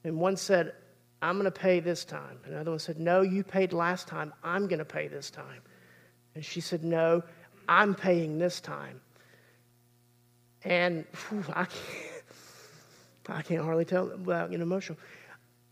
And 0.03 0.19
one 0.19 0.37
said, 0.37 0.73
I'm 1.21 1.35
going 1.35 1.45
to 1.45 1.51
pay 1.51 1.79
this 1.79 2.03
time. 2.03 2.39
Another 2.45 2.71
one 2.71 2.79
said, 2.79 2.99
No, 2.99 3.21
you 3.21 3.43
paid 3.43 3.71
last 3.71 4.07
time. 4.07 4.33
I'm 4.43 4.67
going 4.67 4.79
to 4.79 4.85
pay 4.85 5.07
this 5.07 5.29
time. 5.29 5.61
And 6.35 6.43
she 6.43 6.59
said, 6.59 6.83
No, 6.83 7.23
I'm 7.67 7.95
paying 7.95 8.37
this 8.37 8.59
time. 8.59 8.99
And 10.65 11.05
whew, 11.29 11.45
I, 11.49 11.65
can't, 11.65 12.23
I 13.29 13.41
can't 13.41 13.63
hardly 13.63 13.85
tell 13.85 14.07
without 14.07 14.49
getting 14.49 14.61
emotional. 14.61 14.97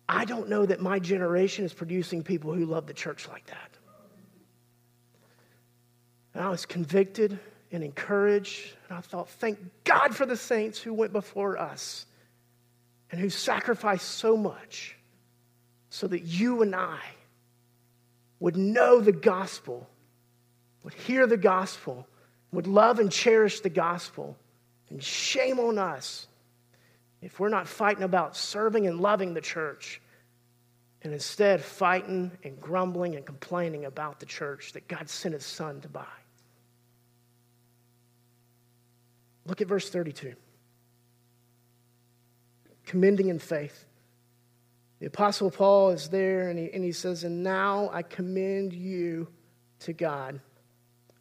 I 0.07 0.25
don't 0.25 0.49
know 0.49 0.65
that 0.65 0.81
my 0.81 0.99
generation 0.99 1.65
is 1.65 1.73
producing 1.73 2.23
people 2.23 2.53
who 2.53 2.65
love 2.65 2.87
the 2.87 2.93
church 2.93 3.27
like 3.27 3.45
that. 3.47 3.77
And 6.33 6.43
I 6.43 6.49
was 6.49 6.65
convicted 6.65 7.39
and 7.71 7.83
encouraged, 7.83 8.75
and 8.89 8.97
I 8.97 9.01
thought, 9.01 9.29
thank 9.29 9.59
God 9.83 10.15
for 10.15 10.25
the 10.25 10.35
saints 10.35 10.79
who 10.79 10.93
went 10.93 11.13
before 11.13 11.57
us 11.57 12.05
and 13.11 13.19
who 13.19 13.29
sacrificed 13.29 14.07
so 14.07 14.37
much 14.37 14.95
so 15.89 16.07
that 16.07 16.21
you 16.21 16.61
and 16.61 16.73
I 16.73 16.99
would 18.39 18.55
know 18.55 19.01
the 19.01 19.11
gospel, 19.11 19.87
would 20.83 20.93
hear 20.93 21.27
the 21.27 21.37
gospel, 21.37 22.07
would 22.51 22.67
love 22.67 22.99
and 22.99 23.11
cherish 23.11 23.59
the 23.59 23.69
gospel, 23.69 24.37
and 24.89 25.03
shame 25.03 25.59
on 25.59 25.77
us 25.77 26.27
if 27.21 27.39
we're 27.39 27.49
not 27.49 27.67
fighting 27.67 28.03
about 28.03 28.35
serving 28.35 28.87
and 28.87 28.99
loving 28.99 29.33
the 29.33 29.41
church 29.41 30.01
and 31.03 31.13
instead 31.13 31.61
fighting 31.61 32.31
and 32.43 32.59
grumbling 32.59 33.15
and 33.15 33.25
complaining 33.25 33.85
about 33.85 34.19
the 34.19 34.25
church 34.25 34.73
that 34.73 34.87
God 34.87 35.09
sent 35.09 35.33
his 35.33 35.45
son 35.45 35.81
to 35.81 35.89
buy. 35.89 36.05
Look 39.45 39.61
at 39.61 39.67
verse 39.67 39.89
32. 39.89 40.35
Commending 42.91 43.29
in 43.29 43.39
faith. 43.39 43.85
The 44.99 45.05
Apostle 45.05 45.49
Paul 45.49 45.91
is 45.91 46.09
there 46.09 46.49
and 46.49 46.59
he, 46.59 46.69
and 46.73 46.83
he 46.83 46.91
says, 46.91 47.23
And 47.23 47.41
now 47.41 47.89
I 47.93 48.01
commend 48.01 48.73
you 48.73 49.29
to 49.79 49.93
God 49.93 50.41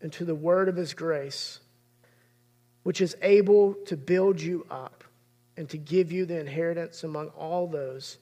and 0.02 0.12
to 0.14 0.24
the 0.24 0.34
word 0.34 0.68
of 0.68 0.74
his 0.74 0.94
grace 0.94 1.60
which 2.82 3.00
is 3.00 3.16
able 3.22 3.74
to 3.86 3.96
build 3.96 4.40
you 4.40 4.66
up 4.68 5.04
and 5.56 5.68
to 5.68 5.78
give 5.78 6.10
you 6.10 6.26
the 6.26 6.40
inheritance 6.40 7.04
among 7.04 7.28
all 7.28 7.68
those 7.68 8.18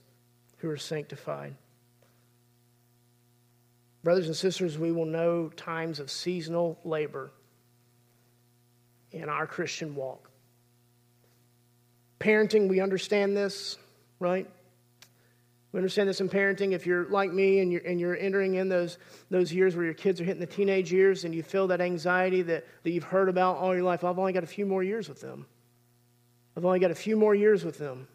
who 0.59 0.69
are 0.69 0.77
sanctified. 0.77 1.55
Brothers 4.05 4.27
and 4.27 4.37
sisters, 4.37 4.79
we 4.79 4.93
will 4.93 5.07
know 5.07 5.49
times 5.49 6.01
of 6.01 6.11
seasonal 6.11 6.79
labor 6.85 7.31
in 9.11 9.31
our 9.31 9.47
Christian 9.47 9.95
walk. 9.95 10.28
Parenting, 12.21 12.69
we 12.69 12.81
understand 12.81 13.37
this, 13.37 13.77
right? 14.19 14.49
We 15.73 15.79
understand 15.79 16.09
this 16.09 16.21
in 16.21 16.29
parenting. 16.29 16.73
If 16.73 16.87
you're 16.87 17.05
like 17.11 17.33
me 17.33 17.61
and 17.61 17.71
you're, 17.71 17.83
and 17.83 18.01
you're 18.01 18.17
entering 18.17 18.55
in 18.55 18.69
those, 18.69 18.99
those 19.31 19.53
years 19.53 19.77
where 19.77 19.85
your 19.85 19.95
kids 19.95 20.21
are 20.21 20.25
hitting 20.25 20.41
the 20.41 20.47
teenage 20.47 20.91
years 20.91 21.25
and 21.25 21.35
you 21.35 21.43
feel 21.43 21.67
that 21.69 21.81
anxiety 21.81 22.43
that, 22.43 22.67
that 22.85 22.91
you've 22.91 23.05
heard 23.05 23.29
about 23.29 23.59
all 23.59 23.75
your 23.75 23.85
life, 23.85 24.03
I've 24.03 24.19
only 24.19 24.33
got 24.33 24.45
a 24.45 24.49
few 24.49 24.65
more 24.65 24.83
years 24.83 25.09
with 25.09 25.21
them. 25.21 25.47
I've 26.57 26.65
only 26.65 26.81
got 26.81 26.91
a 26.91 26.95
few 26.95 27.17
more 27.17 27.35
years 27.35 27.65
with 27.65 27.79
them. 27.79 28.09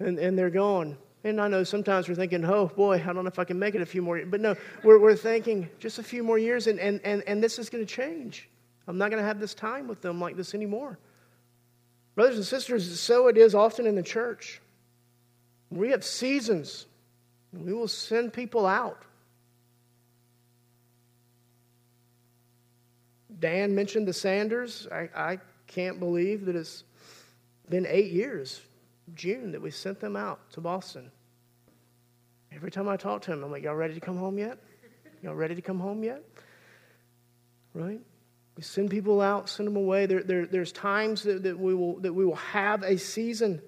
And, 0.00 0.18
and 0.18 0.38
they're 0.38 0.50
gone. 0.50 0.96
And 1.22 1.40
I 1.40 1.48
know 1.48 1.64
sometimes 1.64 2.08
we're 2.08 2.14
thinking, 2.14 2.44
oh 2.44 2.66
boy, 2.66 2.94
I 2.94 3.12
don't 3.12 3.24
know 3.24 3.28
if 3.28 3.38
I 3.38 3.44
can 3.44 3.58
make 3.58 3.74
it 3.74 3.82
a 3.82 3.86
few 3.86 4.00
more 4.00 4.16
years. 4.16 4.28
But 4.30 4.40
no, 4.40 4.56
we're, 4.82 4.98
we're 4.98 5.16
thinking 5.16 5.68
just 5.78 5.98
a 5.98 6.02
few 6.02 6.22
more 6.22 6.38
years 6.38 6.66
and, 6.66 6.80
and, 6.80 7.00
and, 7.04 7.22
and 7.26 7.42
this 7.42 7.58
is 7.58 7.68
going 7.68 7.84
to 7.84 7.92
change. 7.92 8.48
I'm 8.88 8.96
not 8.96 9.10
going 9.10 9.22
to 9.22 9.26
have 9.26 9.38
this 9.38 9.52
time 9.52 9.86
with 9.86 10.00
them 10.00 10.20
like 10.20 10.36
this 10.36 10.54
anymore. 10.54 10.98
Brothers 12.16 12.36
and 12.36 12.46
sisters, 12.46 12.98
so 12.98 13.28
it 13.28 13.36
is 13.36 13.54
often 13.54 13.86
in 13.86 13.94
the 13.94 14.02
church. 14.02 14.60
We 15.70 15.90
have 15.90 16.02
seasons. 16.02 16.86
We 17.52 17.74
will 17.74 17.88
send 17.88 18.32
people 18.32 18.66
out. 18.66 19.02
Dan 23.38 23.74
mentioned 23.74 24.08
the 24.08 24.14
Sanders. 24.14 24.88
I, 24.90 25.10
I 25.14 25.38
can't 25.66 26.00
believe 26.00 26.46
that 26.46 26.56
it's 26.56 26.84
been 27.68 27.86
eight 27.86 28.12
years, 28.12 28.62
June, 29.14 29.52
that 29.52 29.60
we 29.60 29.70
sent 29.70 30.00
them 30.00 30.16
out 30.16 30.50
to 30.52 30.62
Boston. 30.62 31.10
Every 32.50 32.70
time 32.70 32.88
I 32.88 32.96
talk 32.96 33.20
to 33.22 33.32
him, 33.32 33.44
I'm 33.44 33.50
like, 33.50 33.62
Y'all 33.62 33.74
ready 33.74 33.92
to 33.92 34.00
come 34.00 34.16
home 34.16 34.38
yet? 34.38 34.58
Y'all 35.22 35.34
ready 35.34 35.54
to 35.54 35.62
come 35.62 35.78
home 35.78 36.02
yet? 36.02 36.22
Right? 37.74 38.00
We 38.56 38.62
send 38.62 38.90
people 38.90 39.20
out, 39.20 39.48
send 39.48 39.66
them 39.66 39.76
away. 39.76 40.06
There, 40.06 40.22
there, 40.22 40.46
there's 40.46 40.72
times 40.72 41.22
that, 41.24 41.42
that, 41.42 41.58
we 41.58 41.74
will, 41.74 42.00
that 42.00 42.12
we 42.12 42.24
will 42.24 42.36
have 42.36 42.82
a 42.82 42.96
season 42.96 43.60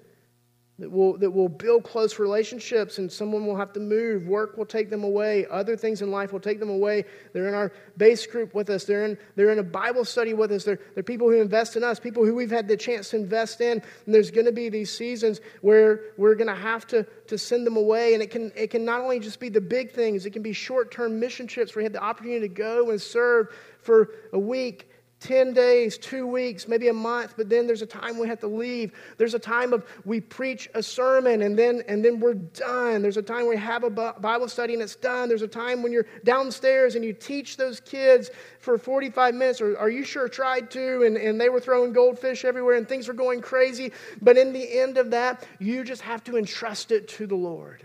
that 0.79 0.93
will, 0.93 1.19
that 1.19 1.31
will 1.33 1.49
build 1.49 1.83
close 1.83 2.21
relationships 2.21 2.99
and 2.99 3.11
someone 3.11 3.47
will 3.47 3.57
have 3.57 3.73
to 3.73 3.81
move. 3.81 4.29
Work 4.29 4.57
will 4.57 4.65
take 4.65 4.91
them 4.91 5.03
away. 5.03 5.45
Other 5.51 5.77
things 5.77 6.03
in 6.03 6.13
life 6.13 6.33
will 6.33 6.39
take 6.39 6.61
them 6.61 6.71
away. 6.71 7.05
They're 7.33 7.49
in 7.49 7.55
our 7.55 7.73
base 7.97 8.25
group 8.29 8.55
with 8.55 8.71
us. 8.71 8.85
They're 8.85 9.05
in, 9.05 9.19
they're 9.35 9.51
in 9.51 9.59
a 9.59 9.65
Bible 9.65 10.05
study 10.05 10.35
with 10.35 10.53
us. 10.53 10.63
They're, 10.63 10.79
they're 10.95 11.03
people 11.03 11.29
who 11.29 11.41
invest 11.41 11.75
in 11.75 11.83
us, 11.83 11.99
people 11.99 12.25
who 12.25 12.33
we've 12.33 12.51
had 12.51 12.69
the 12.69 12.77
chance 12.77 13.11
to 13.11 13.17
invest 13.17 13.61
in. 13.61 13.83
And 14.07 14.15
there's 14.15 14.31
going 14.31 14.47
to 14.47 14.53
be 14.53 14.69
these 14.69 14.97
seasons 14.97 15.41
where 15.63 16.13
we're 16.17 16.37
going 16.37 16.47
to 16.47 16.55
have 16.55 16.87
to, 16.89 17.05
to 17.27 17.37
send 17.37 17.67
them 17.67 17.77
away. 17.77 18.15
And 18.15 18.23
it 18.23 18.31
can, 18.31 18.53
it 18.55 18.71
can 18.71 18.85
not 18.85 19.01
only 19.01 19.19
just 19.19 19.41
be 19.41 19.49
the 19.49 19.61
big 19.61 19.91
things, 19.91 20.27
it 20.27 20.31
can 20.31 20.43
be 20.43 20.53
short 20.53 20.93
term 20.93 21.19
mission 21.19 21.49
trips 21.49 21.75
where 21.75 21.83
you 21.83 21.87
have 21.87 21.93
the 21.93 22.03
opportunity 22.03 22.47
to 22.47 22.55
go 22.55 22.91
and 22.91 23.03
serve 23.03 23.49
for 23.83 24.11
a 24.33 24.39
week 24.39 24.89
10 25.21 25.53
days, 25.53 25.99
two 25.99 26.27
weeks, 26.27 26.69
maybe 26.69 26.89
a 26.89 26.93
month, 26.93 27.35
but 27.37 27.49
then 27.49 27.67
there's 27.67 27.83
a 27.83 27.87
time 27.87 28.19
we 28.19 28.29
have 28.29 28.39
to 28.39 28.47
leave. 28.47 28.93
There's 29.17 29.35
a 29.35 29.39
time 29.39 29.73
of 29.73 29.85
we 30.05 30.21
preach 30.21 30.69
a 30.75 30.83
sermon 30.83 31.43
and 31.43 31.59
then, 31.59 31.83
and 31.89 32.05
then 32.05 32.21
we're 32.21 32.35
done. 32.35 33.03
There's 33.03 33.17
a 33.17 33.23
time 33.23 33.49
we 33.49 33.57
have 33.57 33.83
a 33.83 33.91
Bible 33.91 34.49
study 34.49 34.75
and 34.75 34.83
it's 34.83 34.95
done. 34.95 35.29
There's 35.29 35.43
a 35.43 35.49
time 35.49 35.83
when 35.83 35.91
you're 35.91 36.07
downstairs 36.25 36.95
and 36.95 37.05
you 37.05 37.13
teach 37.13 37.57
those 37.57 37.81
kids 37.81 38.31
for 38.61 38.79
45 38.79 39.35
minutes, 39.35 39.61
or 39.61 39.77
are 39.77 39.91
you 39.91 40.05
sure 40.05 40.29
tried 40.29 40.71
to? 40.73 41.03
And, 41.03 41.17
and 41.17 41.41
they 41.41 41.49
were 41.49 41.61
throwing 41.61 41.93
goldfish 41.93 42.45
everywhere 42.45 42.77
and 42.77 42.89
things 42.89 43.09
were 43.09 43.15
going 43.15 43.41
crazy. 43.41 43.93
But 44.23 44.39
in 44.39 44.53
the 44.53 44.79
end 44.79 44.99
of 44.99 45.11
that, 45.11 45.47
you 45.59 45.83
just 45.83 46.03
have 46.03 46.23
to 46.25 46.37
entrust 46.37 46.93
it 46.93 47.09
to 47.09 47.27
the 47.27 47.37
Lord. 47.37 47.85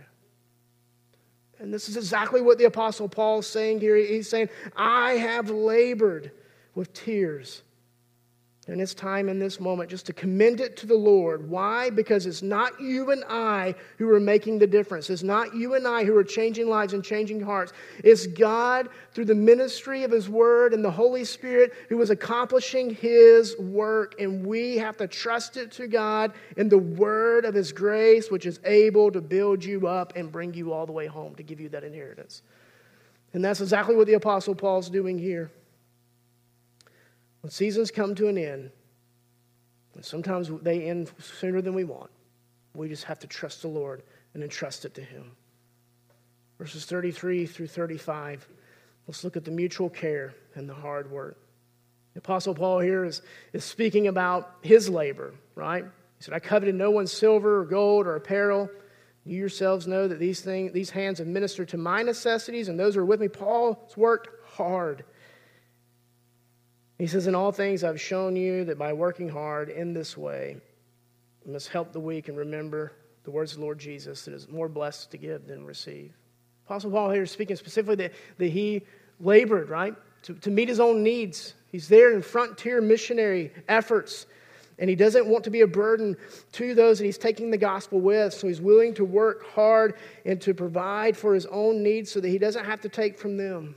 And 1.64 1.74
this 1.74 1.88
is 1.88 1.96
exactly 1.96 2.42
what 2.42 2.58
the 2.58 2.66
Apostle 2.66 3.08
Paul 3.08 3.40
is 3.40 3.48
saying 3.48 3.80
here. 3.80 3.96
He's 3.96 4.30
saying, 4.30 4.50
I 4.76 5.14
have 5.14 5.50
labored 5.50 6.32
with 6.76 6.94
tears. 6.94 7.62
And 8.68 8.80
it's 8.80 8.94
time 8.94 9.28
in 9.28 9.40
this 9.40 9.60
moment 9.60 9.90
just 9.90 10.06
to 10.06 10.14
commend 10.14 10.62
it 10.62 10.78
to 10.78 10.86
the 10.86 10.96
Lord. 10.96 11.50
Why? 11.50 11.90
Because 11.90 12.26
it's 12.26 12.42
not 12.42 12.80
you 12.80 13.12
and 13.12 13.22
I 13.28 13.76
who 13.98 14.10
are 14.10 14.22
making 14.22 14.60
the 14.60 14.68
difference. 14.68 15.10
It's 15.10 15.22
not 15.22 15.54
you 15.54 15.74
and 15.74 15.86
I 15.86 16.06
who 16.06 16.16
are 16.16 16.24
changing 16.24 16.70
lives 16.70 16.94
and 16.94 17.04
changing 17.04 17.42
hearts. 17.42 17.74
It's 18.06 18.26
God 18.26 18.88
through 19.12 19.26
the 19.26 19.36
ministry 19.36 20.04
of 20.04 20.12
His 20.12 20.30
Word 20.30 20.74
and 20.74 20.84
the 20.84 20.92
Holy 20.92 21.26
Spirit 21.26 21.74
who 21.90 22.02
is 22.02 22.10
accomplishing 22.10 22.96
His 22.96 23.58
work. 23.60 24.16
And 24.18 24.46
we 24.46 24.78
have 24.78 24.96
to 24.96 25.10
trust 25.10 25.58
it 25.58 25.70
to 25.74 25.88
God 25.88 26.32
in 26.56 26.70
the 26.70 26.78
Word 26.78 27.44
of 27.44 27.54
His 27.54 27.74
grace, 27.74 28.32
which 28.32 28.46
is 28.46 28.62
able 28.64 29.12
to 29.12 29.20
build 29.20 29.66
you 29.66 29.88
up 29.88 30.14
and 30.16 30.32
bring 30.32 30.54
you 30.54 30.72
all 30.72 30.86
the 30.86 30.94
way 30.94 31.08
home 31.08 31.36
to 31.36 31.44
give 31.44 31.60
you 31.60 31.68
that 31.70 31.84
inheritance. 31.84 32.44
And 33.34 33.44
that's 33.44 33.60
exactly 33.60 33.98
what 33.98 34.08
the 34.08 34.14
Apostle 34.14 34.56
Paul's 34.56 34.90
doing 34.90 35.20
here. 35.20 35.52
When 37.44 37.52
seasons 37.52 37.92
come 37.92 38.16
to 38.16 38.30
an 38.30 38.38
end, 38.38 38.72
and 39.96 40.06
sometimes 40.06 40.50
they 40.62 40.84
end 40.84 41.12
sooner 41.20 41.62
than 41.62 41.74
we 41.74 41.84
want, 41.84 42.10
we 42.74 42.88
just 42.88 43.04
have 43.04 43.20
to 43.20 43.28
trust 43.28 43.64
the 43.64 43.68
Lord 43.68 44.02
and 44.34 44.42
entrust 44.42 44.86
it 44.86 44.94
to 44.96 45.02
Him. 45.02 45.32
Verses 46.58 46.86
33 46.86 47.46
through 47.46 47.68
35, 47.68 48.48
let's 49.08 49.26
look 49.26 49.36
at 49.36 49.44
the 49.44 49.52
mutual 49.52 49.90
care 49.90 50.34
and 50.56 50.70
the 50.70 50.74
hard 50.74 51.12
work. 51.12 51.38
The 52.14 52.20
Apostle 52.20 52.56
Paul 52.56 52.80
here 52.80 53.04
is, 53.04 53.22
is 53.52 53.66
speaking 53.66 54.08
about 54.08 54.56
his 54.62 54.88
labor, 54.88 55.34
right? 55.54 55.84
He 55.84 56.24
said, 56.24 56.34
I 56.34 56.40
coveted 56.40 56.76
no 56.76 56.92
one's 56.92 57.12
silver 57.12 57.60
or 57.60 57.66
gold 57.66 58.08
or 58.08 58.16
apparel. 58.16 58.70
You 59.26 59.38
yourselves 59.38 59.86
know 59.86 60.08
that 60.08 60.20
these, 60.20 60.40
things, 60.40 60.72
these 60.72 60.92
hands 60.92 61.20
have 61.20 61.28
ministered 61.28 61.68
to 61.70 61.78
my 61.78 62.04
necessities, 62.04 62.70
and 62.70 62.80
those 62.80 62.96
who 62.96 63.02
are 63.02 63.06
with 63.06 63.20
me. 63.20 63.28
Paul's 63.28 63.98
worked 63.98 64.30
hard 64.46 65.04
he 66.98 67.08
says, 67.08 67.28
In 67.28 67.36
all 67.36 67.52
things 67.52 67.84
I've 67.84 68.02
shown 68.02 68.36
you 68.36 68.66
that 68.66 68.78
by 68.78 68.94
working 68.94 69.30
hard 69.30 69.70
in 69.70 69.94
this 69.94 70.18
way, 70.18 70.58
you 71.46 71.52
must 71.52 71.70
help 71.70 71.92
the 71.92 72.00
weak 72.00 72.28
and 72.28 72.38
remember 72.38 72.94
the 73.24 73.32
words 73.32 73.54
of 73.54 73.60
the 73.60 73.66
Lord 73.66 73.80
Jesus 73.80 74.26
that 74.26 74.34
is 74.34 74.50
more 74.50 74.70
blessed 74.70 75.12
to 75.12 75.18
give 75.18 75.48
than 75.48 75.66
receive. 75.66 76.14
Apostle 76.66 76.92
Paul 76.92 77.12
here 77.12 77.24
is 77.24 77.32
speaking 77.32 77.56
specifically 77.56 77.96
that, 77.96 78.14
that 78.38 78.50
he 78.50 78.84
labored, 79.20 79.70
right, 79.70 79.96
to, 80.24 80.34
to 80.36 80.50
meet 80.50 80.70
his 80.70 80.80
own 80.80 81.04
needs. 81.04 81.56
He's 81.72 81.88
there 81.88 82.14
in 82.14 82.22
frontier 82.22 82.80
missionary 82.82 83.52
efforts, 83.68 84.26
and 84.80 84.90
he 84.90 84.96
doesn't 84.96 85.28
want 85.28 85.44
to 85.46 85.50
be 85.50 85.62
a 85.62 85.68
burden 85.68 86.16
to 86.54 86.74
those 86.74 87.00
that 87.00 87.06
he's 87.06 87.18
taking 87.18 87.52
the 87.52 87.58
gospel 87.58 88.00
with. 88.00 88.34
So 88.34 88.48
he's 88.48 88.62
willing 88.62 88.94
to 88.96 89.06
work 89.06 89.46
hard 89.54 89.96
and 90.26 90.40
to 90.42 90.54
provide 90.54 91.18
for 91.18 91.34
his 91.34 91.46
own 91.48 91.84
needs 91.84 92.12
so 92.12 92.20
that 92.22 92.30
he 92.30 92.38
doesn't 92.38 92.66
have 92.66 92.82
to 92.82 92.90
take 92.90 93.18
from 93.18 93.38
them. 93.38 93.76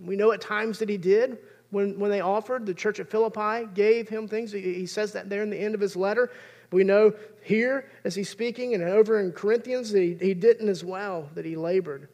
We 0.00 0.16
know 0.16 0.32
at 0.32 0.40
times 0.40 0.78
that 0.80 0.88
he 0.88 0.96
did 0.96 1.38
when, 1.74 1.98
when 1.98 2.10
they 2.10 2.20
offered, 2.20 2.64
the 2.64 2.72
church 2.72 3.00
at 3.00 3.10
Philippi 3.10 3.66
gave 3.74 4.08
him 4.08 4.28
things. 4.28 4.52
He, 4.52 4.60
he 4.60 4.86
says 4.86 5.12
that 5.12 5.28
there 5.28 5.42
in 5.42 5.50
the 5.50 5.58
end 5.58 5.74
of 5.74 5.80
his 5.80 5.96
letter. 5.96 6.30
We 6.70 6.84
know 6.84 7.12
here, 7.42 7.90
as 8.04 8.14
he's 8.14 8.30
speaking, 8.30 8.74
and 8.74 8.82
over 8.82 9.20
in 9.20 9.32
Corinthians, 9.32 9.90
he, 9.90 10.16
he 10.20 10.34
didn't 10.34 10.68
as 10.68 10.82
well, 10.82 11.28
that 11.34 11.44
he 11.44 11.56
labored. 11.56 12.08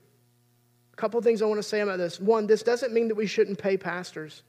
A 0.93 0.97
couple 0.97 1.19
of 1.19 1.25
things 1.25 1.41
I 1.41 1.45
want 1.45 1.59
to 1.59 1.63
say 1.63 1.81
about 1.81 1.99
this. 1.99 2.19
One, 2.19 2.47
this 2.47 2.63
doesn't 2.63 2.93
mean 2.93 3.09
that 3.09 3.15
we 3.15 3.27
shouldn't 3.27 3.59
pay 3.59 3.77
pastors. 3.77 4.43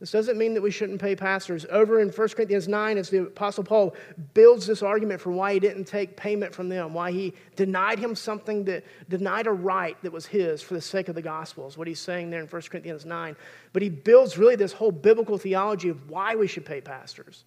This 0.00 0.12
doesn't 0.12 0.38
mean 0.38 0.54
that 0.54 0.62
we 0.62 0.70
shouldn't 0.70 1.00
pay 1.00 1.16
pastors. 1.16 1.66
Over 1.70 2.00
in 2.00 2.10
1 2.10 2.28
Corinthians 2.28 2.68
9, 2.68 2.98
as 2.98 3.10
the 3.10 3.22
Apostle 3.22 3.64
Paul 3.64 3.96
builds 4.32 4.64
this 4.64 4.80
argument 4.80 5.20
for 5.20 5.32
why 5.32 5.54
he 5.54 5.58
didn't 5.58 5.86
take 5.86 6.16
payment 6.16 6.54
from 6.54 6.68
them, 6.68 6.94
why 6.94 7.10
he 7.10 7.34
denied 7.56 7.98
him 7.98 8.14
something 8.14 8.62
that 8.64 8.84
denied 9.08 9.48
a 9.48 9.52
right 9.52 10.00
that 10.02 10.12
was 10.12 10.24
his 10.24 10.62
for 10.62 10.74
the 10.74 10.80
sake 10.80 11.08
of 11.08 11.16
the 11.16 11.22
gospel, 11.22 11.66
is 11.66 11.76
what 11.76 11.88
he's 11.88 11.98
saying 11.98 12.30
there 12.30 12.40
in 12.40 12.46
1 12.46 12.62
Corinthians 12.62 13.04
9. 13.04 13.34
But 13.72 13.82
he 13.82 13.88
builds 13.88 14.38
really 14.38 14.54
this 14.54 14.72
whole 14.72 14.92
biblical 14.92 15.36
theology 15.36 15.88
of 15.88 16.08
why 16.08 16.36
we 16.36 16.46
should 16.46 16.64
pay 16.64 16.80
pastors. 16.80 17.44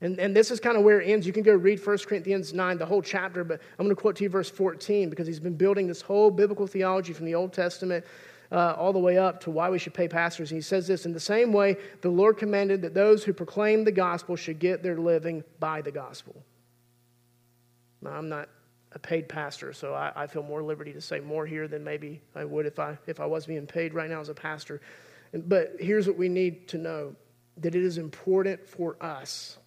And, 0.00 0.18
and 0.18 0.36
this 0.36 0.50
is 0.50 0.58
kind 0.58 0.76
of 0.76 0.82
where 0.82 1.00
it 1.00 1.08
ends. 1.08 1.24
You 1.24 1.32
can 1.32 1.44
go 1.44 1.54
read 1.54 1.84
1 1.84 1.98
Corinthians 1.98 2.52
9, 2.52 2.78
the 2.78 2.84
whole 2.84 3.00
chapter, 3.00 3.44
but 3.44 3.60
I'm 3.78 3.86
going 3.86 3.94
to 3.94 4.00
quote 4.00 4.16
to 4.16 4.24
you 4.24 4.28
verse 4.28 4.50
14 4.50 5.08
because 5.08 5.26
he's 5.26 5.40
been 5.40 5.56
building 5.56 5.86
this 5.86 6.02
whole 6.02 6.32
biblical 6.32 6.66
theology 6.66 7.12
from 7.12 7.26
the 7.26 7.34
Old 7.34 7.52
Testament 7.52 8.04
uh, 8.52 8.74
all 8.76 8.92
the 8.92 8.98
way 8.98 9.18
up 9.18 9.40
to 9.40 9.50
why 9.50 9.70
we 9.70 9.78
should 9.78 9.94
pay 9.94 10.08
pastors. 10.08 10.50
And 10.50 10.58
he 10.58 10.62
says 10.62 10.86
this 10.86 11.06
in 11.06 11.12
the 11.12 11.20
same 11.20 11.52
way, 11.52 11.76
the 12.00 12.10
Lord 12.10 12.38
commanded 12.38 12.82
that 12.82 12.94
those 12.94 13.24
who 13.24 13.32
proclaim 13.32 13.84
the 13.84 13.92
gospel 13.92 14.36
should 14.36 14.58
get 14.58 14.82
their 14.82 14.96
living 14.96 15.44
by 15.58 15.82
the 15.82 15.90
gospel. 15.90 16.36
Now, 18.02 18.10
I'm 18.10 18.28
not 18.28 18.48
a 18.92 18.98
paid 18.98 19.28
pastor, 19.28 19.72
so 19.72 19.94
I, 19.94 20.12
I, 20.14 20.26
feel 20.26 20.42
more 20.42 20.62
liberty 20.62 20.92
to 20.92 21.00
say 21.00 21.20
more 21.20 21.44
here 21.44 21.68
than 21.68 21.84
maybe 21.84 22.22
I 22.34 22.44
would 22.44 22.64
if 22.64 22.78
I, 22.78 22.96
if 23.06 23.20
I 23.20 23.26
was 23.26 23.44
being 23.44 23.66
paid 23.66 23.92
right 23.92 24.08
now 24.08 24.20
as 24.20 24.28
a 24.28 24.34
pastor. 24.34 24.80
But 25.34 25.74
here's 25.78 26.06
what 26.06 26.16
we 26.16 26.28
need 26.28 26.68
to 26.68 26.78
know 26.78 27.14
that 27.58 27.74
it 27.74 27.82
is 27.82 27.98
important 27.98 28.66
for 28.66 28.96
us 29.02 29.58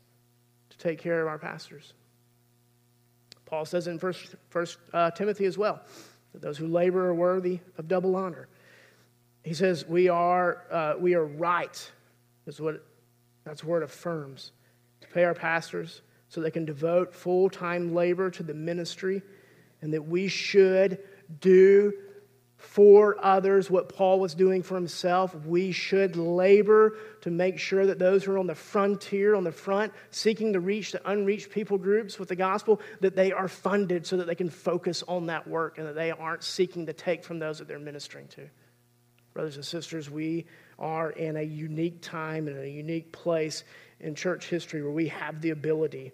to 0.70 0.78
take 0.78 1.00
care 1.00 1.22
of 1.22 1.28
our 1.28 1.38
pastors. 1.38 1.94
Paul 3.46 3.66
says 3.66 3.88
in 3.88 4.00
First, 4.00 4.36
first 4.50 4.78
uh, 4.94 5.12
Timothy 5.12 5.46
as 5.46 5.58
well 5.58 5.82
that 6.34 6.42
those 6.42 6.58
who 6.58 6.68
labor 6.68 7.08
are 7.08 7.14
worthy 7.14 7.60
of 7.78 7.88
double 7.88 8.16
honor. 8.16 8.48
He 9.44 9.54
says, 9.54 9.86
We 9.88 10.10
are, 10.10 10.64
uh, 10.72 10.94
we 11.00 11.16
are 11.16 11.26
right, 11.26 11.92
is 12.46 12.60
what 12.60 12.84
that's 13.46 13.64
it 13.64 13.84
affirms, 13.84 14.52
to 15.02 15.08
pay 15.08 15.24
our 15.24 15.34
pastors 15.34 16.02
so 16.28 16.42
they 16.42 16.52
can 16.52 16.66
devote 16.66 17.14
full 17.14 17.50
time 17.50 17.94
labor 17.94 18.30
to 18.32 18.44
the 18.44 18.54
ministry, 18.54 19.22
and 19.82 19.94
that 19.94 20.04
we 20.04 20.28
should 20.28 21.00
do 21.40 21.94
for 22.58 23.16
others 23.24 23.72
what 23.72 23.88
Paul 23.88 24.20
was 24.20 24.36
doing 24.36 24.62
for 24.62 24.76
himself. 24.76 25.34
We 25.46 25.72
should 25.72 26.18
labor 26.18 26.98
to 27.22 27.32
make 27.32 27.58
sure 27.58 27.86
that 27.86 28.00
those 28.00 28.26
who 28.26 28.34
are 28.34 28.38
on 28.38 28.48
the 28.48 28.56
frontier, 28.56 29.34
on 29.34 29.46
the 29.46 29.52
front, 29.52 29.94
seeking 30.12 30.52
to 30.54 30.60
reach 30.60 30.92
the 30.92 31.10
unreached 31.10 31.52
people 31.52 31.78
groups 31.78 32.20
with 32.20 32.28
the 32.28 32.36
gospel, 32.36 32.82
that 33.00 33.16
they 33.16 33.32
are 33.32 33.48
funded 33.48 34.06
so 34.06 34.18
that 34.18 34.28
they 34.28 34.36
can 34.36 34.50
focus 34.50 35.04
on 35.08 35.28
that 35.28 35.48
work 35.48 35.78
and 35.78 35.88
that 35.88 35.96
they 35.96 36.12
aren't 36.12 36.44
seeking 36.44 36.86
to 36.86 36.94
take 36.94 37.24
from 37.24 37.40
those 37.40 37.60
that 37.60 37.68
they're 37.68 37.80
ministering 37.80 38.28
to. 38.28 38.50
Brothers 39.34 39.56
and 39.56 39.66
sisters, 39.66 40.10
we 40.10 40.46
are 40.78 41.12
in 41.12 41.38
a 41.38 41.42
unique 41.42 42.02
time 42.02 42.48
and 42.48 42.58
a 42.58 42.70
unique 42.70 43.12
place 43.12 43.64
in 44.00 44.16
church 44.16 44.50
history 44.50 44.82
where 44.82 44.92
we 44.92 45.08
have 45.08 45.42
the 45.42 45.52
ability 45.52 46.12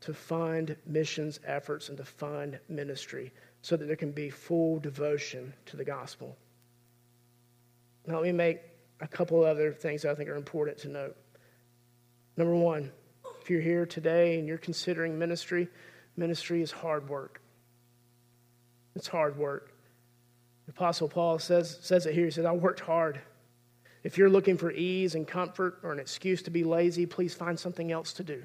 to 0.00 0.14
fund 0.14 0.76
missions 0.86 1.40
efforts 1.44 1.88
and 1.88 1.98
to 1.98 2.04
fund 2.04 2.58
ministry 2.68 3.32
so 3.62 3.76
that 3.76 3.86
there 3.86 3.96
can 3.96 4.12
be 4.12 4.30
full 4.30 4.78
devotion 4.78 5.52
to 5.66 5.76
the 5.76 5.84
gospel. 5.84 6.36
Now, 8.06 8.14
let 8.14 8.24
me 8.24 8.32
make 8.32 8.60
a 9.00 9.08
couple 9.08 9.44
other 9.44 9.72
things 9.72 10.04
I 10.04 10.14
think 10.14 10.28
are 10.28 10.36
important 10.36 10.78
to 10.78 10.88
note. 10.88 11.16
Number 12.36 12.54
one, 12.54 12.90
if 13.40 13.50
you're 13.50 13.60
here 13.60 13.84
today 13.84 14.38
and 14.38 14.46
you're 14.46 14.58
considering 14.58 15.18
ministry, 15.18 15.68
ministry 16.16 16.62
is 16.62 16.70
hard 16.70 17.08
work. 17.08 17.40
It's 18.94 19.08
hard 19.08 19.36
work. 19.36 19.72
The 20.68 20.72
Apostle 20.72 21.08
Paul 21.08 21.38
says, 21.38 21.78
says 21.80 22.04
it 22.04 22.12
here. 22.12 22.26
He 22.26 22.30
says, 22.30 22.44
I 22.44 22.52
worked 22.52 22.80
hard. 22.80 23.18
If 24.02 24.18
you're 24.18 24.28
looking 24.28 24.58
for 24.58 24.70
ease 24.70 25.14
and 25.14 25.26
comfort 25.26 25.78
or 25.82 25.92
an 25.92 25.98
excuse 25.98 26.42
to 26.42 26.50
be 26.50 26.62
lazy, 26.62 27.06
please 27.06 27.32
find 27.32 27.58
something 27.58 27.90
else 27.90 28.12
to 28.14 28.22
do 28.22 28.44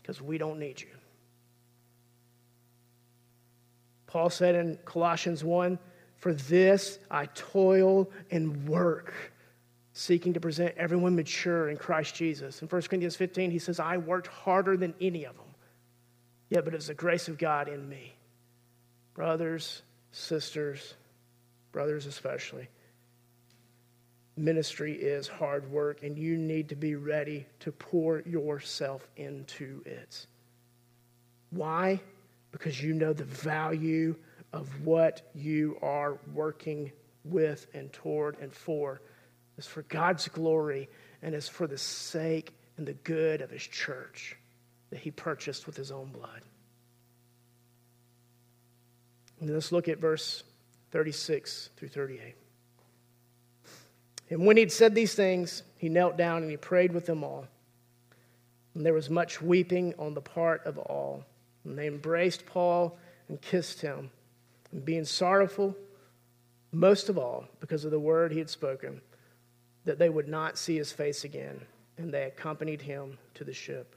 because 0.00 0.22
we 0.22 0.38
don't 0.38 0.60
need 0.60 0.80
you. 0.80 0.86
Paul 4.06 4.30
said 4.30 4.54
in 4.54 4.78
Colossians 4.84 5.42
1 5.42 5.80
For 6.14 6.32
this 6.32 7.00
I 7.10 7.26
toil 7.34 8.08
and 8.30 8.68
work, 8.68 9.12
seeking 9.92 10.34
to 10.34 10.40
present 10.40 10.76
everyone 10.76 11.16
mature 11.16 11.70
in 11.70 11.76
Christ 11.76 12.14
Jesus. 12.14 12.62
In 12.62 12.68
1 12.68 12.82
Corinthians 12.82 13.16
15, 13.16 13.50
he 13.50 13.58
says, 13.58 13.80
I 13.80 13.96
worked 13.96 14.28
harder 14.28 14.76
than 14.76 14.94
any 15.00 15.24
of 15.24 15.36
them. 15.36 15.46
Yeah, 16.50 16.60
but 16.60 16.72
it's 16.72 16.86
the 16.86 16.94
grace 16.94 17.26
of 17.26 17.36
God 17.36 17.66
in 17.66 17.88
me. 17.88 18.14
Brothers, 19.12 19.82
sisters, 20.12 20.94
brothers 21.72 22.06
especially. 22.06 22.68
Ministry 24.36 24.94
is 24.94 25.28
hard 25.28 25.70
work, 25.70 26.02
and 26.02 26.16
you 26.16 26.36
need 26.36 26.70
to 26.70 26.76
be 26.76 26.94
ready 26.94 27.46
to 27.60 27.72
pour 27.72 28.20
yourself 28.20 29.06
into 29.16 29.82
it. 29.84 30.26
Why? 31.50 32.00
Because 32.52 32.80
you 32.82 32.94
know 32.94 33.12
the 33.12 33.24
value 33.24 34.16
of 34.52 34.84
what 34.84 35.30
you 35.34 35.76
are 35.82 36.18
working 36.32 36.90
with 37.24 37.66
and 37.74 37.92
toward 37.92 38.38
and 38.40 38.52
for 38.52 39.00
is 39.58 39.66
for 39.66 39.82
God's 39.82 40.26
glory 40.28 40.88
and 41.22 41.34
is 41.34 41.48
for 41.48 41.66
the 41.66 41.78
sake 41.78 42.54
and 42.76 42.86
the 42.86 42.94
good 42.94 43.42
of 43.42 43.50
his 43.50 43.62
church 43.62 44.36
that 44.90 44.98
he 44.98 45.10
purchased 45.10 45.66
with 45.66 45.76
his 45.76 45.90
own 45.90 46.06
blood. 46.06 46.40
And 49.40 49.50
let's 49.50 49.72
look 49.72 49.88
at 49.88 49.98
verse 49.98 50.42
36 50.90 51.70
through 51.76 51.88
38. 51.88 52.34
And 54.30 54.46
when 54.46 54.56
he'd 54.56 54.72
said 54.72 54.94
these 54.94 55.14
things, 55.14 55.62
he 55.76 55.88
knelt 55.88 56.16
down 56.16 56.42
and 56.42 56.50
he 56.50 56.56
prayed 56.56 56.92
with 56.92 57.06
them 57.06 57.24
all. 57.24 57.46
And 58.74 58.86
there 58.86 58.94
was 58.94 59.10
much 59.10 59.42
weeping 59.42 59.94
on 59.98 60.14
the 60.14 60.20
part 60.20 60.64
of 60.64 60.78
all. 60.78 61.24
And 61.64 61.76
they 61.76 61.88
embraced 61.88 62.46
Paul 62.46 62.96
and 63.28 63.40
kissed 63.40 63.80
him. 63.80 64.10
And 64.72 64.84
being 64.84 65.04
sorrowful, 65.04 65.76
most 66.70 67.08
of 67.08 67.18
all, 67.18 67.46
because 67.58 67.84
of 67.84 67.90
the 67.90 67.98
word 67.98 68.30
he 68.30 68.38
had 68.38 68.48
spoken, 68.48 69.00
that 69.84 69.98
they 69.98 70.08
would 70.08 70.28
not 70.28 70.56
see 70.56 70.76
his 70.76 70.92
face 70.92 71.24
again. 71.24 71.60
And 71.98 72.14
they 72.14 72.22
accompanied 72.22 72.80
him 72.80 73.18
to 73.34 73.44
the 73.44 73.52
ship. 73.52 73.96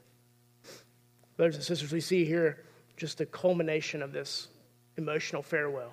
Brothers 1.36 1.56
and 1.56 1.64
sisters, 1.64 1.92
we 1.92 2.00
see 2.00 2.24
here 2.24 2.64
just 2.96 3.18
the 3.18 3.26
culmination 3.26 4.02
of 4.02 4.12
this 4.12 4.48
emotional 4.96 5.42
farewell. 5.42 5.92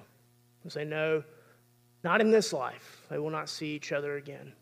As 0.66 0.74
they 0.74 0.86
know, 0.86 1.24
not 2.04 2.22
in 2.22 2.32
this 2.32 2.54
life, 2.54 3.06
they 3.10 3.20
will 3.20 3.30
not 3.30 3.50
see 3.50 3.76
each 3.76 3.92
other 3.92 4.16
again. 4.16 4.54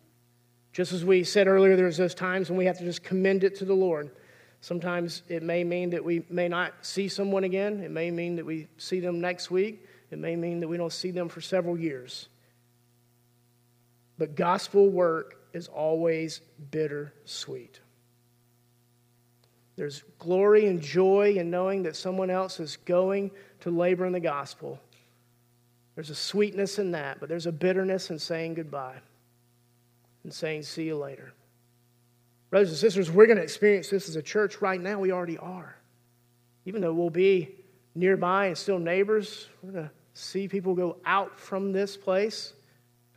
Just 0.72 0.94
as 0.94 1.04
we 1.04 1.24
said 1.24 1.48
earlier, 1.48 1.76
there's 1.76 1.98
those 1.98 2.16
times 2.16 2.50
when 2.50 2.58
we 2.58 2.66
have 2.66 2.78
to 2.78 2.84
just 2.84 3.04
commend 3.04 3.44
it 3.44 3.56
to 3.56 3.66
the 3.66 3.74
Lord. 3.74 4.12
Sometimes 4.62 5.24
it 5.28 5.42
may 5.42 5.64
mean 5.64 5.90
that 5.92 6.04
we 6.04 6.24
may 6.30 6.48
not 6.48 6.74
see 6.82 7.08
someone 7.08 7.44
again. 7.44 7.82
It 7.82 7.92
may 7.92 8.12
mean 8.12 8.36
that 8.36 8.46
we 8.46 8.68
see 8.78 9.00
them 9.00 9.22
next 9.22 9.50
week. 9.50 9.86
It 10.12 10.20
may 10.20 10.36
mean 10.36 10.60
that 10.60 10.68
we 10.68 10.78
don't 10.78 10.94
see 10.94 11.12
them 11.12 11.30
for 11.30 11.42
several 11.42 11.78
years. 11.78 12.28
But 14.18 14.36
gospel 14.36 14.90
work 14.90 15.40
is 15.54 15.68
always 15.68 16.42
bitter 16.72 17.14
sweet. 17.26 17.80
There's 19.78 20.04
glory 20.20 20.68
and 20.68 20.82
joy 20.82 21.36
in 21.38 21.50
knowing 21.50 21.84
that 21.84 21.96
someone 21.96 22.30
else 22.30 22.60
is 22.60 22.76
going 22.78 23.32
to 23.62 23.70
labor 23.70 24.06
in 24.06 24.12
the 24.12 24.20
gospel. 24.20 24.80
There's 26.00 26.12
a 26.12 26.16
sweetness 26.16 26.80
in 26.80 26.92
that, 26.92 27.20
but 27.20 27.28
there's 27.28 27.46
a 27.46 27.52
bitterness 27.52 28.10
in 28.10 28.20
saying 28.20 28.54
goodbye 28.54 28.96
and 30.24 30.34
saying, 30.34 30.64
see 30.64 30.86
you 30.86 30.96
later. 30.96 31.34
Brothers 32.50 32.70
and 32.70 32.78
sisters, 32.78 33.12
we're 33.12 33.26
going 33.26 33.36
to 33.36 33.44
experience 33.44 33.90
this 33.90 34.08
as 34.08 34.16
a 34.16 34.22
church 34.22 34.62
right 34.62 34.80
now. 34.80 34.98
We 34.98 35.12
already 35.12 35.38
are. 35.38 35.76
Even 36.64 36.80
though 36.80 36.94
we'll 36.94 37.10
be 37.10 37.54
nearby 37.96 38.46
and 38.46 38.58
still 38.58 38.80
neighbors, 38.80 39.50
we're 39.62 39.72
going 39.74 39.84
to 39.88 39.92
see 40.14 40.48
people 40.48 40.74
go 40.74 40.96
out 41.04 41.38
from 41.38 41.74
this 41.74 41.98
place 41.98 42.54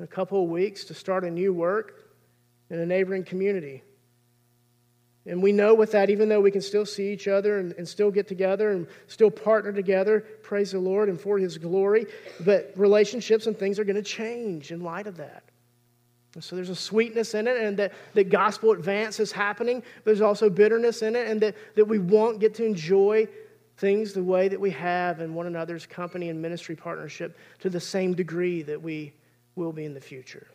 in 0.00 0.04
a 0.04 0.08
couple 0.08 0.42
of 0.42 0.50
weeks 0.50 0.84
to 0.86 0.92
start 0.92 1.22
a 1.22 1.30
new 1.30 1.52
work 1.52 2.10
in 2.68 2.80
a 2.80 2.84
neighboring 2.84 3.22
community. 3.22 3.84
And 5.24 5.42
we 5.42 5.52
know 5.52 5.74
with 5.74 5.92
that, 5.92 6.10
even 6.10 6.28
though 6.28 6.40
we 6.40 6.50
can 6.50 6.60
still 6.60 6.84
see 6.84 7.12
each 7.12 7.28
other 7.28 7.58
and, 7.58 7.72
and, 7.74 7.86
still 7.86 8.10
get 8.10 8.26
together 8.26 8.70
and 8.70 8.88
still 9.06 9.30
partner 9.30 9.72
together, 9.72 10.20
praise 10.42 10.72
the 10.72 10.80
Lord 10.80 11.08
and 11.08 11.20
for 11.20 11.38
His 11.38 11.58
glory, 11.58 12.06
but 12.40 12.72
relationships 12.74 13.46
and 13.46 13.56
things 13.56 13.78
are 13.78 13.84
going 13.84 13.96
to 13.96 14.02
change 14.02 14.72
in 14.72 14.80
light 14.80 15.06
of 15.06 15.16
that. 15.18 15.44
And 16.34 16.42
so 16.42 16.56
there's 16.56 16.70
a 16.70 16.74
sweetness 16.74 17.34
in 17.34 17.46
it, 17.46 17.56
and 17.58 17.76
that, 17.76 17.92
that 18.14 18.30
gospel 18.30 18.72
advance 18.72 19.20
is 19.20 19.30
happening, 19.30 19.80
but 19.80 20.04
there's 20.06 20.22
also 20.22 20.50
bitterness 20.50 21.02
in 21.02 21.14
it, 21.14 21.28
and 21.28 21.40
that, 21.40 21.54
that 21.76 21.84
we 21.84 21.98
won't 21.98 22.40
get 22.40 22.54
to 22.54 22.64
enjoy 22.64 23.28
things 23.76 24.12
the 24.12 24.24
way 24.24 24.48
that 24.48 24.60
we 24.60 24.70
have 24.70 25.20
in 25.20 25.34
one 25.34 25.46
another's 25.46 25.86
company 25.86 26.30
and 26.30 26.40
ministry 26.40 26.74
partnership 26.74 27.36
to 27.60 27.70
the 27.70 27.80
same 27.80 28.14
degree 28.14 28.62
that 28.62 28.80
we 28.80 29.12
will 29.56 29.72
be 29.72 29.84
in 29.84 29.94
the 29.94 30.00
future. 30.00 30.46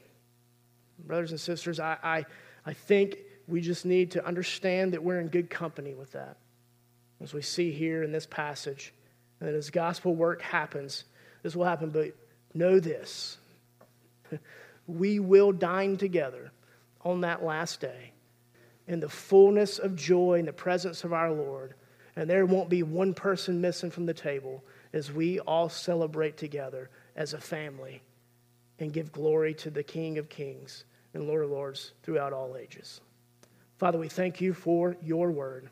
Brothers 1.00 1.32
and 1.32 1.40
sisters, 1.40 1.80
I, 1.80 1.98
I, 2.04 2.26
I 2.66 2.74
think 2.74 3.18
we 3.48 3.62
just 3.62 3.86
need 3.86 4.12
to 4.12 4.26
understand 4.26 4.94
that 4.94 5.04
we're 5.04 5.20
in 5.20 5.30
good 5.30 5.50
company 5.50 5.94
with 5.94 6.12
that. 6.12 6.38
As 7.22 7.34
we 7.34 7.42
see 7.42 7.72
here 7.72 8.04
in 8.04 8.12
this 8.12 8.26
passage, 8.26 8.94
and 9.40 9.50
as 9.50 9.70
gospel 9.70 10.16
work 10.16 10.42
happens, 10.42 11.06
this 11.44 11.56
will 11.56 11.66
happen, 11.66 11.90
but 11.90 12.14
know 12.54 12.80
this 12.80 13.38
we 14.88 15.20
will 15.20 15.52
dine 15.52 15.98
together 15.98 16.52
on 17.02 17.22
that 17.22 17.44
last 17.44 17.80
day 17.82 18.12
in 18.88 19.00
the 19.00 19.10
fullness 19.10 19.80
of 19.80 19.96
joy 19.96 20.40
in 20.40 20.46
the 20.46 20.54
presence 20.54 21.04
of 21.04 21.14
our 21.14 21.32
Lord. 21.32 21.76
And 22.16 22.30
there 22.30 22.46
won't 22.46 22.70
be 22.70 22.84
one 22.84 23.14
person 23.14 23.62
missing 23.62 23.92
from 23.92 24.06
the 24.06 24.14
table 24.14 24.64
as 24.94 25.12
we 25.12 25.40
all 25.42 25.70
celebrate 25.70 26.38
together 26.38 26.90
as 27.16 27.34
a 27.34 27.40
family 27.40 28.02
and 28.80 28.94
give 28.94 29.12
glory 29.12 29.54
to 29.56 29.70
the 29.70 29.84
King 29.84 30.18
of 30.18 30.30
Kings 30.30 30.86
and 31.14 31.28
Lord 31.28 31.44
of 31.44 31.52
Lords 31.52 31.92
throughout 32.04 32.34
all 32.34 32.56
ages. 32.58 33.02
Father, 33.78 34.00
we 34.00 34.10
thank 34.10 34.42
you 34.42 34.54
for 34.54 34.98
your 35.04 35.32
word. 35.32 35.70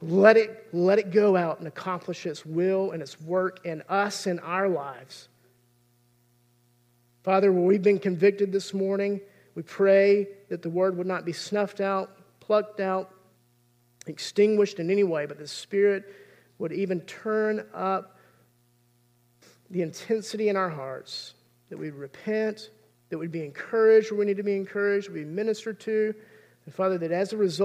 Let 0.00 0.36
it, 0.36 0.68
let 0.72 0.98
it 0.98 1.10
go 1.12 1.36
out 1.36 1.58
and 1.58 1.68
accomplish 1.68 2.26
its 2.26 2.44
will 2.44 2.90
and 2.90 3.02
its 3.02 3.20
work 3.20 3.64
in 3.64 3.82
us 3.88 4.26
and 4.26 4.40
our 4.40 4.68
lives. 4.68 5.28
Father, 7.22 7.52
where 7.52 7.62
we've 7.62 7.82
been 7.82 8.00
convicted 8.00 8.50
this 8.50 8.74
morning, 8.74 9.20
we 9.54 9.62
pray 9.62 10.26
that 10.48 10.62
the 10.62 10.70
word 10.70 10.96
would 10.96 11.06
not 11.06 11.24
be 11.24 11.32
snuffed 11.32 11.80
out, 11.80 12.10
plucked 12.40 12.80
out, 12.80 13.14
extinguished 14.06 14.80
in 14.80 14.90
any 14.90 15.04
way, 15.04 15.26
but 15.26 15.38
the 15.38 15.46
Spirit 15.46 16.04
would 16.58 16.72
even 16.72 17.00
turn 17.02 17.64
up 17.72 18.18
the 19.70 19.82
intensity 19.82 20.48
in 20.48 20.56
our 20.56 20.68
hearts, 20.68 21.34
that 21.68 21.78
we'd 21.78 21.94
repent, 21.94 22.70
that 23.10 23.18
we'd 23.18 23.30
be 23.30 23.44
encouraged 23.44 24.10
where 24.10 24.18
we 24.18 24.26
need 24.26 24.36
to 24.36 24.42
be 24.42 24.56
encouraged, 24.56 25.08
we'd 25.08 25.20
be 25.20 25.24
ministered 25.24 25.78
to, 25.80 26.14
and 26.66 26.74
Father, 26.74 26.98
that 26.98 27.12
as 27.12 27.32
a 27.32 27.36
result, 27.36 27.60